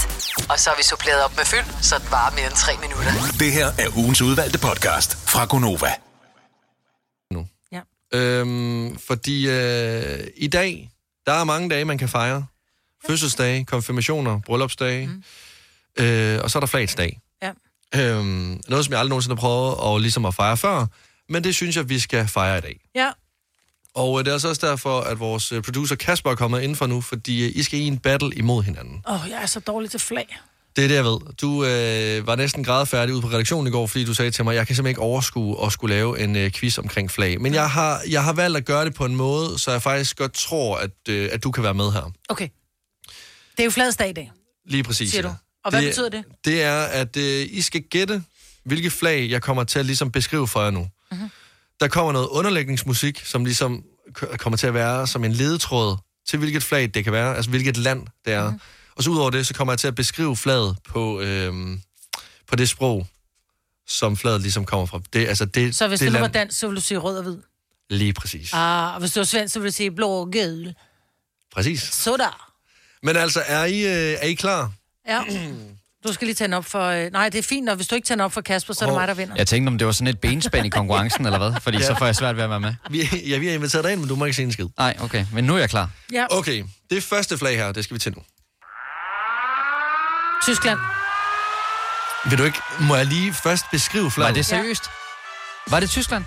Og 0.51 0.59
så 0.59 0.71
har 0.71 0.77
vi 0.77 0.83
suppleret 0.83 1.25
op 1.25 1.37
med 1.37 1.44
fyld, 1.44 1.83
så 1.83 1.99
det 1.99 2.11
varer 2.11 2.35
mere 2.35 2.47
end 2.47 2.55
tre 2.55 2.73
minutter. 2.83 3.12
Det 3.38 3.53
her 3.53 3.66
er 3.66 3.99
ugens 3.99 4.23
udvalgte 4.23 4.59
podcast 4.59 5.31
fra 5.31 5.44
Gonova. 5.44 5.92
Ja. 7.73 7.81
Øhm, 8.12 8.99
fordi 8.99 9.49
øh, 9.49 10.27
i 10.37 10.47
dag, 10.49 10.90
der 11.27 11.33
er 11.33 11.44
mange 11.44 11.71
dage, 11.71 11.85
man 11.85 11.99
kan 11.99 12.09
fejre. 12.09 12.47
Fødselsdage, 13.07 13.64
konfirmationer, 13.64 14.40
bryllupsdage. 14.47 15.07
Mm. 15.07 15.23
øh, 16.05 16.40
og 16.42 16.51
så 16.51 16.59
er 16.59 16.61
der 16.61 16.66
flagets 16.66 16.94
dag. 16.94 17.21
Ja. 17.42 17.53
Øhm, 17.94 18.61
noget, 18.68 18.85
som 18.85 18.92
jeg 18.92 19.01
aldrig 19.01 19.09
nogensinde 19.09 19.37
har 19.37 19.40
prøvet 19.40 19.94
at, 19.97 20.01
ligesom 20.03 20.25
at 20.25 20.35
fejre 20.35 20.57
før, 20.57 20.87
men 21.29 21.44
det 21.44 21.55
synes 21.55 21.77
jeg, 21.77 21.88
vi 21.88 21.99
skal 21.99 22.29
fejre 22.29 22.59
i 22.59 22.61
dag. 22.61 22.81
Ja. 22.94 23.11
Og 23.98 24.18
øh, 24.18 24.24
det 24.24 24.30
er 24.30 24.32
altså 24.32 24.48
også 24.48 24.66
derfor, 24.66 25.00
at 25.00 25.18
vores 25.18 25.52
øh, 25.52 25.62
producer 25.62 25.96
Kasper 25.96 26.30
er 26.30 26.34
kommet 26.34 26.62
ind 26.62 26.76
for 26.76 26.87
nu, 26.87 27.00
fordi 27.00 27.44
øh, 27.44 27.52
I 27.54 27.62
skal 27.62 27.78
i 27.78 27.82
en 27.82 27.98
battle 27.98 28.34
imod 28.34 28.62
hinanden. 28.62 29.02
Åh, 29.08 29.24
oh, 29.24 29.30
jeg 29.30 29.42
er 29.42 29.46
så 29.46 29.61
dårlig 29.61 29.90
til 29.90 30.00
flag. 30.00 30.38
Det 30.76 30.84
er 30.84 30.88
det, 30.88 30.94
jeg 30.94 31.04
ved. 31.04 31.18
Du 31.40 31.64
øh, 31.64 32.26
var 32.26 32.37
næsten 32.37 32.64
grædefærdig 32.64 33.14
ude 33.14 33.22
på 33.22 33.28
redaktionen 33.28 33.66
i 33.66 33.70
går, 33.70 33.87
fordi 33.87 34.04
du 34.04 34.14
sagde 34.14 34.30
til 34.30 34.44
mig, 34.44 34.54
jeg 34.54 34.66
kan 34.66 34.76
simpelthen 34.76 34.90
ikke 34.90 35.00
overskue 35.00 35.66
at 35.66 35.72
skulle 35.72 35.94
lave 35.94 36.20
en 36.20 36.37
øh, 36.37 36.50
quiz 36.50 36.78
omkring 36.78 37.11
flag. 37.11 37.40
Men 37.40 37.54
jeg 37.54 37.70
har, 37.70 38.02
jeg 38.11 38.24
har 38.24 38.32
valgt 38.32 38.56
at 38.56 38.64
gøre 38.64 38.84
det 38.84 38.94
på 38.94 39.04
en 39.04 39.16
måde, 39.16 39.58
så 39.58 39.70
jeg 39.70 39.82
faktisk 39.82 40.16
godt 40.16 40.32
tror, 40.32 40.76
at, 40.76 40.90
øh, 41.08 41.28
at 41.32 41.44
du 41.44 41.50
kan 41.50 41.62
være 41.64 41.74
med 41.74 41.92
her. 41.92 42.12
Okay. 42.28 42.48
Det 43.50 43.61
er 43.61 43.64
jo 43.64 43.70
fladsdag 43.70 44.08
i 44.08 44.12
dag, 44.12 44.32
Lige 44.66 44.82
præcis. 44.82 45.11
siger 45.11 45.22
du. 45.22 45.34
Og 45.64 45.70
hvad 45.70 45.82
betyder 45.82 46.08
det? 46.08 46.24
Det 46.44 46.62
er, 46.62 46.82
at 46.82 47.16
øh, 47.16 47.46
I 47.50 47.61
skal 47.61 47.82
gætte, 47.82 48.22
hvilke 48.64 48.90
flag 48.90 49.30
jeg 49.30 49.42
kommer 49.42 49.64
til 49.64 49.78
at 49.78 49.87
ligesom 49.87 50.11
beskrive 50.11 50.48
for 50.48 50.62
jer 50.62 50.70
nu. 50.70 50.88
Mhm. 51.12 51.30
Der 51.80 51.88
kommer 51.88 52.12
noget 52.12 52.26
underlægningsmusik, 52.28 53.22
som 53.24 53.44
ligesom 53.44 53.84
kommer 54.38 54.56
til 54.56 54.66
at 54.66 54.74
være 54.74 55.06
som 55.06 55.24
en 55.24 55.32
ledetråd 55.32 55.96
til, 56.28 56.38
hvilket 56.38 56.62
flag 56.62 56.90
det 56.94 57.04
kan 57.04 57.12
være, 57.12 57.36
altså 57.36 57.50
hvilket 57.50 57.76
land 57.76 58.06
det 58.24 58.32
er. 58.32 58.50
Mhm. 58.50 58.60
Og 58.96 59.02
så 59.02 59.10
udover 59.10 59.30
det, 59.30 59.46
så 59.46 59.54
kommer 59.54 59.72
jeg 59.72 59.78
til 59.78 59.88
at 59.88 59.94
beskrive 59.94 60.36
flaget 60.36 60.76
på, 60.88 61.20
øhm, 61.20 61.80
på 62.46 62.56
det 62.56 62.68
sprog, 62.68 63.06
som 63.86 64.16
flaget 64.16 64.40
ligesom 64.40 64.64
kommer 64.64 64.86
fra. 64.86 65.00
Det, 65.12 65.28
altså 65.28 65.44
det, 65.44 65.76
Så 65.76 65.88
hvis 65.88 66.00
det 66.00 66.06
nu 66.06 66.12
land, 66.12 66.22
var 66.22 66.28
dansk, 66.28 66.58
så 66.58 66.66
ville 66.66 66.76
du 66.76 66.82
sige 66.82 66.98
rød 66.98 67.16
og 67.16 67.22
hvid. 67.22 67.38
Lige 67.90 68.12
præcis. 68.12 68.52
Ah, 68.52 68.94
og 68.94 69.00
hvis 69.00 69.12
du 69.12 69.20
var 69.20 69.24
svensk, 69.24 69.52
så 69.52 69.60
ville 69.60 69.70
du 69.70 69.74
sige 69.74 69.90
blå 69.90 70.08
og 70.08 70.32
gul. 70.32 70.74
Præcis. 71.54 71.82
Så 71.82 72.16
der. 72.16 72.52
Men 73.02 73.16
altså, 73.16 73.42
er 73.46 73.64
I, 73.64 73.80
øh, 73.84 74.18
er 74.20 74.26
I 74.26 74.34
klar? 74.34 74.72
Ja. 75.08 75.22
Du 76.06 76.12
skal 76.12 76.26
lige 76.26 76.34
tage 76.34 76.48
den 76.48 76.54
op 76.54 76.64
for... 76.64 76.84
Øh, 76.84 77.11
nej, 77.12 77.28
det 77.28 77.38
er 77.38 77.42
fint, 77.42 77.68
og 77.68 77.76
hvis 77.76 77.87
du 77.87 77.94
ikke 77.94 78.06
tager 78.06 78.16
den 78.16 78.20
op 78.24 78.32
for 78.32 78.40
Kasper, 78.40 78.74
så 78.74 78.84
er 78.84 78.87
det 78.87 78.92
Hov. 78.92 79.00
mig, 79.00 79.08
der 79.08 79.14
vinder. 79.14 79.34
Jeg 79.37 79.46
tænkte, 79.46 79.68
om 79.68 79.78
det 79.78 79.87
var 79.87 79.92
sådan 79.92 80.06
et 80.06 80.20
benspænd 80.20 80.66
i 80.66 80.68
konkurrencen, 80.68 81.26
eller 81.26 81.38
hvad? 81.38 81.61
Fordi 81.61 81.78
Ja. 81.78 81.87
så 81.87 81.94
får 81.98 82.06
jeg 82.06 82.16
svært 82.16 82.37
ved 82.37 82.44
at 82.44 82.50
være 82.50 82.61
med. 82.61 82.74
Vi, 82.90 83.02
ja, 83.26 83.38
vi 83.38 83.46
har 83.46 83.54
inviteret 83.54 83.84
dig 83.84 83.92
ind, 83.92 84.00
men 84.00 84.08
du 84.08 84.16
må 84.16 84.24
ikke 84.24 84.37
se 84.37 84.42
en 84.42 84.52
skid. 84.52 84.66
Nej, 84.78 84.96
okay. 85.00 85.26
Men 85.32 85.44
nu 85.44 85.54
er 85.54 85.58
jeg 85.58 85.70
klar. 85.70 85.90
Ja. 86.12 86.26
Okay, 86.30 86.64
det 86.90 87.02
første 87.02 87.38
flag 87.38 87.56
her, 87.56 87.72
det 87.72 87.84
skal 87.84 87.94
vi 87.94 87.98
til 87.98 88.12
nu. 88.16 88.22
Tyskland. 90.42 90.78
Vil 92.30 92.38
du 92.38 92.44
ikke... 92.44 92.58
Må 92.80 92.96
jeg 92.96 93.06
lige 93.06 93.32
først 93.34 93.64
beskrive 93.72 94.11
flaget? 94.11 94.28
Var 94.30 94.34
det 94.34 94.46
seriøst? 94.46 94.82
Var 95.70 95.80
det 95.80 95.90
Tyskland? 95.90 96.24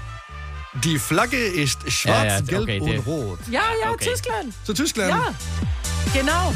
Die 0.84 1.00
Flagge 1.00 1.54
ist 1.54 1.80
schwarz, 1.92 2.24
Ja, 2.26 2.34
ja, 2.34 2.40
gelb 2.40 2.70
okay, 2.70 2.80
und 2.98 3.08
rot. 3.08 3.40
Ja, 3.52 3.62
ja, 3.84 3.92
Okay. 3.92 4.06
Tyskland. 4.12 4.54
Så 4.66 4.74
Tyskland? 4.74 5.14
Ja. 5.14 5.20
Genau. 6.20 6.54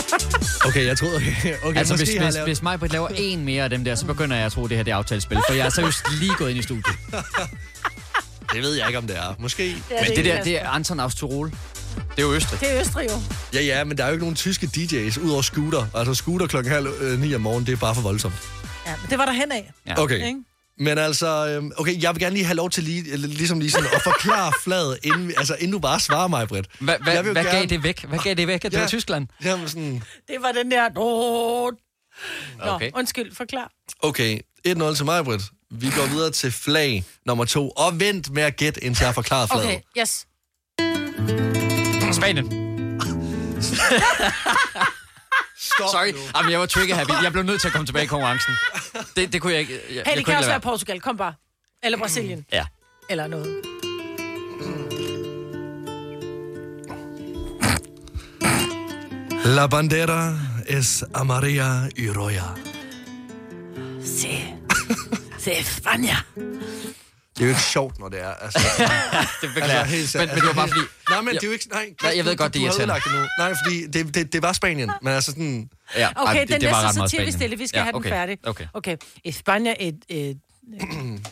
Okay, 0.68 0.86
jeg 0.86 0.98
troede... 0.98 1.16
Okay, 1.16 1.54
okay 1.62 1.78
altså, 1.78 1.96
hvis, 1.96 2.08
hvis, 2.08 2.18
lavet- 2.34 2.44
hvis 2.44 2.62
mig 2.62 2.92
laver 2.92 3.08
en 3.16 3.44
mere 3.44 3.64
af 3.64 3.70
dem 3.70 3.84
der, 3.84 3.94
så 3.94 4.06
begynder 4.06 4.36
jeg 4.36 4.46
at 4.46 4.52
tro, 4.52 4.64
at 4.64 4.70
det 4.70 4.76
her 4.78 4.84
det 4.84 4.90
er 4.92 4.96
aftalt 4.96 5.22
For 5.28 5.52
jeg 5.52 5.66
er 5.66 5.70
seriøst 5.70 6.04
lige 6.20 6.34
gået 6.38 6.50
ind 6.50 6.58
i 6.58 6.62
studiet. 6.62 6.96
Det 8.52 8.62
ved 8.62 8.74
jeg 8.74 8.86
ikke, 8.86 8.98
om 8.98 9.06
det 9.06 9.16
er. 9.16 9.34
Måske. 9.38 9.70
er 9.70 9.74
Men 9.90 10.04
det 10.08 10.16
det 10.16 10.24
der, 10.24 10.42
det 10.42 10.62
er 10.62 10.68
Anton 10.68 11.00
aus 11.00 11.14
Tirol. 11.14 11.50
Det 11.50 11.58
er 12.18 12.22
jo 12.22 12.32
Østrig. 12.34 12.60
Det 12.60 12.74
er 12.74 12.80
Østrig 12.80 13.06
jo. 13.10 13.18
Ja, 13.54 13.60
ja, 13.62 13.84
men 13.84 13.98
der 13.98 14.04
er 14.04 14.08
jo 14.08 14.12
ikke 14.12 14.24
nogen 14.24 14.36
tyske 14.36 14.70
DJ's, 14.76 15.20
udover 15.20 15.42
Scooter. 15.42 15.86
Altså, 15.94 16.14
Scooter 16.14 16.46
klokken 16.46 16.72
halv 16.72 16.88
øh, 17.00 17.20
ni 17.20 17.34
om 17.34 17.40
morgenen, 17.40 17.66
det 17.66 17.72
er 17.72 17.76
bare 17.76 17.94
for 17.94 18.02
voldsomt. 18.02 18.34
Ja, 18.86 18.90
men 19.02 19.10
det 19.10 19.18
var 19.18 19.24
der 19.24 19.32
hen 19.32 19.52
af. 19.52 19.72
Ja. 19.86 20.02
Okay. 20.02 20.26
Ikke? 20.26 20.40
Men 20.78 20.98
altså, 20.98 21.46
øhm, 21.48 21.72
okay, 21.76 22.02
jeg 22.02 22.14
vil 22.14 22.20
gerne 22.22 22.34
lige 22.34 22.44
have 22.44 22.56
lov 22.56 22.70
til 22.70 22.84
lige, 22.84 23.16
ligesom 23.16 23.60
lige 23.60 23.70
sådan 23.70 23.88
at 23.94 24.00
forklare 24.04 24.52
fladet, 24.64 24.98
inden, 25.02 25.32
altså, 25.36 25.54
inden 25.54 25.72
du 25.72 25.78
bare 25.78 26.00
svarer 26.00 26.28
mig, 26.28 26.48
Britt. 26.48 26.66
Hvad, 26.80 26.94
Jeg 27.06 27.22
hvad, 27.22 27.32
hvad 27.32 27.44
gav 27.44 27.52
gerne- 27.52 27.68
det 27.68 27.82
væk? 27.82 28.04
Hvad 28.04 28.18
gav 28.18 28.34
det 28.34 28.46
væk, 28.46 28.64
at 28.64 28.72
det 28.72 28.78
Ja. 28.78 28.82
var 28.82 28.88
Tyskland? 28.88 29.28
Jamen 29.44 29.68
sådan, 29.68 30.02
Det 30.28 30.36
var 30.42 30.52
den 30.52 30.70
der... 30.70 30.88
Nå, 30.94 31.72
Okay. 32.60 32.90
undskyld, 32.94 33.34
forklar. 33.34 33.70
okay, 34.02 34.38
1-0 34.68 34.94
til 34.96 35.04
mig, 35.04 35.24
Britt. 35.24 35.42
Vi 35.70 35.90
går 35.96 36.06
videre 36.06 36.30
til 36.30 36.52
flag 36.52 37.04
nummer 37.26 37.44
to. 37.44 37.70
Og 37.70 38.00
vent 38.00 38.30
med 38.30 38.42
at 38.42 38.56
gætte, 38.56 38.84
indtil 38.84 39.02
jeg 39.02 39.08
har 39.08 39.12
forklaret 39.14 39.48
flaget. 39.50 39.66
Okay, 39.66 39.80
yes. 40.00 40.26
Spanien. 42.16 42.46
Stop 45.74 45.88
Sorry, 45.90 46.10
nu. 46.12 46.18
Jamen, 46.36 46.52
jeg 46.52 46.60
var 46.60 46.66
trigger 46.66 46.94
happy. 46.94 47.12
Jeg 47.22 47.32
blev 47.32 47.44
nødt 47.44 47.60
til 47.60 47.68
at 47.68 47.72
komme 47.72 47.86
tilbage 47.86 48.04
i 48.04 48.06
konkurrencen. 48.06 48.54
Det, 49.16 49.32
det 49.32 49.40
kunne 49.42 49.52
jeg 49.52 49.60
ikke... 49.60 49.72
Jeg, 49.88 49.96
jeg 49.96 50.02
Hey, 50.06 50.12
det 50.12 50.18
ikke 50.18 50.28
kan 50.28 50.36
også 50.38 50.48
være 50.48 50.54
være. 50.54 50.60
Portugal. 50.60 51.00
Kom 51.00 51.16
bare. 51.16 51.34
Eller 51.82 51.98
Brasilien. 51.98 52.44
Ja. 52.52 52.64
Eller 53.10 53.26
noget. 53.26 53.62
La 59.44 59.66
bandera 59.68 60.34
es 60.66 61.04
amarilla 61.14 61.88
y 61.96 62.08
roja. 62.10 62.54
Se. 64.04 64.54
Se 65.38 65.52
España. 65.52 66.16
Det 67.36 67.42
er 67.42 67.46
jo 67.46 67.48
ikke 67.48 67.62
sjovt, 67.62 67.98
når 67.98 68.08
det 68.08 68.22
er. 68.22 68.34
Altså, 68.34 68.58
Det 69.42 69.48
beklager 69.54 69.72
jeg. 69.74 69.86
helt 69.86 70.14
Men, 70.14 70.28
men 70.28 70.36
det 70.36 70.46
var 70.46 70.52
bare 70.52 70.68
fordi... 70.68 70.80
Nej, 71.10 71.20
men 71.20 71.34
det 71.34 71.42
er 71.42 71.46
jo 71.46 71.52
ikke... 71.52 71.68
Nej, 71.72 71.86
Nej, 72.02 72.12
jeg 72.16 72.24
ved 72.24 72.32
du- 72.32 72.42
godt, 72.42 72.54
det 72.54 72.60
er 72.62 72.64
irriterende. 72.66 72.94
det 72.94 73.12
nu. 73.12 73.26
Nej, 73.38 73.54
fordi 73.64 73.86
det, 73.86 74.14
det, 74.14 74.32
det 74.32 74.42
var 74.42 74.52
Spanien. 74.52 74.90
Men 75.02 75.12
altså 75.12 75.30
sådan... 75.30 75.68
Ja, 75.96 76.08
Okay, 76.16 76.32
ej, 76.32 76.38
den 76.38 76.48
det, 76.48 76.60
det 76.60 76.70
var 76.70 76.82
næste, 76.82 77.00
så 77.00 77.06
Spanien. 77.08 77.32
stille. 77.32 77.56
Vi 77.58 77.66
skal 77.66 77.78
Ja, 77.78 77.82
have 77.82 77.92
den 77.92 77.96
okay, 77.96 78.10
færdig. 78.10 78.38
Okay. 78.46 78.66
Okay. 78.74 78.96
España 79.28 79.74
et... 79.80 79.94
et 80.08 80.36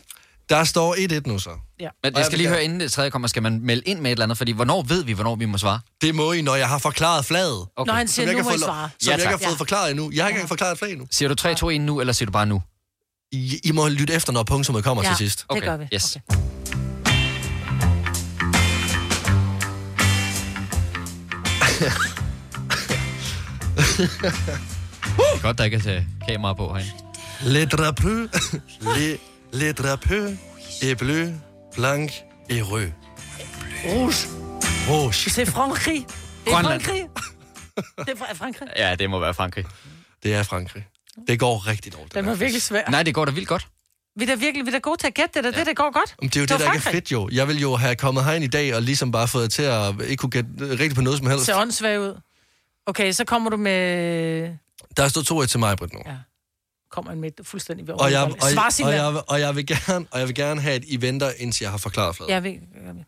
Der 0.49 0.65
står 0.65 0.95
1-1 0.95 1.21
nu 1.27 1.39
så. 1.39 1.51
ja. 1.81 1.89
Men 2.03 2.17
jeg 2.17 2.25
skal 2.27 2.39
lige 2.39 2.49
høre, 2.49 2.65
inden 2.65 2.81
det 2.81 2.93
tredje 2.93 3.11
kommer, 3.11 3.29
skal 3.29 3.43
man 3.43 3.61
melde 3.63 3.83
ind 3.87 4.01
med 4.01 4.11
et 4.11 4.13
eller 4.13 4.25
andet? 4.25 4.39
Fordi 4.39 4.53
hvornår 4.53 4.83
ved 4.83 5.05
vi, 5.05 5.13
hvornår 5.13 5.37
vi 5.37 5.45
må 5.45 5.59
svare? 5.59 5.81
Det 6.01 6.15
må 6.15 6.33
I, 6.33 6.43
når 6.43 6.55
jeg 6.55 6.69
har 6.69 6.79
forklaret 6.79 7.25
flaget. 7.25 7.67
Okay. 7.77 7.87
Når 7.91 7.95
han 7.95 8.09
siger, 8.09 8.27
jeg 8.27 8.35
nu 8.37 8.43
må 8.43 8.49
har 8.49 8.57
I 8.57 8.59
svare. 8.59 8.91
som 9.01 9.11
Ja, 9.11 9.17
jeg 9.17 9.21
ikke 9.21 9.31
har 9.45 9.49
fået 9.49 9.59
forklaret 9.59 9.91
endnu. 9.91 10.11
Jeg 10.15 10.25
har 10.25 10.29
ikke 10.29 10.37
engang 10.37 10.49
forklaret 10.49 10.73
et 10.73 10.79
flag 10.79 10.91
endnu. 10.93 11.07
Siger 11.11 11.29
du 11.29 11.35
3, 11.35 11.55
2, 11.55 11.71
1 11.71 11.81
nu, 11.81 12.01
eller 12.01 12.13
siger 12.13 12.27
du 12.27 12.33
bare 12.33 12.47
nu? 12.47 12.63
I, 13.35 13.61
I 13.65 13.73
må 13.73 13.89
lytte 13.89 14.15
efter, 14.15 14.33
når 14.33 14.43
punktummet 14.43 14.85
kommer 14.85 15.03
Ja. 15.03 15.09
til 15.09 15.17
sidst. 15.17 15.39
Det 15.39 15.47
Okay, 15.51 15.67
gør 15.67 15.77
vi. 15.77 15.85
yes. 15.95 16.17
Okay. 16.29 16.39
Godt, 25.43 25.59
der 25.59 25.65
ikke 25.65 25.77
er 25.77 25.81
til 25.81 26.07
kamera 26.29 26.53
på 26.55 26.75
herinde. 26.75 26.93
Le 27.43 27.67
drapeau, 27.67 28.29
le, 28.81 29.19
le 29.53 29.73
drapeau 29.73 30.37
est 30.83 30.99
bleu, 30.99 31.29
blanc 31.75 32.13
et 32.49 32.71
rød. 32.71 32.91
Rouge. 33.87 34.29
Rouge. 34.89 35.31
C'est 35.31 35.51
Frankrig. 35.51 36.07
Det 36.45 36.53
er. 36.53 36.63
Frankrig. 36.63 37.05
Det 37.99 38.09
er 38.09 38.17
fra- 38.17 38.35
Frankrig. 38.35 38.69
Ja, 38.77 38.95
det 38.95 39.11
må 39.11 39.19
være 39.19 39.35
Frankrig. 39.35 39.65
Det 40.23 40.35
er 40.35 40.43
Frankrig. 40.43 40.85
Det 41.29 41.39
går 41.39 41.67
rigtig 41.67 41.93
dårligt. 41.93 42.15
Den 42.15 42.27
var 42.27 42.35
virkelig 42.35 42.63
svær. 42.63 42.91
Nej, 42.91 43.03
det 43.03 43.15
går 43.15 43.25
da 43.25 43.31
vildt 43.31 43.49
godt. 43.49 43.67
Vi 44.17 44.23
er 44.23 44.27
da 44.27 44.35
virkelig 44.35 44.65
vi 44.65 44.69
er 44.71 44.73
da 44.73 44.79
gode 44.79 45.01
til 45.01 45.07
at 45.07 45.15
gætte 45.15 45.31
det. 45.35 45.45
Det, 45.45 45.53
ja. 45.53 45.59
det, 45.59 45.67
det 45.67 45.77
går 45.77 45.93
godt. 45.93 46.15
Men 46.21 46.29
det 46.29 46.37
er 46.37 46.41
jo 46.41 46.45
det, 46.47 46.51
var 46.51 46.59
der 46.59 46.65
ikke 46.65 46.77
er 46.77 46.81
Frankrig. 46.81 47.03
fedt 47.03 47.13
jo. 47.13 47.29
Jeg 47.33 47.49
vil 47.49 47.61
jo 47.61 47.77
have 47.77 47.97
kommet 47.97 48.25
herind 48.25 48.45
i 48.45 48.49
dag 48.49 48.75
og 48.75 48.83
ligesom 48.83 49.13
bare 49.13 49.29
fået 49.29 49.53
til 49.53 49.63
at 49.63 49.95
ikke 50.01 50.17
kunne 50.21 50.31
gætte 50.31 50.51
rigtigt 50.61 50.95
på 50.95 51.01
noget 51.01 51.19
som 51.19 51.27
helst. 51.27 51.45
Ser 51.45 51.57
åndssvag 51.57 52.01
ud. 52.01 52.21
Okay, 52.87 53.13
så 53.13 53.25
kommer 53.25 53.51
du 53.51 53.57
med... 53.57 54.57
Der 54.97 55.09
står 55.09 55.43
2-1 55.43 55.47
til 55.47 55.61
mig, 55.61 55.77
Britt, 55.77 55.93
nu. 55.93 56.01
Ja. 56.07 56.17
Kommer 56.91 57.13
en 57.13 57.21
med 57.21 57.31
fuldstændig 57.43 57.87
ved 57.87 57.95
Og 57.95 58.13
jeg, 58.13 58.23
og, 58.23 58.31
og, 58.31 58.37
og, 58.85 58.93
jeg, 58.93 59.23
og, 59.29 59.41
jeg 59.41 59.57
vil 59.57 59.67
gerne, 59.67 60.07
og 60.11 60.19
jeg 60.19 60.29
vil 60.29 60.35
gerne 60.35 60.61
have, 60.61 60.75
at 60.75 60.83
I 60.87 61.01
venter, 61.01 61.31
indtil 61.39 61.65
jeg 61.65 61.71
har 61.71 61.79
forklaret 61.79 62.17
fladet. 62.17 62.33
Jeg 62.33 62.43
ved, 62.43 62.53
jeg 62.87 62.95
ved. 62.95 63.05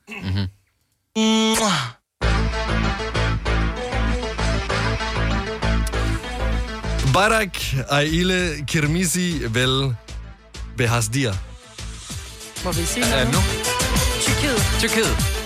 Barak 7.16 7.56
Aile 7.90 8.64
Kirmisi 8.66 9.54
vel 9.54 9.96
behasdir. 10.76 11.32
Må 12.64 12.72
vi 12.72 12.84
sige 12.84 13.06
Ja, 13.06 13.24
noget 13.24 13.34
nu. 13.34 13.40
Tyrkiet. 14.20 14.60
Tyrkiet. 14.80 15.16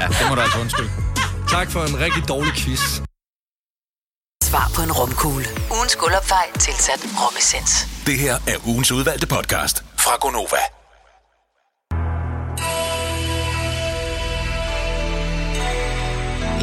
Ja, 0.00 0.06
det 0.08 0.28
må 0.28 0.34
du 0.34 0.40
altså 0.40 0.58
undskylde. 0.60 0.90
Tak 1.50 1.70
for 1.70 1.82
en 1.84 2.00
rigtig 2.00 2.28
dårlig 2.28 2.52
quiz. 2.56 2.80
Svar 4.44 4.70
på 4.74 4.82
en 4.82 4.92
romkugle. 4.92 5.46
Ugens 5.76 5.96
guldopfej 5.96 6.46
tilsat 6.60 7.00
romessens. 7.22 7.70
Det 8.06 8.18
her 8.18 8.34
er 8.34 8.68
ugens 8.68 8.92
udvalgte 8.92 9.26
podcast 9.26 9.84
fra 9.98 10.16
Gonova. 10.20 10.83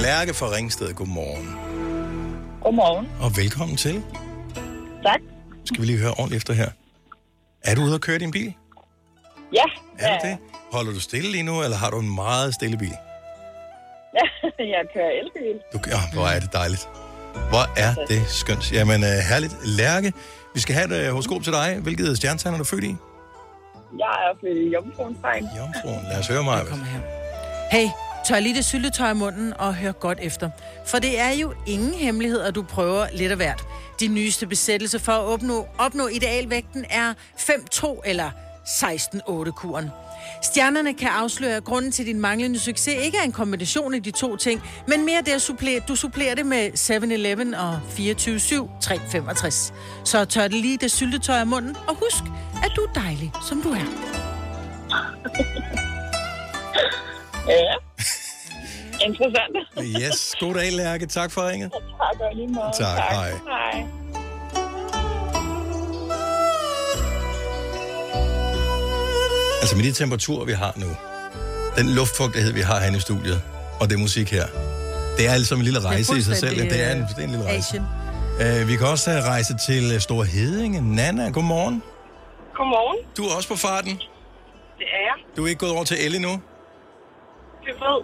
Lærke 0.02 0.34
fra 0.34 0.52
Ringsted, 0.56 0.94
godmorgen. 0.94 1.48
Godmorgen. 2.64 3.10
Og 3.22 3.38
velkommen 3.38 3.78
til. 3.78 4.04
Tak. 5.04 5.20
Skal 5.66 5.82
vi 5.82 5.86
lige 5.86 6.00
høre 6.00 6.12
ordentligt 6.12 6.38
efter 6.38 6.54
her. 6.54 6.70
Er 7.64 7.76
du 7.76 7.82
ude 7.82 7.96
at 7.96 8.02
køre 8.02 8.20
din 8.20 8.32
bil? 8.32 8.54
Ja. 9.54 9.64
Er 10.00 10.20
du 10.20 10.28
det? 10.28 10.38
Holder 10.72 10.92
du 10.92 11.00
stille 11.00 11.32
lige 11.32 11.44
nu, 11.44 11.64
eller 11.64 11.78
har 11.78 11.90
du 11.90 12.00
en 12.00 12.16
meget 12.16 12.54
stille 12.54 12.78
bil? 12.78 12.96
jeg 14.76 14.84
kører 14.94 15.12
elbil. 15.22 15.60
Du, 15.74 15.80
ja, 15.88 16.00
hvor 16.14 16.28
er 16.28 16.40
det 16.40 16.54
dejligt. 16.54 16.90
Hvor 17.50 17.80
er 17.80 18.06
det 18.08 18.22
skønt. 18.28 18.72
Jamen, 18.74 19.04
uh, 19.04 19.10
herligt. 19.30 19.56
Lærke, 19.66 20.14
vi 20.54 20.60
skal 20.60 20.76
have 20.76 21.02
et 21.02 21.08
uh, 21.08 21.12
horoskop 21.12 21.44
til 21.44 21.54
dig. 21.54 21.80
Hvilket 21.84 22.18
stjernetegn 22.18 22.54
er 22.54 22.58
du 22.58 22.64
født 22.64 22.84
i? 22.84 22.96
Jeg 24.00 24.14
er 24.26 24.34
født 24.42 24.58
i 24.58 24.74
Jomfruens 24.74 25.18
tegn. 25.22 25.44
Jomfruen, 25.58 26.04
lad 26.10 26.20
os 26.20 26.28
høre 26.28 26.44
mig. 26.44 26.60
Hey, 27.72 27.88
tør 28.28 28.40
lige 28.40 28.56
det 28.56 28.66
syltetøj 28.66 29.12
i 29.12 29.14
munden 29.14 29.54
og 29.60 29.76
hør 29.76 29.92
godt 29.92 30.20
efter. 30.22 30.50
For 30.88 31.00
det 31.00 31.20
er 31.20 31.30
jo 31.30 31.54
ingen 31.68 31.94
hemmelighed, 31.94 32.42
at 32.42 32.56
du 32.56 32.64
prøver 32.64 33.08
lidt 33.14 33.32
af 33.32 33.38
hvert. 33.38 33.64
Din 34.00 34.14
nyeste 34.14 34.48
besættelse 34.48 35.00
for 35.00 35.12
at 35.12 35.22
opnå, 35.22 35.68
opnå 35.78 36.08
idealvægten 36.08 36.86
er 36.90 37.14
5-2 37.38 38.02
eller 38.06 38.30
16-8-kuren. 38.66 39.90
Stjernerne 40.42 40.94
kan 40.94 41.08
afsløre, 41.08 41.56
at 41.56 41.64
grunden 41.64 41.92
til 41.92 42.06
din 42.06 42.20
manglende 42.20 42.60
succes 42.60 42.94
ikke 43.04 43.18
er 43.18 43.24
en 43.24 43.32
kombination 43.32 43.94
af 43.94 44.04
de 44.04 44.12
to 44.12 44.36
ting, 44.36 44.62
men 44.88 45.06
mere 45.06 45.22
det 45.26 45.32
at 45.32 45.42
supplere, 45.42 45.82
du 45.88 45.96
supplerer 45.96 46.36
det 46.36 46.46
med 46.46 46.70
7-Eleven 46.74 47.54
og 47.54 47.80
24-7-365. 47.98 49.74
Så 50.06 50.26
tør 50.26 50.48
det 50.48 50.54
lige 50.54 50.78
det 50.78 50.92
syltetøj 50.92 51.38
af 51.40 51.48
munden, 51.48 51.76
og 51.88 51.96
husk, 51.96 52.24
at 52.64 52.72
du 52.76 52.82
er 52.82 52.94
dejlig, 52.94 53.32
som 53.50 53.62
du 53.62 53.70
er. 53.70 53.86
Ja. 57.52 57.76
Interessant. 59.08 59.56
Yes, 60.02 60.36
god 60.40 60.54
dag, 60.54 60.72
Lærke. 60.72 61.06
Tak 61.06 61.32
for 61.32 61.50
ringet. 61.50 61.72
Tak, 61.72 62.22
og 62.22 62.36
lige 62.36 62.48
måde. 62.48 62.72
Tak, 62.80 62.98
hej. 62.98 63.30
Hej. 63.30 63.86
Altså 69.62 69.76
med 69.76 69.84
de 69.84 69.92
temperaturer, 69.92 70.46
vi 70.46 70.52
har 70.52 70.74
nu, 70.78 70.88
den 71.78 71.90
luftfugtighed, 71.90 72.54
vi 72.54 72.62
har 72.62 72.80
herinde 72.80 72.98
i 72.98 73.02
studiet, 73.02 73.42
og 73.80 73.90
det 73.90 74.00
musik 74.00 74.32
her, 74.32 74.46
det 75.18 75.28
er 75.28 75.32
altså 75.32 75.56
en 75.56 75.62
lille 75.62 75.80
rejse 75.80 76.18
i 76.18 76.22
sig 76.22 76.38
selv. 76.38 76.56
Det 76.56 76.88
er 76.88 76.92
en, 76.92 77.02
det 77.02 77.18
er 77.18 77.24
en 77.24 77.30
lille 77.30 77.46
rejse. 77.46 77.58
Asian. 77.58 78.62
Uh, 78.62 78.68
vi 78.68 78.76
kan 78.76 78.88
også 78.88 79.12
uh, 79.12 79.18
rejse 79.18 79.58
til 79.68 80.02
Store 80.02 80.26
Hedinge. 80.26 80.96
Nana, 80.96 81.30
godmorgen. 81.30 81.84
Godmorgen. 82.56 82.98
Du 83.18 83.24
er 83.24 83.36
også 83.38 83.50
på 83.50 83.56
farten. 83.56 83.92
Det 84.80 84.88
er 84.98 85.02
jeg. 85.10 85.36
Du 85.38 85.44
er 85.44 85.48
ikke 85.48 85.60
gået 85.60 85.72
over 85.72 85.84
til 85.84 85.98
Ellie 86.06 86.20
nu? 86.20 86.42
Hybrid. 87.66 88.04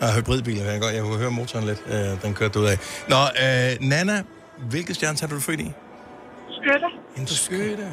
Ah, 0.00 0.16
hybridbiler, 0.16 0.70
jeg 0.70 0.80
godt. 0.80 0.94
Jeg 0.94 1.02
kunne 1.02 1.18
høre 1.18 1.30
motoren 1.30 1.66
lidt. 1.66 1.82
Uh, 1.86 2.22
den 2.22 2.34
kørte 2.34 2.54
du 2.54 2.58
ud 2.60 2.66
af. 2.66 2.78
Nå, 3.08 3.16
uh, 3.16 3.88
Nana, 3.88 4.22
hvilket 4.58 4.96
stjerne 4.96 5.18
har 5.20 5.26
du 5.26 5.40
født 5.40 5.60
i? 5.60 5.72
Skytter. 6.50 6.88
En 7.16 7.26
skytte. 7.26 7.86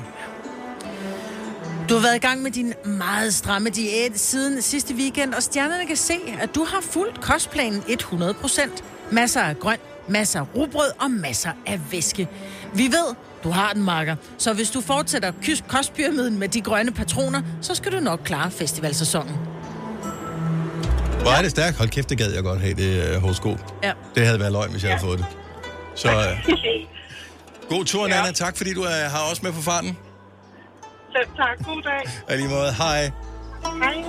Du 1.90 1.94
har 1.94 2.02
været 2.02 2.16
i 2.16 2.20
gang 2.20 2.42
med 2.42 2.52
din 2.52 2.74
meget 2.86 3.34
stramme 3.34 3.70
diæt 3.70 4.20
siden 4.20 4.62
sidste 4.62 4.94
weekend, 4.94 5.34
og 5.34 5.44
stjernerne 5.44 5.88
kan 5.88 5.96
se, 5.96 6.14
at 6.42 6.56
du 6.56 6.64
har 6.64 6.82
fulgt 6.82 7.22
kostplanen 7.22 7.80
100%. 7.80 8.84
Masser 9.12 9.42
af 9.42 9.60
grønt, 9.60 9.82
masser 10.08 10.40
af 10.40 10.56
rugbrød 10.56 10.92
og 11.00 11.12
masser 11.12 11.52
af 11.66 11.80
væske. 11.92 12.28
Vi 12.74 12.84
ved, 12.84 13.16
du 13.44 13.50
har 13.50 13.74
den, 13.74 13.84
Marker. 13.84 14.16
Så 14.38 14.54
hvis 14.54 14.72
du 14.72 14.82
fortsætter 14.82 15.32
kostpyramiden 15.68 16.40
med 16.40 16.48
de 16.48 16.62
grønne 16.62 16.92
patroner, 16.92 17.42
så 17.62 17.76
skal 17.76 17.92
du 17.92 18.00
nok 18.00 18.20
klare 18.26 18.52
festivalsæsonen. 18.52 19.53
Hvor 21.24 21.32
er 21.32 21.42
det 21.42 21.52
stærkt. 21.52 21.78
Hold 21.78 21.90
kæft, 21.90 22.10
det 22.10 22.18
gad 22.18 22.34
jeg 22.34 22.44
godt 22.44 22.62
have, 22.62 22.74
det 22.74 23.16
uh, 23.16 23.22
horoskop. 23.22 23.60
Ja. 23.84 23.92
Det 24.16 24.26
havde 24.26 24.40
været 24.40 24.52
løgn, 24.52 24.72
hvis 24.72 24.84
jeg 24.84 24.92
havde 24.92 25.06
fået 25.06 25.20
det. 25.20 25.26
Så 25.96 26.08
uh, 26.10 26.54
god 27.70 27.86
tur, 27.86 28.08
Nana. 28.08 28.32
Tak, 28.32 28.58
fordi 28.58 28.74
du 28.74 28.82
uh, 28.82 28.88
har 28.88 29.32
os 29.32 29.44
med 29.44 29.52
på 29.52 29.62
farten. 29.62 29.98
Selv 31.16 31.28
tak. 31.38 31.66
God 31.66 31.82
dag. 31.82 32.02
Og 32.30 32.38
lige 32.38 32.50
måde, 32.50 32.74
hej. 32.74 33.12
Hej. 33.64 34.04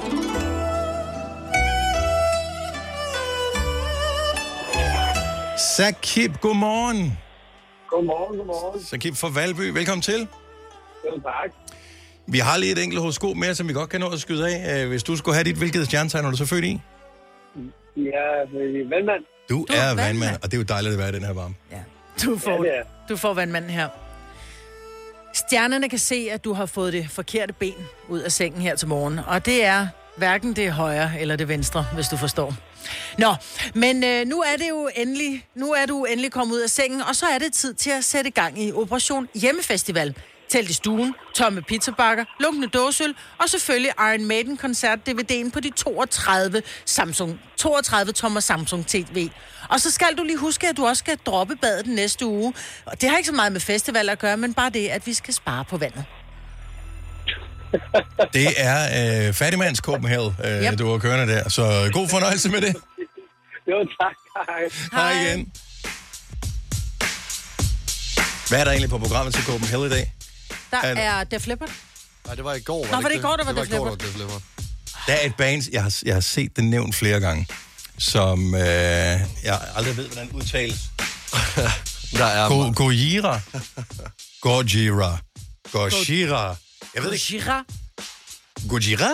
Sakib, 5.76 6.32
godmorgen. 6.40 7.18
Godmorgen, 7.90 8.36
godmorgen. 8.38 8.84
Sakib 8.84 9.14
fra 9.16 9.28
Valby, 9.34 9.60
velkommen 9.60 10.02
til. 10.02 10.28
Jo, 11.06 11.20
tak. 11.20 11.50
Vi 12.26 12.38
har 12.38 12.56
lige 12.56 12.72
et 12.72 12.82
enkelt 12.82 13.00
horoskop 13.00 13.36
mere, 13.36 13.54
som 13.54 13.68
vi 13.68 13.72
godt 13.72 13.90
kan 13.90 14.00
nå 14.00 14.08
at 14.08 14.20
skyde 14.20 14.48
af. 14.56 14.82
Øh, 14.82 14.88
Hvis 14.88 15.02
du 15.02 15.16
skulle 15.16 15.34
have 15.34 15.44
dit, 15.44 15.56
hvilket 15.56 15.86
stjernetegn 15.86 16.24
er 16.26 16.30
du 16.30 16.36
så 16.36 16.46
født 16.46 16.64
i? 16.64 16.80
Er 17.96 18.42
øh, 18.60 18.90
vandmand. 18.90 19.24
Du, 19.50 19.66
er 19.70 19.74
er 19.74 19.86
vandmand, 19.86 20.06
vandmand. 20.06 20.36
og 20.42 20.42
det 20.50 20.54
er 20.54 20.58
jo 20.58 20.64
dejligt 20.64 20.92
at 20.92 20.98
være 20.98 21.08
i 21.08 21.12
den 21.12 21.24
her 21.24 21.32
varme. 21.32 21.54
Du 22.24 22.38
får, 22.38 22.64
Ja, 22.64 22.80
du 23.08 23.16
får 23.16 23.34
vandmanden 23.34 23.70
her. 23.70 23.88
Stjernerne 25.34 25.88
kan 25.88 25.98
se, 25.98 26.28
at 26.32 26.44
du 26.44 26.52
har 26.52 26.66
fået 26.66 26.92
det 26.92 27.10
forkerte 27.10 27.52
ben 27.52 27.74
ud 28.08 28.20
af 28.20 28.32
sengen 28.32 28.62
her 28.62 28.76
til 28.76 28.88
morgen. 28.88 29.20
Og 29.26 29.46
det 29.46 29.64
er 29.64 29.86
hverken 30.16 30.52
det 30.56 30.72
højre 30.72 31.10
eller 31.20 31.36
det 31.36 31.48
venstre, 31.48 31.86
hvis 31.94 32.08
du 32.08 32.16
forstår. 32.16 32.54
Nå, 33.18 33.34
men 33.74 34.04
øh, 34.04 34.26
nu 34.26 34.40
er 34.40 34.56
det 34.58 34.68
jo 34.68 34.88
endelig, 34.96 35.46
nu 35.54 35.72
er 35.72 35.86
du 35.86 36.04
endelig 36.04 36.32
kommet 36.32 36.54
ud 36.54 36.60
af 36.60 36.70
sengen, 36.70 37.00
og 37.02 37.16
så 37.16 37.26
er 37.26 37.38
det 37.38 37.52
tid 37.52 37.74
til 37.74 37.90
at 37.90 38.04
sætte 38.04 38.30
gang 38.30 38.62
i 38.62 38.72
Operation 38.72 39.28
Hjemmefestival. 39.34 40.14
Telt 40.54 40.70
i 40.70 40.72
stuen, 40.72 41.14
tomme 41.34 41.62
pizzabakker, 41.62 42.24
lunkende 42.40 42.68
dåsøl, 42.68 43.14
og 43.38 43.48
selvfølgelig 43.48 43.92
Iron 43.98 44.24
Maiden 44.24 44.56
koncert 44.56 44.98
DVD'en 45.08 45.50
på 45.50 45.60
de 45.60 45.70
32 45.70 46.62
Samsung, 46.84 47.40
32 47.56 48.12
tommer 48.12 48.40
Samsung 48.40 48.86
TV. 48.86 49.28
Og 49.68 49.80
så 49.80 49.90
skal 49.90 50.06
du 50.18 50.22
lige 50.22 50.38
huske, 50.38 50.68
at 50.68 50.76
du 50.76 50.86
også 50.86 51.00
skal 51.00 51.16
droppe 51.26 51.56
badet 51.56 51.84
den 51.84 51.94
næste 51.94 52.26
uge. 52.26 52.54
Og 52.84 53.00
det 53.00 53.08
har 53.10 53.16
ikke 53.16 53.26
så 53.26 53.32
meget 53.34 53.52
med 53.52 53.60
festival 53.60 54.08
at 54.08 54.18
gøre, 54.18 54.36
men 54.36 54.54
bare 54.54 54.70
det, 54.70 54.88
at 54.88 55.06
vi 55.06 55.14
skal 55.14 55.34
spare 55.34 55.64
på 55.64 55.76
vandet. 55.76 56.04
Det 58.32 58.46
er 58.56 59.26
øh, 59.28 59.34
Fattigmands 59.34 59.78
Copenhagen, 59.78 60.34
øh, 60.44 60.62
Yep. 60.62 60.78
du 60.78 60.90
har 60.90 60.98
kørende 60.98 61.34
der. 61.34 61.48
Så 61.48 61.90
god 61.92 62.08
fornøjelse 62.08 62.50
med 62.50 62.60
det. 62.60 62.76
Jo, 63.70 63.86
tak. 64.00 64.16
Hej. 64.48 64.68
Hej 64.92 65.12
igen. 65.22 65.52
Hvad 68.48 68.60
er 68.60 68.64
der 68.64 68.70
egentlig 68.70 68.90
på 68.90 68.98
programmet 68.98 69.34
til 69.34 69.44
Copenhagen 69.44 69.86
i 69.86 69.88
dag? 69.90 70.13
Der 70.82 70.88
Er- 70.88 71.18
er 71.20 71.24
Def 71.24 71.46
Leppard. 71.46 71.70
Nej, 72.26 72.34
det 72.34 72.44
var 72.44 72.54
i 72.54 72.60
går. 72.60 72.86
Nå, 72.90 73.00
var 73.00 73.08
det 73.08 73.16
i 73.16 73.20
går, 73.20 73.36
der 73.36 73.44
var 73.44 73.52
det 73.52 73.56
var 73.56 73.64
Def 73.64 73.72
i 73.72 73.76
går, 73.76 73.84
Leppard? 73.90 73.98
der 73.98 74.06
var 74.06 74.12
Def 74.12 74.18
Leppard. 74.18 74.42
Der 75.06 75.12
er 75.12 75.26
et 75.26 75.34
band, 75.34 75.62
jeg 75.72 75.82
har, 75.82 75.94
jeg 76.04 76.14
har 76.14 76.20
set 76.20 76.56
det 76.56 76.64
nævnt 76.64 76.94
flere 76.94 77.20
gange, 77.20 77.46
som 77.98 78.54
øh, 78.54 78.60
jeg 78.60 79.60
aldrig 79.74 79.96
ved, 79.96 80.06
hvordan 80.06 80.28
udtales. 80.32 80.78
Der 82.18 82.24
er 82.24 82.48
Go, 82.48 82.72
Gojira. 82.76 83.40
Gojira. 84.40 85.18
Gojira. 85.72 86.56
Jeg 86.94 87.02
ved 87.02 87.12
ikke. 87.12 87.24
Gojira. 87.32 87.64
Gojira. 88.68 89.10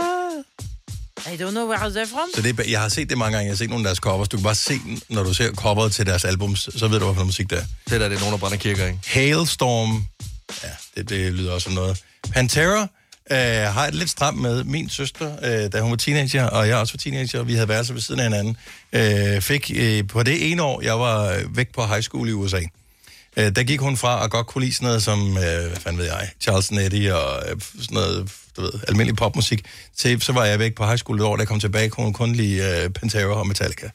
I 1.27 1.37
don't 1.37 1.51
know 1.51 1.69
where 1.69 1.87
they're 1.91 2.11
from. 2.11 2.29
Så 2.35 2.43
det, 2.43 2.61
er- 2.61 2.65
jeg 2.71 2.81
har 2.81 2.89
set 2.89 3.11
det 3.11 3.19
mange 3.19 3.33
gange. 3.37 3.47
Jeg 3.47 3.53
har 3.53 3.57
set 3.57 3.69
nogle 3.71 3.83
af 3.85 3.89
deres 3.89 3.99
covers. 3.99 4.29
Du 4.29 4.37
kan 4.37 4.45
bare 4.45 4.55
se, 4.55 4.73
den, 4.79 5.01
når 5.09 5.23
du 5.23 5.35
ser 5.35 5.53
coveret 5.55 5.93
til 5.93 6.07
deres 6.07 6.25
albums, 6.25 6.69
så 6.77 6.89
ved 6.89 6.99
du, 6.99 7.05
hvad 7.05 7.15
for 7.15 7.25
musik 7.25 7.51
det 7.51 7.59
er. 7.59 7.65
Det 7.91 8.01
der, 8.01 8.09
det 8.09 8.17
er 8.17 8.21
nogen, 8.21 8.33
der 8.33 8.39
brænder 8.39 8.57
kirker, 8.59 8.87
ikke? 8.87 8.99
Hailstorm. 9.07 10.07
Ja, 10.63 10.71
det, 10.97 11.09
det 11.09 11.33
lyder 11.33 11.53
også 11.53 11.65
som 11.65 11.73
noget. 11.73 12.05
Pantera 12.33 12.89
øh, 13.31 13.75
har 13.75 13.87
et 13.87 13.95
lidt 13.95 14.11
stramt 14.11 14.39
med. 14.39 14.65
Min 14.65 14.89
søster, 14.89 15.37
øh, 15.43 15.73
da 15.73 15.81
hun 15.81 15.91
var 15.91 15.97
teenager, 15.97 16.47
og 16.47 16.69
jeg 16.69 16.77
også 16.77 16.95
var 16.95 16.99
teenager, 16.99 17.41
og 17.41 17.47
vi 17.47 17.55
havde 17.55 17.69
været 17.69 17.87
så 17.87 17.93
ved 17.93 18.01
siden 18.01 18.21
af 18.21 18.27
hinanden, 18.27 18.57
øh, 18.93 19.41
fik 19.41 19.71
øh, 19.75 20.07
på 20.09 20.23
det 20.23 20.53
ene 20.53 20.63
år, 20.63 20.83
jeg 20.83 21.01
var 21.01 21.43
væk 21.55 21.73
på 21.75 21.87
high 21.87 22.03
school 22.03 22.29
i 22.29 22.33
USA, 22.33 22.61
øh, 23.37 23.57
der 23.57 23.63
gik 23.63 23.81
hun 23.81 23.97
fra 23.97 24.25
at 24.25 24.31
godt 24.31 24.47
kunne 24.47 24.65
lide 24.65 24.75
sådan 24.75 24.87
noget 24.87 25.03
som, 25.03 25.29
øh, 25.29 25.67
hvad 25.69 25.77
fanden 25.77 25.99
ved 25.99 26.07
jeg, 26.07 26.31
Charles 26.41 26.73
Nettie 26.73 27.17
og 27.17 27.51
øh, 27.51 27.61
sådan 27.81 27.95
noget, 27.95 28.33
du 28.57 28.61
ved, 28.63 28.73
almindelig 28.89 29.17
popmusik, 29.17 29.65
til 29.97 30.23
så 30.23 30.33
var 30.33 30.45
jeg 30.45 30.59
væk 30.59 30.75
på 30.75 30.85
high 30.85 30.99
school 30.99 31.19
et 31.19 31.25
år, 31.25 31.37
da 31.37 31.41
jeg 31.41 31.49
kom 31.49 31.61
tilbage, 31.61 31.89
kunne 31.89 32.05
hun 32.05 32.13
kun 32.13 32.33
lide 32.33 32.83
øh, 32.85 32.91
Pantera 32.91 33.35
og 33.35 33.47
Metallica. 33.47 33.91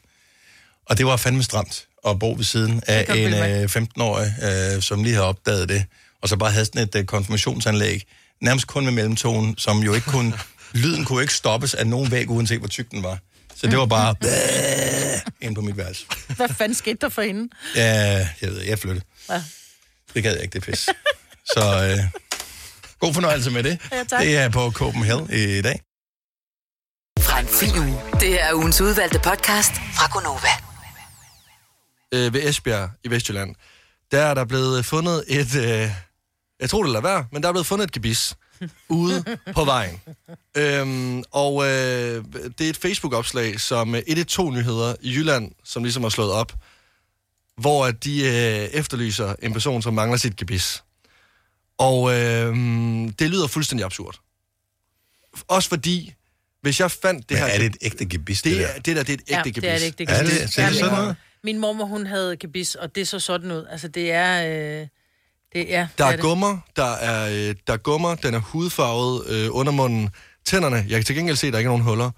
Og 0.86 0.98
det 0.98 1.06
var 1.06 1.16
fandme 1.16 1.42
stramt 1.42 1.86
at 2.08 2.18
bo 2.18 2.32
ved 2.32 2.44
siden 2.44 2.82
af 2.86 3.06
en 3.16 3.34
øh, 3.34 3.64
15-årig, 3.64 4.34
øh, 4.42 4.82
som 4.82 5.02
lige 5.02 5.14
havde 5.14 5.26
opdaget 5.26 5.68
det, 5.68 5.84
og 6.26 6.30
så 6.30 6.36
bare 6.36 6.50
havde 6.50 6.64
sådan 6.64 6.82
et 6.82 6.94
øh, 6.94 7.04
konfirmationsanlæg, 7.04 8.02
nærmest 8.40 8.66
kun 8.66 8.84
med 8.84 8.92
mellemtonen, 8.92 9.58
som 9.58 9.78
jo 9.78 9.94
ikke 9.94 10.06
kunne, 10.06 10.32
lyden 10.82 11.04
kunne 11.04 11.22
ikke 11.22 11.34
stoppes 11.34 11.74
af 11.74 11.86
nogen 11.86 12.10
væg, 12.10 12.30
uanset 12.30 12.58
hvor 12.58 12.68
tyk 12.68 12.90
den 12.90 13.02
var. 13.02 13.18
Så 13.56 13.66
det 13.66 13.78
var 13.78 13.86
bare 13.86 14.14
ind 15.40 15.54
på 15.54 15.60
mit 15.60 15.76
værelse. 15.76 16.06
Hvad 16.36 16.48
fanden 16.48 16.74
skete 16.74 16.96
der 17.00 17.08
for 17.08 17.22
hende? 17.22 17.48
Ja, 17.76 18.28
jeg 18.42 18.50
ved, 18.50 18.60
jeg 18.60 18.78
flyttede. 18.78 19.04
Ja. 19.30 19.42
Det 20.14 20.22
gad 20.22 20.32
jeg 20.32 20.42
ikke, 20.42 20.52
det 20.52 20.62
pis. 20.62 20.88
Så 21.46 21.60
øh, 21.90 22.20
god 23.00 23.14
fornøjelse 23.14 23.50
med 23.50 23.62
det. 23.62 23.78
Ja, 23.92 24.04
tak. 24.04 24.20
Det 24.22 24.36
er 24.36 24.48
på 24.48 24.70
Copenhagen 24.70 25.30
i 25.32 25.62
dag. 25.62 25.80
Fra 27.20 27.40
en 27.40 27.46
fin 27.48 27.78
uge. 27.78 28.00
Det 28.20 28.42
er 28.42 28.54
ugens 28.54 28.80
udvalgte 28.80 29.18
podcast 29.18 29.72
fra 29.74 30.06
Gonova. 30.12 30.48
øh, 32.14 32.34
ved 32.34 32.48
Esbjerg 32.48 32.90
i 33.04 33.10
Vestjylland, 33.10 33.54
der 34.10 34.22
er 34.22 34.34
der 34.34 34.44
blevet 34.44 34.86
fundet 34.86 35.24
et, 35.28 35.54
øh, 35.56 35.90
jeg 36.60 36.70
tror 36.70 36.82
det 36.82 36.92
lader 36.92 37.02
være, 37.02 37.26
men 37.32 37.42
der 37.42 37.48
er 37.48 37.52
blevet 37.52 37.66
fundet 37.66 37.84
et 37.86 37.92
gebis 37.92 38.34
ude 38.88 39.24
på 39.54 39.64
vejen. 39.64 40.00
Øhm, 40.56 41.24
og 41.30 41.64
øh, 41.64 42.24
det 42.58 42.60
er 42.66 42.70
et 42.70 42.76
Facebook-opslag, 42.76 43.60
som 43.60 43.94
øh, 43.94 44.02
112-nyheder 44.08 44.94
i 45.00 45.10
Jylland, 45.14 45.52
som 45.64 45.82
ligesom 45.84 46.02
har 46.02 46.10
slået 46.10 46.32
op, 46.32 46.52
hvor 47.60 47.86
at 47.86 48.04
de 48.04 48.20
øh, 48.24 48.32
efterlyser 48.78 49.34
en 49.42 49.52
person, 49.52 49.82
som 49.82 49.94
mangler 49.94 50.16
sit 50.18 50.36
gebis. 50.36 50.82
Og 51.78 52.10
øh, 52.14 52.54
det 53.18 53.30
lyder 53.30 53.46
fuldstændig 53.46 53.84
absurd. 53.84 54.18
Også 55.48 55.68
fordi, 55.68 56.14
hvis 56.62 56.80
jeg 56.80 56.90
fandt 56.90 57.28
det 57.28 57.34
Men 57.38 57.46
her... 57.46 57.54
er 57.54 57.58
det 57.58 57.66
et 57.66 57.76
ægte 57.82 58.06
gebis, 58.06 58.42
det 58.42 58.52
det, 58.52 58.60
der? 58.60 58.66
er, 58.66 58.78
det 58.78 58.96
der, 58.96 59.02
det 59.02 59.10
er 59.12 59.14
et 59.14 59.20
ægte 59.20 59.32
ja, 59.34 59.42
gebis. 59.42 59.54
det 59.62 59.70
er 59.70 59.78
det 59.78 59.86
ægte 59.86 60.04
Er 60.04 60.18
gebis. 60.22 60.38
det- 60.40 60.52
ser 60.52 60.66
det 60.68 60.76
sådan 60.78 60.98
min- 61.00 61.08
ud? 61.08 61.14
Min 61.44 61.58
mormor, 61.58 61.84
hun 61.84 62.06
havde 62.06 62.36
gebis, 62.36 62.74
og 62.74 62.94
det 62.94 63.08
så 63.08 63.18
sådan 63.20 63.50
ud. 63.52 63.66
Altså, 63.70 63.88
det 63.88 64.12
er... 64.12 64.80
Øh, 64.82 64.86
Det, 65.56 65.66
ja, 65.68 65.86
Der 65.98 66.06
det 66.10 66.18
er 66.18 66.22
gummer, 66.22 66.58
der 66.76 66.92
er, 66.94 67.28
øh, 67.48 67.54
der 67.66 67.72
er 67.72 67.76
gummer, 67.76 68.14
den 68.14 68.34
er 68.34 68.38
hudfarvet 68.38 69.26
øh, 69.28 69.48
under 69.50 69.72
munden. 69.72 70.10
Tænderne, 70.46 70.76
jeg 70.76 70.90
kan 70.98 71.04
til 71.04 71.16
gengæld 71.16 71.36
se, 71.36 71.46
at 71.46 71.52
der 71.52 71.58
ikke 71.58 71.68
er 71.68 71.70
nogen 71.70 71.82
huller. 71.82 72.10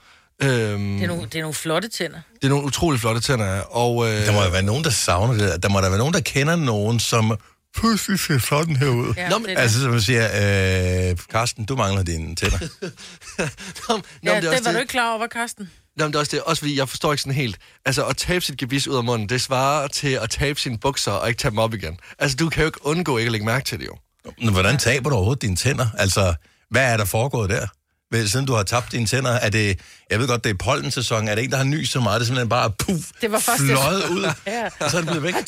Øhm, 0.43 0.49
Det 0.97 1.03
er, 1.03 1.07
nogle, 1.07 1.22
det 1.22 1.34
er 1.34 1.41
nogle 1.41 1.55
flotte 1.55 1.89
tænder. 1.89 2.18
det 2.34 2.45
er 2.45 2.49
nogle 2.49 2.64
utrolig 2.66 3.01
flotte 3.01 3.20
tænder, 3.20 3.61
og... 3.61 4.07
Øh, 4.09 4.26
Der 4.26 4.32
må 4.32 4.43
jo 4.43 4.51
være 4.51 4.62
nogen, 4.62 4.84
der 4.84 4.91
savner 4.91 5.32
det. 5.32 5.43
der. 5.43 5.57
Der 5.57 5.68
må 5.68 5.80
der 5.80 5.89
være 5.89 5.99
nogen, 5.99 6.14
der 6.14 6.20
kender 6.20 6.57
nogen, 6.57 7.01
som 7.01 7.36
pludselig 7.76 8.20
ser 8.20 8.39
sådan 8.39 8.76
her 8.76 8.89
ud. 8.89 9.14
Ja, 9.16 9.28
Nå, 9.28 9.39
men- 9.39 9.45
det 9.45 9.51
er 9.53 9.57
det. 9.57 9.62
altså, 9.62 9.80
som 9.80 9.91
man 9.91 10.01
siger, 10.01 11.11
øh, 11.11 11.16
Karsten, 11.30 11.64
du 11.64 11.76
mangler 11.76 12.03
dine 12.03 12.34
tænder. 12.34 12.59
Nå, 13.89 14.01
Ja, 14.24 14.34
men 14.34 14.43
det, 14.43 14.49
er 14.51 14.57
det 14.57 14.64
var 14.64 14.72
du 14.72 14.78
ikke 14.78 14.91
klar 14.91 15.14
over, 15.16 15.26
Karsten. 15.26 15.70
Nå, 15.99 16.05
men 16.05 16.12
det 16.12 16.16
er 16.16 16.20
også, 16.20 16.36
det, 16.36 16.42
også 16.42 16.61
fordi, 16.61 16.78
jeg 16.78 16.88
forstår 16.88 17.12
ikke 17.12 17.22
sådan 17.22 17.34
helt. 17.34 17.59
Altså, 17.84 18.05
at 18.05 18.16
tabe 18.16 18.44
sit 18.44 18.59
gebis 18.59 18.88
ud 18.88 18.96
af 18.96 19.05
munden, 19.05 19.28
det 19.28 19.40
svarer 19.40 19.88
til 19.88 20.09
at 20.09 20.30
tabe 20.30 20.61
sine 20.61 20.78
bukser 20.78 21.12
og 21.12 21.28
ikke 21.28 21.38
tage 21.38 21.51
dem 21.51 21.59
op 21.59 21.74
igen. 21.74 21.99
Altså, 22.18 22.36
du 22.36 22.49
kan 22.49 22.61
jo 22.62 22.66
ikke 22.66 22.86
undgå 22.86 23.18
ikke 23.18 23.28
at 23.28 23.32
lægge 23.32 23.46
mærke 23.46 23.64
til 23.64 23.78
det 23.78 23.86
jo. 23.86 23.96
Men 24.42 24.53
hvordan 24.53 24.78
taber 24.78 25.11
du 25.11 25.16
overhovedet 25.16 25.42
dine 25.42 25.57
tænder? 25.57 25.86
Altså, 25.99 26.34
hvad 26.70 26.92
er 26.92 26.96
der 26.96 27.05
foregået 27.05 27.51
der? 27.51 27.66
Vel, 28.12 28.30
Siden 28.30 28.46
du 28.46 28.52
har 28.54 28.62
tabt 28.62 28.92
dine 28.92 29.06
tænder, 29.06 29.30
er 29.30 29.48
det, 29.50 29.78
jeg 30.11 30.18
ved 30.18 30.28
godt, 30.28 30.44
det 30.44 30.50
er 30.50 30.54
pollensæson, 30.54 31.28
er 31.28 31.34
det 31.34 31.44
en, 31.44 31.50
der 31.50 31.56
har 31.56 31.64
nys 31.64 31.88
så 31.90 32.00
meget, 32.00 32.20
det 32.20 32.24
er 32.24 32.26
simpelthen 32.26 32.48
bare 32.48 32.70
puff, 32.78 33.11
Det 33.20 33.32
var 33.32 33.38
først 33.38 33.61
fløjet 33.62 34.02
det. 34.02 34.09
ud, 34.11 34.22
Ja. 34.46 34.64
og 34.80 34.90
så 34.90 34.96
er 34.96 35.00
det 35.00 35.06
blevet 35.11 35.22
væk. 35.22 35.34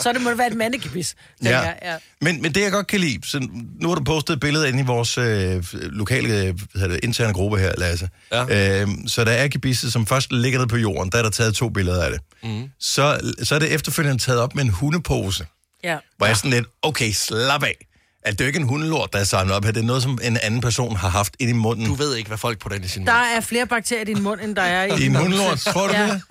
Så 0.00 0.12
det 0.12 0.20
må 0.20 0.30
det 0.30 0.38
være 0.38 0.46
et 0.46 0.56
mandekibis. 0.56 1.14
Ja. 1.44 1.60
jeg, 1.60 1.78
ja. 1.82 1.96
Men, 2.20 2.42
men 2.42 2.54
det, 2.54 2.60
jeg 2.62 2.72
godt 2.72 2.86
kan 2.86 3.00
lide, 3.00 3.18
så 3.28 3.48
nu 3.80 3.88
har 3.88 3.94
du 3.94 4.04
postet 4.04 4.34
et 4.34 4.40
billede 4.40 4.68
ind 4.68 4.80
i 4.80 4.82
vores 4.82 5.18
øh, 5.18 5.64
lokale 5.72 6.28
hvad 6.28 6.54
hedder 6.74 6.88
det, 6.88 7.00
interne 7.04 7.32
gruppe 7.32 7.58
her, 7.58 7.72
Lasse. 7.78 8.08
Ja. 8.32 8.80
Øh, 8.82 8.88
så 9.06 9.24
der 9.24 9.32
er 9.32 9.48
gebisset, 9.48 9.92
som 9.92 10.06
først 10.06 10.32
ligger 10.32 10.58
nede 10.58 10.68
på 10.68 10.76
jorden, 10.76 11.12
der 11.12 11.18
er 11.18 11.22
der 11.22 11.30
taget 11.30 11.54
to 11.54 11.68
billeder 11.68 12.04
af 12.04 12.10
det. 12.10 12.20
Mm. 12.42 12.68
Så, 12.80 13.32
så 13.42 13.54
er 13.54 13.58
det 13.58 13.72
efterfølgende 13.72 14.22
taget 14.22 14.40
op 14.40 14.54
med 14.54 14.64
en 14.64 14.70
hundepose, 14.70 15.46
Ja. 15.84 15.96
hvor 16.16 16.26
jeg 16.26 16.30
er 16.32 16.36
sådan 16.36 16.50
lidt, 16.50 16.66
okay, 16.82 17.12
slap 17.12 17.62
af. 17.62 17.86
At 18.24 18.32
det 18.32 18.40
er 18.40 18.44
jo 18.44 18.46
ikke 18.46 18.60
en 18.60 18.68
hundelort, 18.68 19.12
der 19.12 19.18
er 19.18 19.24
samlet 19.24 19.56
op 19.56 19.64
her. 19.64 19.72
Det 19.72 19.80
er 19.80 19.86
noget, 19.86 20.02
som 20.02 20.18
en 20.22 20.36
anden 20.42 20.60
person 20.60 20.96
har 20.96 21.08
haft 21.08 21.36
ind 21.38 21.50
i 21.50 21.52
munden. 21.52 21.86
Du 21.86 21.94
ved 21.94 22.16
ikke, 22.16 22.28
hvad 22.28 22.38
folk 22.38 22.58
putter 22.58 22.76
ind 22.76 22.84
i 22.84 22.88
sin 22.88 23.06
Der 23.06 23.12
er 23.12 23.40
flere 23.40 23.66
bakterier 23.66 24.02
i 24.02 24.04
din 24.04 24.22
mund, 24.22 24.40
end 24.40 24.56
der 24.56 24.62
er 24.62 24.84
i 24.84 24.88
I 24.88 24.92
en 24.92 24.98
din 24.98 25.14
hundelort, 25.14 25.58
tror 25.58 25.86
du 25.86 25.94
ja. 25.94 26.06
det? 26.06 26.22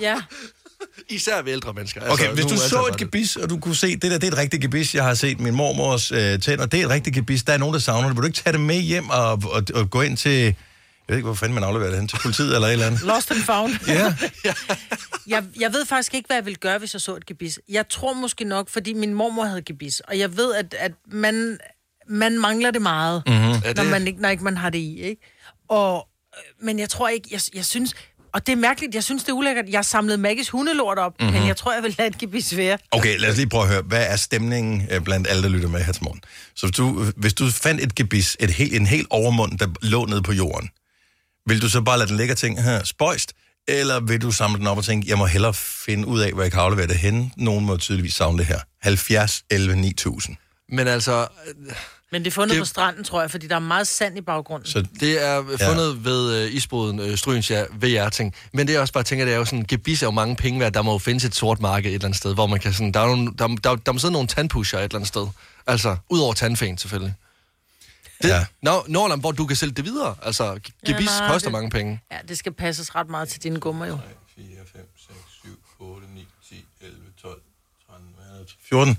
Ja. 0.00 0.16
Især 1.08 1.42
ved 1.42 1.52
ældre 1.52 1.72
mennesker. 1.72 2.00
Okay, 2.10 2.28
hvis 2.28 2.46
du 2.46 2.56
så 2.56 2.86
et 2.90 2.96
gebis, 2.96 3.36
og 3.36 3.50
du 3.50 3.58
kunne 3.58 3.76
se, 3.76 3.96
det 3.96 4.02
der, 4.02 4.18
det 4.18 4.24
er 4.24 4.32
et 4.32 4.38
rigtigt 4.38 4.62
gebis, 4.62 4.94
jeg 4.94 5.04
har 5.04 5.14
set 5.14 5.40
min 5.40 5.54
mormors 5.54 6.12
øh, 6.12 6.40
tænder, 6.40 6.66
det 6.66 6.80
er 6.80 6.84
et 6.84 6.90
rigtigt 6.90 7.14
gebis, 7.16 7.42
der 7.42 7.52
er 7.52 7.58
nogen, 7.58 7.74
der 7.74 7.80
savner 7.80 8.08
det. 8.08 8.16
Vil 8.16 8.22
du 8.22 8.26
ikke 8.26 8.38
tage 8.44 8.52
det 8.52 8.60
med 8.60 8.80
hjem 8.80 9.08
og, 9.08 9.32
og, 9.32 9.62
og 9.74 9.90
gå 9.90 10.00
ind 10.00 10.16
til, 10.16 10.54
jeg 11.08 11.12
ved 11.12 11.16
ikke, 11.16 11.26
hvor 11.26 11.34
fanden 11.34 11.54
man 11.54 11.64
afleverer 11.64 11.90
det 11.90 11.98
hen, 11.98 12.08
til 12.08 12.18
politiet 12.22 12.54
eller 12.54 12.68
et 12.68 12.72
eller 12.72 12.86
andet? 12.86 13.02
Lost 13.02 13.30
and 13.30 13.40
found. 13.42 13.72
Ja. 13.96 14.14
jeg, 15.36 15.44
jeg 15.60 15.72
ved 15.72 15.86
faktisk 15.86 16.14
ikke, 16.14 16.26
hvad 16.26 16.36
jeg 16.36 16.44
ville 16.44 16.56
gøre, 16.56 16.78
hvis 16.78 16.94
jeg 16.94 17.00
så 17.00 17.16
et 17.16 17.26
gebis. 17.26 17.60
Jeg 17.68 17.88
tror 17.88 18.12
måske 18.12 18.44
nok, 18.44 18.68
fordi 18.70 18.92
min 18.94 19.14
mormor 19.14 19.44
havde 19.44 19.62
gebis, 19.62 20.00
og 20.00 20.18
jeg 20.18 20.36
ved, 20.36 20.54
at, 20.54 20.74
at 20.78 20.92
man, 21.12 21.58
man 22.08 22.38
mangler 22.38 22.70
det 22.70 22.82
meget, 22.82 23.22
Mhm. 23.26 23.34
mm-hmm. 23.36 23.52
Når, 23.76 23.84
man 23.84 24.06
ikke, 24.06 24.20
når 24.20 24.28
ikke 24.28 24.44
man 24.44 24.56
har 24.56 24.70
det 24.70 24.78
i. 24.78 25.00
Ikke? 25.00 25.22
Og, 25.68 26.08
øh, 26.36 26.66
men 26.66 26.78
jeg 26.78 26.88
tror 26.88 27.08
ikke, 27.08 27.28
jeg, 27.32 27.40
jeg 27.54 27.64
synes... 27.64 27.94
Og 28.32 28.46
det 28.46 28.52
er 28.52 28.56
mærkeligt, 28.56 28.94
jeg 28.94 29.04
synes, 29.04 29.22
det 29.22 29.28
er 29.28 29.32
ulækkert. 29.34 29.64
Jeg 29.68 29.84
samlede 29.84 30.18
Maggies 30.18 30.48
hundelort 30.50 30.98
op, 30.98 31.12
Mhm. 31.20 31.26
mm-hmm. 31.26 31.40
men 31.40 31.48
jeg 31.48 31.56
tror, 31.56 31.72
jeg 31.74 31.82
vil 31.82 31.94
lade 31.98 32.08
et 32.08 32.18
gebis 32.18 32.56
være. 32.56 32.78
Okay, 32.90 33.18
lad 33.18 33.30
os 33.30 33.36
lige 33.36 33.48
prøve 33.48 33.62
at 33.62 33.68
høre, 33.68 33.82
hvad 33.82 34.06
er 34.08 34.16
stemningen 34.16 34.88
øh, 34.90 35.00
blandt 35.00 35.28
alle, 35.28 35.42
der 35.42 35.48
lytter 35.48 35.68
med 35.68 35.80
her 35.80 35.92
til 35.92 36.04
morgen? 36.04 36.20
Så 36.54 36.66
hvis 36.66 36.76
du, 36.76 37.04
hvis 37.16 37.34
du 37.34 37.50
fandt 37.50 37.80
et 37.82 37.94
gebis, 37.94 38.36
et 38.40 38.50
helt, 38.50 38.74
en 38.74 38.86
helt 38.86 39.06
overmund, 39.10 39.58
der 39.58 39.66
lå 39.82 40.04
nede 40.04 40.22
på 40.22 40.32
jorden, 40.32 40.70
vil 41.46 41.62
du 41.62 41.68
så 41.68 41.80
bare 41.80 41.98
lade 41.98 42.08
den 42.08 42.16
ligge 42.16 42.32
og 42.34 42.38
tænke, 42.38 42.62
her, 42.62 42.84
spøjst, 42.84 43.32
eller 43.68 44.00
vil 44.00 44.22
du 44.22 44.30
samle 44.32 44.58
den 44.58 44.66
op 44.66 44.78
og 44.78 44.84
tænke, 44.84 45.08
jeg 45.08 45.18
må 45.18 45.26
hellere 45.26 45.54
finde 45.54 46.06
ud 46.08 46.20
af, 46.20 46.32
hvor 46.32 46.42
jeg 46.42 46.52
kan 46.52 46.60
aflevere 46.60 46.86
det 46.86 46.96
henne? 46.96 47.30
Nogen 47.36 47.64
må 47.66 47.76
tydeligvis 47.76 48.14
savne 48.14 48.38
det 48.38 48.46
her. 48.46 48.58
70, 48.82 49.42
11, 49.50 49.76
9000. 49.76 50.36
Men 50.68 50.88
altså, 50.88 51.26
Men 52.12 52.24
det 52.24 52.30
er 52.30 52.32
fundet 52.32 52.54
Det- 52.54 52.60
på 52.60 52.64
stranden, 52.66 53.04
tror 53.04 53.20
jeg, 53.20 53.30
fordi 53.30 53.46
der 53.46 53.54
er 53.56 53.60
meget 53.60 53.86
sand 53.86 54.18
i 54.18 54.20
baggrunden. 54.20 54.68
Så 54.70 54.84
det 55.00 55.24
er 55.26 55.42
fundet 55.42 55.94
ja. 56.04 56.10
ved 56.10 56.44
uh, 56.48 56.54
isboden 56.54 57.00
uh, 57.00 57.14
Strygens 57.16 57.50
ja, 57.50 57.64
VR-ting. 57.80 58.34
Men 58.52 58.66
det 58.68 58.76
er 58.76 58.80
også 58.80 58.92
bare, 58.92 59.02
tænker, 59.04 59.24
det 59.24 59.34
er 59.34 59.38
jo 59.38 59.44
sådan, 59.44 59.64
gebis 59.68 60.02
er 60.02 60.06
jo 60.06 60.10
mange 60.10 60.36
penge 60.36 60.60
værd. 60.60 60.72
Der 60.72 60.82
må 60.82 60.92
jo 60.92 60.98
findes 60.98 61.24
et 61.24 61.34
sort 61.34 61.60
marked 61.60 61.90
et 61.90 61.94
eller 61.94 62.04
andet 62.04 62.18
sted, 62.18 62.34
hvor 62.34 62.46
man 62.46 62.60
kan 62.60 62.72
sådan, 62.72 62.92
der, 62.92 63.00
er 63.00 63.06
nogle, 63.06 63.30
der, 63.38 63.46
der, 63.48 63.76
der 63.76 63.92
må 63.92 63.98
sidde 63.98 64.12
nogle 64.12 64.28
tandpusher 64.28 64.78
et 64.78 64.84
eller 64.84 64.96
andet 64.96 65.08
sted. 65.08 65.26
Altså, 65.66 65.96
ud 66.10 66.18
over 66.18 66.34
tandfæn 66.34 66.78
selvfølgelig. 66.78 67.14
Det, 68.22 68.28
Ja. 68.28 68.46
Nå, 68.62 68.84
Nordland, 68.88 69.20
hvor 69.20 69.32
du 69.32 69.46
kan 69.46 69.56
sælge 69.56 69.72
det 69.74 69.84
videre. 69.84 70.14
Altså, 70.22 70.54
gebis 70.54 70.88
Ja, 70.88 70.94
nej, 71.20 71.28
koster 71.28 71.48
det- 71.48 71.52
mange 71.52 71.70
penge. 71.70 72.00
Ja, 72.12 72.18
det 72.28 72.38
skal 72.38 72.52
passes 72.52 72.94
ret 72.94 73.08
meget 73.08 73.28
til 73.28 73.42
dine 73.42 73.60
gummer 73.60 73.86
jo. 73.86 73.98
4, 74.36 74.44
5, 74.72 74.88
6, 74.98 75.12
7, 75.42 75.58
8, 75.78 76.06
9, 76.14 76.26
10, 76.48 76.64
11, 76.80 76.96
12, 77.22 77.40
13, 77.88 78.06
14. 78.68 78.98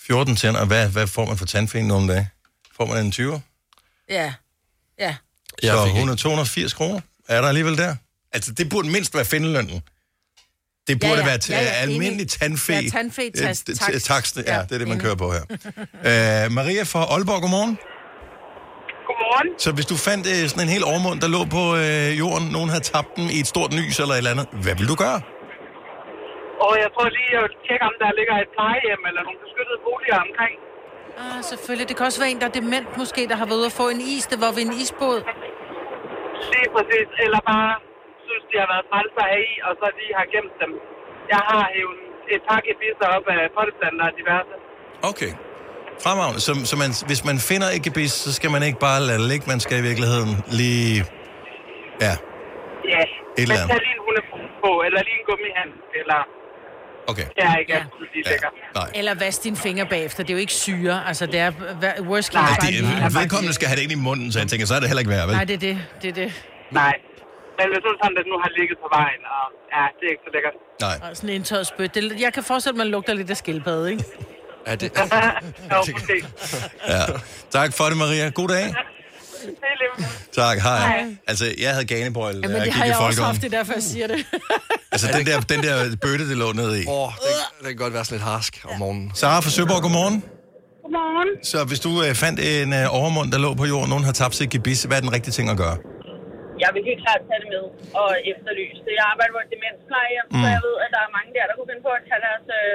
14 0.00 0.36
tænder. 0.36 0.64
Hvad, 0.64 0.88
hvad 0.88 1.06
får 1.06 1.26
man 1.26 1.36
for 1.38 1.46
tandfen 1.46 1.84
nogle 1.88 2.12
dage? 2.12 2.28
Får 2.76 2.86
man 2.86 3.04
en 3.06 3.12
20? 3.12 3.42
Ja. 4.08 4.32
Ja. 4.98 5.16
Så 5.62 5.84
100, 5.86 6.18
280 6.18 6.72
kroner 6.72 7.00
er 7.28 7.40
der 7.40 7.48
alligevel 7.48 7.78
der. 7.78 7.96
Altså, 8.32 8.52
det 8.52 8.68
burde 8.68 8.88
mindst 8.88 9.14
være 9.14 9.24
findelønnen. 9.24 9.82
Det 10.88 11.00
burde 11.00 11.12
Ja, 11.12 11.18
ja. 11.18 11.24
være 11.24 11.38
til 11.38 11.52
Ja, 11.52 11.60
ja, 11.62 11.68
almindelig 11.70 12.10
enig. 12.12 12.28
tandfe. 12.30 12.72
Ja, 12.72 12.88
tandfe, 12.88 13.30
tas- 13.36 13.42
Øh, 13.68 13.74
t- 13.74 13.78
takst. 13.78 14.06
Takst, 14.06 14.36
ja, 14.36 14.42
det 14.62 14.72
er 14.72 14.78
det, 14.78 14.88
man 14.88 15.00
kører 15.00 15.14
på 15.14 15.32
her. 15.32 15.40
uh, 16.46 16.52
Maria 16.58 16.82
fra 16.82 17.04
Aalborg, 17.04 17.40
godmorgen. 17.40 17.78
Godmorgen. 19.28 19.48
Så 19.64 19.70
hvis 19.76 19.86
du 19.92 19.96
fandt 20.08 20.24
uh, 20.32 20.42
sådan 20.50 20.64
en 20.66 20.72
helt 20.76 20.86
overmund, 20.90 21.18
der 21.24 21.28
lå 21.36 21.42
på 21.56 21.62
uh, 21.82 22.10
jorden, 22.22 22.46
nogen 22.56 22.68
havde 22.74 22.84
tabt 22.92 23.10
den 23.18 23.26
i 23.36 23.38
et 23.44 23.48
stort 23.54 23.70
nys 23.78 23.94
eller 24.02 24.14
et 24.14 24.20
eller 24.22 24.34
andet, 24.34 24.46
hvad 24.64 24.74
vil 24.80 24.86
du 24.92 24.96
gøre? 25.04 25.18
Og 26.66 26.72
jeg 26.82 26.88
prøver 26.94 27.12
lige 27.20 27.34
at 27.44 27.50
tjekke, 27.66 27.84
om 27.90 27.94
der 28.02 28.08
ligger 28.18 28.34
et 28.44 28.50
plejehjem 28.56 29.02
eller 29.10 29.22
nogle 29.26 29.40
beskyttede 29.44 29.78
boliger 29.86 30.18
omkring. 30.26 30.54
Ah, 31.22 31.40
selvfølgelig. 31.50 31.88
Det 31.90 31.96
kan 31.96 32.04
også 32.10 32.20
være 32.22 32.32
en, 32.34 32.40
der 32.42 32.48
er 32.50 32.56
dement 32.60 32.88
måske, 33.02 33.20
der 33.30 33.36
har 33.40 33.46
været 33.50 33.60
ude 33.62 33.70
at 33.72 33.78
få 33.82 33.86
en 33.94 34.02
is. 34.14 34.24
Det 34.32 34.38
var 34.44 34.50
ved 34.56 34.64
en 34.68 34.74
isbåd. 34.82 35.20
Lige 36.52 36.68
præcis. 36.74 37.08
Eller 37.24 37.40
bare 37.52 37.70
synes, 38.26 38.44
de 38.50 38.56
har 38.62 38.68
været 38.72 38.84
træls 38.90 39.14
at 39.22 39.26
have 39.32 39.44
i, 39.52 39.54
og 39.66 39.72
så 39.80 39.86
lige 40.00 40.12
har 40.20 40.26
gemt 40.34 40.54
dem. 40.62 40.70
Jeg 41.34 41.42
har 41.50 41.62
hævet 41.74 42.00
et 42.34 42.42
par 42.48 42.60
gebisser 42.66 43.08
op 43.16 43.26
af 43.34 43.40
potteplanter 43.56 44.04
og 44.10 44.14
diverse. 44.20 44.54
Okay. 45.10 45.32
Fremragende. 46.04 46.40
Så, 46.40 46.52
så 46.70 46.76
man, 46.82 46.90
hvis 47.06 47.24
man 47.24 47.38
finder 47.50 47.68
et 47.76 47.82
gebis, 47.82 48.12
så 48.12 48.32
skal 48.38 48.50
man 48.50 48.62
ikke 48.68 48.78
bare 48.88 49.00
lade 49.08 49.18
det 49.18 49.28
ligge, 49.32 49.44
man 49.54 49.60
skal 49.60 49.78
i 49.78 49.82
virkeligheden 49.90 50.30
lige... 50.60 51.04
Ja, 52.06 52.14
Ja, 52.94 53.02
Et 53.38 53.42
eller 53.42 53.54
andet. 53.54 53.70
tag 53.70 53.80
lige 53.86 53.94
en 53.98 54.02
hunde 54.06 54.22
på, 54.64 54.70
eller 54.86 55.00
lige 55.08 55.16
en 55.22 55.26
gummihand, 55.30 55.70
eller... 56.00 56.18
okay. 57.10 57.26
Det 57.36 57.42
er 57.50 57.56
ikke 57.62 57.74
altid 57.74 58.06
lige 58.14 58.24
lækker. 58.30 58.50
Nej. 58.80 58.88
Eller 58.98 59.12
vask 59.24 59.38
dine 59.44 59.56
fingre 59.66 59.86
bagefter. 59.94 60.20
Det 60.24 60.30
er 60.32 60.36
jo 60.38 60.42
ikke 60.46 60.52
syre. 60.66 60.96
Altså, 61.10 61.24
det 61.32 61.38
er 61.46 61.50
worst 62.10 62.28
case. 62.32 62.44
Nej, 62.44 62.56
det, 62.62 62.70
lille 62.74 62.92
er, 63.06 63.10
vedkommende 63.20 63.52
skal 63.58 63.66
have 63.70 63.76
det 63.78 63.84
ind 63.86 63.92
i 63.98 64.00
munden, 64.08 64.28
så 64.32 64.36
jeg 64.42 64.48
tænker, 64.52 64.66
så 64.70 64.74
er 64.74 64.80
det 64.80 64.88
heller 64.90 65.02
ikke 65.04 65.12
værd, 65.16 65.26
vel? 65.28 65.34
Nej, 65.40 65.44
det 65.50 65.56
er 65.60 65.64
det. 65.68 65.76
Det 66.02 66.08
er 66.12 66.16
det. 66.22 66.28
Nej. 66.82 66.94
Men 67.58 67.66
hvis 67.72 67.80
nu 67.86 67.90
sådan, 68.02 68.16
at 68.22 68.26
nu 68.32 68.36
har 68.44 68.50
ligget 68.58 68.76
på 68.84 68.88
vejen, 68.98 69.22
og 69.36 69.44
ja, 69.74 69.82
det 69.98 70.04
er 70.08 70.12
ikke 70.14 70.24
så 70.28 70.32
lækkert. 70.36 70.56
Nej. 70.86 70.96
Og 71.10 71.16
sådan 71.16 71.30
en 71.36 71.44
tør 71.50 71.62
spyt. 71.72 71.90
Det, 71.94 72.02
jeg 72.24 72.32
kan 72.36 72.42
forestille 72.50 72.74
mig, 72.76 72.82
at 72.82 72.86
man 72.86 72.90
lugter 72.96 73.14
lidt 73.20 73.30
af 73.34 73.36
skildpadde, 73.42 73.86
ikke? 73.92 74.04
Ja, 74.68 74.74
det... 74.74 74.90
jo, 75.72 75.78
måske. 75.92 76.16
Ja. 76.88 77.02
Tak 77.50 77.70
for 77.76 77.84
det, 77.84 77.96
Maria. 77.96 78.28
God 78.40 78.48
dag. 78.48 78.66
Tak, 80.40 80.56
hej. 80.68 80.78
Hej. 80.78 81.16
Altså, 81.30 81.44
jeg 81.64 81.70
havde 81.74 81.86
ganebrøl, 81.94 82.34
da 82.34 82.40
Jamen, 82.42 82.56
jeg 82.56 82.64
det 82.66 82.72
gik 82.72 82.80
har 82.80 82.84
i 82.84 82.88
jeg 82.88 82.98
også 83.08 83.22
haft, 83.22 83.40
det 83.42 83.48
er 83.52 83.56
derfor, 83.58 83.72
jeg 83.80 83.86
siger 83.92 84.06
det. 84.06 84.20
Altså, 84.94 85.06
den 85.18 85.24
der, 85.28 85.36
den 85.54 85.60
der 85.66 85.76
bøtte, 86.04 86.24
det 86.30 86.36
lå 86.42 86.48
nede 86.60 86.74
i. 86.82 86.84
Åh, 86.88 86.94
oh, 87.02 87.10
det, 87.24 87.34
det 87.62 87.68
kan 87.72 87.80
godt 87.84 87.94
være 87.96 88.04
sådan 88.08 88.16
lidt 88.18 88.26
harsk 88.32 88.52
om 88.70 88.74
morgenen. 88.82 89.06
Sara 89.20 89.40
fra 89.44 89.52
Søborg, 89.56 89.82
godmorgen. 89.86 90.16
Godmorgen. 90.82 91.30
Så 91.52 91.58
hvis 91.70 91.80
du 91.86 91.90
øh, 92.04 92.10
fandt 92.24 92.38
en 92.52 92.70
øh, 92.80 92.98
overmund, 92.98 93.28
der 93.34 93.38
lå 93.46 93.50
på 93.62 93.66
jorden, 93.72 93.88
nogen 93.94 94.04
har 94.08 94.14
tabt 94.20 94.34
sit 94.40 94.50
gebis, 94.54 94.80
hvad 94.88 94.96
er 94.98 95.04
den 95.06 95.12
rigtige 95.16 95.34
ting 95.38 95.46
at 95.54 95.58
gøre? 95.64 95.76
Jeg 96.64 96.70
vil 96.74 96.82
helt 96.90 97.00
klart 97.04 97.20
tage 97.28 97.40
det 97.42 97.48
med 97.54 97.64
og 98.02 98.08
efterlyse 98.32 98.80
det. 98.86 98.92
Jeg 99.00 99.06
arbejder 99.12 99.32
på 99.36 99.40
et 99.46 99.50
demensplejehjem, 99.54 100.26
mm. 100.34 100.40
så 100.42 100.46
jeg 100.56 100.62
ved, 100.68 100.76
at 100.84 100.90
der 100.94 101.00
er 101.06 101.10
mange 101.16 101.30
der, 101.36 101.44
der 101.48 101.54
kunne 101.56 101.68
finde 101.70 101.84
på 101.88 101.92
at 101.98 102.02
tage 102.10 102.22
deres 102.28 102.44
øh, 102.58 102.72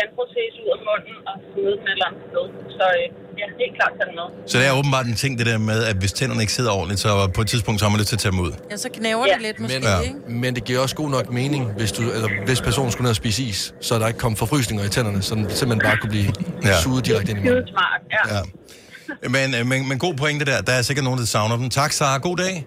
tandproces 0.00 0.52
ud 0.62 0.68
af 0.76 0.80
munden 0.88 1.14
og 1.30 1.34
smide 1.48 1.74
den 1.80 1.86
et 1.90 1.92
eller 1.96 2.06
andet 2.08 2.22
sted. 2.30 2.44
Så 2.78 2.84
øh, 2.98 3.04
ja, 3.40 3.46
helt 3.62 3.74
klart 3.78 3.92
tage 3.98 4.06
den 4.10 4.16
med. 4.20 4.26
Så 4.50 4.54
det 4.60 4.66
er 4.70 4.72
åbenbart 4.80 5.06
en 5.12 5.16
ting, 5.24 5.32
det 5.40 5.46
der 5.50 5.58
med, 5.70 5.78
at 5.90 5.96
hvis 6.02 6.12
tænderne 6.18 6.40
ikke 6.44 6.52
sidder 6.58 6.72
ordentligt, 6.78 7.00
så 7.06 7.10
på 7.36 7.40
et 7.44 7.48
tidspunkt 7.52 7.76
så 7.80 7.84
har 7.86 7.90
man 7.94 7.98
lyst 8.02 8.08
til 8.12 8.16
at 8.18 8.22
tage 8.24 8.32
dem 8.34 8.40
ud. 8.46 8.52
Ja, 8.70 8.76
så 8.84 8.88
knæver 8.98 9.24
Ja. 9.28 9.32
det 9.34 9.42
lidt 9.48 9.58
måske, 9.64 9.80
Men, 9.80 10.04
ikke? 10.08 10.40
men 10.42 10.50
det 10.56 10.62
giver 10.68 10.80
også 10.84 10.96
god 11.02 11.10
nok 11.16 11.26
mening, 11.40 11.62
hvis, 11.78 11.92
du, 11.96 12.02
eller, 12.16 12.28
hvis 12.48 12.60
personen 12.68 12.90
skulle 12.92 13.04
ned 13.06 13.10
og 13.16 13.20
spise 13.24 13.42
is, 13.50 13.74
så 13.80 13.98
der 13.98 14.06
ikke 14.10 14.18
kom 14.26 14.36
forfrysninger 14.36 14.84
i 14.84 14.88
tænderne, 14.88 15.22
så 15.22 15.34
den 15.34 15.44
simpelthen 15.50 15.80
bare 15.88 15.96
kunne 16.00 16.10
blive 16.16 16.28
Ja. 16.64 16.68
ja. 16.68 16.80
suget 16.84 17.06
direkte 17.06 17.30
ind 17.32 17.38
i 17.40 17.42
munden. 17.42 17.62
Skide 17.66 17.72
smart, 17.76 18.00
ja. 18.16 18.34
Ja. 18.36 18.42
Men, 19.36 19.54
øh, 19.54 19.66
men, 19.66 19.88
men 19.88 19.98
god 19.98 20.14
pointe 20.14 20.44
der. 20.44 20.60
Der 20.62 20.72
er 20.72 20.82
sikkert 20.82 21.04
nogen, 21.04 21.18
der 21.20 21.26
savner 21.26 21.56
dem. 21.56 21.70
Tak, 21.70 21.92
Sara. 21.92 22.18
God 22.18 22.36
dag. 22.36 22.66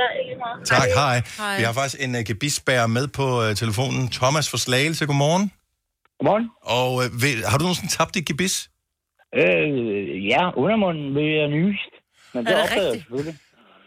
Ja, 0.00 0.06
ikke 0.22 0.38
meget. 0.38 0.66
Tak, 0.66 0.88
hej. 0.94 1.22
Hej. 1.38 1.58
Vi 1.58 1.62
har 1.64 1.72
faktisk 1.72 2.02
en 2.04 2.14
uh, 2.14 2.20
gebisbærer 2.26 2.86
med 2.86 3.08
på 3.08 3.48
uh, 3.48 3.54
telefonen. 3.54 4.08
Thomas 4.08 4.48
for 4.50 4.56
Slagelse, 4.56 5.06
godmorgen. 5.06 5.52
Godmorgen. 6.18 6.46
Og 6.62 6.94
uh, 6.94 7.22
ved, 7.22 7.44
har 7.44 7.58
du 7.58 7.62
nogensinde 7.62 7.92
tabt 7.92 8.14
dit 8.14 8.26
gebis? 8.26 8.70
Øh, 9.34 10.26
ja, 10.26 10.42
undermunden 10.56 11.14
vil 11.14 11.24
jeg 11.40 11.48
nyst. 11.48 11.92
Men 12.34 12.46
det, 12.46 12.52
Er 12.52 12.56
det 12.56 12.70
jeg 12.70 12.76
rigtigt? 12.76 13.02
selvfølgelig. 13.02 13.36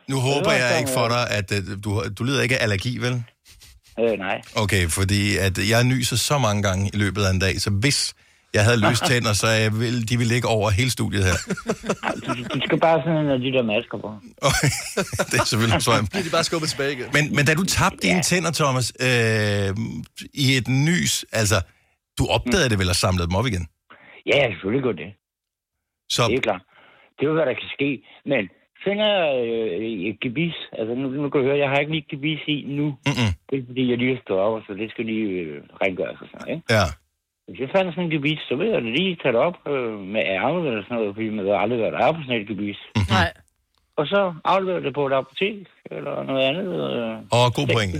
Nu 0.09 0.19
håber 0.19 0.51
jeg 0.51 0.79
ikke 0.79 0.91
for 0.91 1.07
dig, 1.07 1.29
at 1.29 1.51
uh, 1.51 1.83
du, 1.83 2.03
du 2.17 2.23
lider 2.23 2.41
ikke 2.41 2.57
af 2.57 2.63
allergi, 2.63 2.97
vel? 2.97 3.23
Øh, 3.99 4.17
nej. 4.19 4.41
Okay, 4.55 4.87
fordi 4.87 5.37
at 5.37 5.69
jeg 5.69 5.83
nyser 5.83 6.15
så 6.15 6.37
mange 6.37 6.63
gange 6.63 6.89
i 6.93 6.97
løbet 6.97 7.23
af 7.23 7.29
en 7.31 7.39
dag, 7.39 7.61
så 7.61 7.69
hvis 7.69 8.13
jeg 8.53 8.63
havde 8.63 8.77
løst 8.77 9.03
tænder, 9.05 9.33
så 9.33 9.47
jeg 9.47 9.79
ville, 9.79 10.03
de 10.03 10.17
ville 10.17 10.33
ligge 10.33 10.47
over 10.47 10.69
hele 10.69 10.91
studiet 10.91 11.25
her. 11.25 11.37
Du, 12.25 12.33
du 12.53 12.59
skal 12.65 12.79
bare 12.79 13.01
sådan 13.03 13.25
en 13.25 13.31
af 13.31 13.39
de 13.39 13.51
der 13.51 13.63
masker 13.63 13.97
på. 13.97 14.13
det 15.31 15.39
er 15.39 15.45
selvfølgelig 15.45 15.81
så 15.81 16.07
Bliver 16.11 16.23
de 16.23 16.29
bare 16.29 16.43
skubbet 16.43 16.69
tilbage 16.69 16.93
igen. 16.93 17.05
Men, 17.13 17.35
men 17.35 17.45
da 17.45 17.53
du 17.53 17.63
tabte 17.63 17.97
dine 18.01 18.21
tænder, 18.23 18.51
Thomas, 18.51 18.93
øh, 18.99 19.75
i 20.33 20.57
et 20.57 20.67
nys, 20.67 21.25
altså, 21.31 21.61
du 22.19 22.25
opdagede 22.35 22.69
det 22.71 22.77
vel 22.81 22.93
og 22.95 22.99
samlede 23.03 23.27
dem 23.29 23.35
op 23.39 23.47
igen? 23.51 23.65
Ja, 24.29 24.35
jeg 24.41 24.49
selvfølgelig 24.53 24.83
gjort 24.87 24.99
det. 25.03 25.11
Så... 26.15 26.21
Det 26.29 26.37
er 26.37 26.45
klart. 26.49 26.63
Det 27.15 27.21
er 27.23 27.29
jo, 27.31 27.37
hvad 27.37 27.47
der 27.49 27.57
kan 27.61 27.69
ske. 27.77 27.89
Men 28.31 28.43
finder 28.85 29.07
jeg 29.17 29.27
øh, 29.45 30.09
et 30.09 30.17
gebis, 30.23 30.57
altså 30.79 30.93
nu, 30.99 31.05
nu 31.21 31.29
kan 31.29 31.41
du 31.41 31.47
høre, 31.47 31.63
jeg 31.63 31.69
har 31.69 31.79
ikke 31.79 31.93
lige 31.95 32.09
gebis 32.11 32.41
i 32.55 32.57
nu. 32.79 32.85
Mm-mm. 33.07 33.31
Det 33.47 33.55
er 33.59 33.63
fordi, 33.69 33.83
jeg 33.91 33.97
lige 33.97 34.13
har 34.15 34.21
stået 34.25 34.41
op, 34.45 34.61
så 34.67 34.71
det 34.81 34.87
skal 34.91 35.05
lige 35.11 35.27
øh, 35.43 35.55
rengøres 35.81 36.19
og 36.23 36.27
sådan 36.31 36.39
noget, 36.39 36.55
ikke? 36.55 36.73
Ja. 36.77 36.85
Hvis 37.47 37.59
jeg 37.63 37.69
fandt 37.75 37.89
sådan 37.93 38.05
en 38.07 38.15
gebis, 38.15 38.41
så 38.49 38.53
vil 38.59 38.69
jeg 38.75 38.81
lige 38.97 39.17
tage 39.21 39.33
det 39.35 39.41
op 39.47 39.57
øh, 39.73 39.93
med 40.13 40.23
ærmet 40.35 40.63
eller 40.69 40.83
sådan 40.83 40.97
noget, 40.97 41.15
fordi 41.15 41.29
man 41.37 41.45
ved 41.45 41.55
aldrig, 41.63 41.79
hvad 41.79 41.91
der 41.95 42.01
er 42.05 42.11
på 42.15 42.21
sådan 42.25 42.41
et 42.41 42.47
gebis. 42.51 42.79
Nej. 43.17 43.29
Og 43.99 44.05
så 44.13 44.21
afleverer 44.53 44.83
det 44.87 44.93
på 44.99 45.03
et 45.07 45.13
apotek 45.19 45.57
eller 45.95 46.13
noget 46.29 46.43
andet. 46.49 46.67
Øh. 46.89 47.13
Og 47.37 47.45
god 47.59 47.67
pointe. 47.75 47.99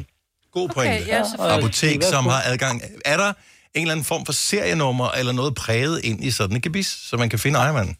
God 0.57 0.67
pointe. 0.75 1.01
ja, 1.13 1.19
selvfølgelig. 1.29 1.63
Apotek, 1.63 1.97
som 2.13 2.23
har 2.33 2.41
adgang. 2.51 2.75
Er 3.13 3.17
der 3.23 3.31
en 3.75 3.81
eller 3.81 3.93
anden 3.95 4.05
form 4.13 4.23
for 4.25 4.33
serienummer 4.33 5.07
eller 5.19 5.33
noget 5.33 5.51
præget 5.63 5.97
ind 6.09 6.19
i 6.27 6.31
sådan 6.31 6.55
en 6.55 6.61
gebis, 6.61 6.87
så 6.87 7.17
man 7.17 7.29
kan 7.29 7.39
finde 7.39 7.57
ejermanden? 7.59 7.95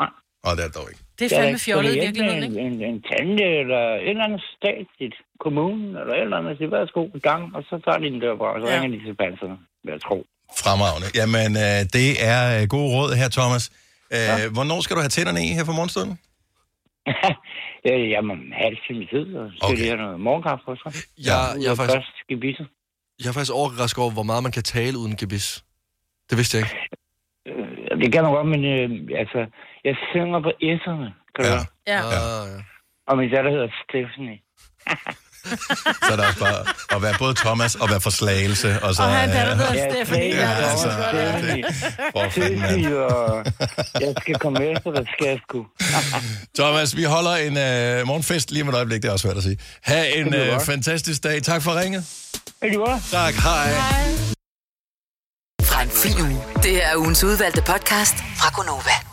Nej. 0.00 0.10
Og 0.46 0.50
det 0.56 0.62
er 0.64 0.68
det 0.70 0.76
dog 0.80 0.88
ikke. 0.92 1.02
Det 1.18 1.24
er 1.32 1.36
fandme 1.38 1.58
Ja, 1.58 1.66
fjollet 1.66 1.92
i 1.96 2.00
virkeligheden, 2.06 2.42
ikke? 2.42 2.60
En, 2.60 2.72
en, 2.72 2.82
en 2.90 2.98
tante 3.10 3.44
eller 3.60 3.82
et 4.06 4.10
eller 4.10 4.24
andet 4.28 4.42
statsligt 4.56 5.16
kommunen 5.44 5.88
eller 6.00 6.14
et 6.14 6.22
eller 6.26 6.38
andet, 6.40 6.58
siger, 6.58 6.70
værsgo 6.70 7.02
i 7.20 7.22
gang, 7.28 7.42
og 7.56 7.62
så 7.68 7.74
tager 7.84 7.98
de 8.02 8.06
den 8.12 8.20
derfra, 8.24 8.48
og 8.54 8.58
så 8.62 8.66
ja. 8.68 8.74
ringer 8.74 8.90
de 8.98 9.04
til 9.06 9.14
panserne, 9.22 9.56
vil 9.84 9.92
jeg 9.96 10.00
tro. 10.08 10.18
Fremragende. 10.62 11.08
Jamen, 11.20 11.50
øh, 11.66 11.80
det 11.96 12.08
er 12.32 12.40
øh, 12.54 12.62
gode 12.74 12.88
råd 12.96 13.10
her, 13.20 13.28
Thomas. 13.38 13.64
Øh, 14.14 14.18
ja. 14.18 14.48
Hvornår 14.56 14.78
skal 14.84 14.96
du 14.96 15.00
have 15.04 15.14
tænderne 15.16 15.40
i 15.48 15.50
her 15.58 15.64
for 15.68 15.76
morgenstunden? 15.78 16.16
Ja, 17.88 17.96
jamen, 18.14 18.38
halv 18.64 18.76
time 18.86 19.04
tid, 19.12 19.26
og 19.36 19.50
så 19.50 19.56
skal 19.56 19.74
okay. 19.74 19.82
de 19.82 19.88
have 19.92 20.00
noget 20.04 20.20
morgenkaffe 20.20 20.64
også. 20.72 20.84
Jeg, 21.28 21.40
jeg, 21.62 21.70
er 21.70 21.76
faktisk, 21.80 21.96
Først 21.96 22.16
gebisser. 22.28 22.66
Jeg 23.22 23.28
er 23.28 23.32
faktisk 23.32 23.52
overrasket 23.52 24.02
over, 24.02 24.10
hvor 24.12 24.22
meget 24.22 24.42
man 24.42 24.52
kan 24.52 24.62
tale 24.62 24.98
uden 24.98 25.16
gebis. 25.16 25.64
Det 26.30 26.38
vidste 26.38 26.58
jeg 26.58 26.64
ikke. 26.66 26.76
Øh, 27.48 27.98
Det 28.02 28.12
kan 28.12 28.22
man 28.22 28.32
godt, 28.32 28.48
men 28.54 28.64
øh, 28.64 29.18
altså, 29.22 29.40
jeg 29.84 29.94
synger 30.12 30.40
på 30.46 30.50
S'erne, 30.62 31.08
kan 31.34 31.44
du 31.44 31.50
høre? 31.50 31.64
Ja. 31.86 32.00
Ah, 32.06 32.48
ja. 32.52 32.60
Og 33.08 33.16
min 33.18 33.30
datter 33.30 33.50
hedder 33.50 33.68
Stephanie. 33.84 34.38
Så 36.06 36.12
er 36.12 36.16
der 36.16 36.26
også 36.26 36.38
bare 36.40 36.96
at 36.96 37.02
være 37.02 37.14
både 37.18 37.34
Thomas 37.34 37.74
og 37.74 37.90
være 37.90 38.00
for 38.00 38.10
slagelse. 38.10 38.68
Og, 38.82 38.94
så, 38.94 39.02
Og 39.02 39.08
han 39.10 39.28
der, 39.28 39.34
der 39.44 39.52
øh, 39.52 39.58
hedder 39.58 39.74
Ja, 39.74 39.90
Stephanie. 39.90 40.32
Stephanie, 40.32 40.36
Ja, 40.36 40.50
ja, 40.50 40.70
altså, 40.70 40.88
Stephanie. 41.08 41.64
for 42.12 42.28
fanden, 42.30 42.84
jeg 44.06 44.14
skal 44.20 44.34
komme 44.34 44.70
efter, 44.72 44.90
der 44.90 45.04
skal 45.14 45.26
jeg 45.26 45.38
sgu. 45.48 45.66
Thomas, 46.58 46.96
vi 46.96 47.02
holder 47.04 47.34
en 47.36 47.56
øh, 47.66 48.06
morgenfest 48.06 48.50
lige 48.50 48.62
om 48.62 48.68
et 48.68 48.74
øjeblik. 48.74 49.02
Det 49.02 49.08
er 49.08 49.12
også 49.12 49.22
svært 49.28 49.36
at 49.36 49.42
sige. 49.42 49.58
Ha' 49.82 50.04
en 50.14 50.32
Det 50.32 50.54
øh, 50.54 50.60
fantastisk 50.60 51.22
dag. 51.24 51.42
Tak 51.42 51.62
for 51.62 51.80
ringet. 51.80 52.02
Det 52.62 52.76
godt? 52.76 53.02
Tak, 53.10 53.34
hej. 53.34 53.68
Fra 55.62 55.82
en 55.82 55.90
fin 55.90 56.20
uge. 56.20 56.44
Det 56.62 56.70
her 56.70 56.86
er 56.86 56.96
ugens 56.96 57.24
udvalgte 57.24 57.62
podcast 57.62 58.16
fra 58.16 58.48
Gonova. 58.56 59.11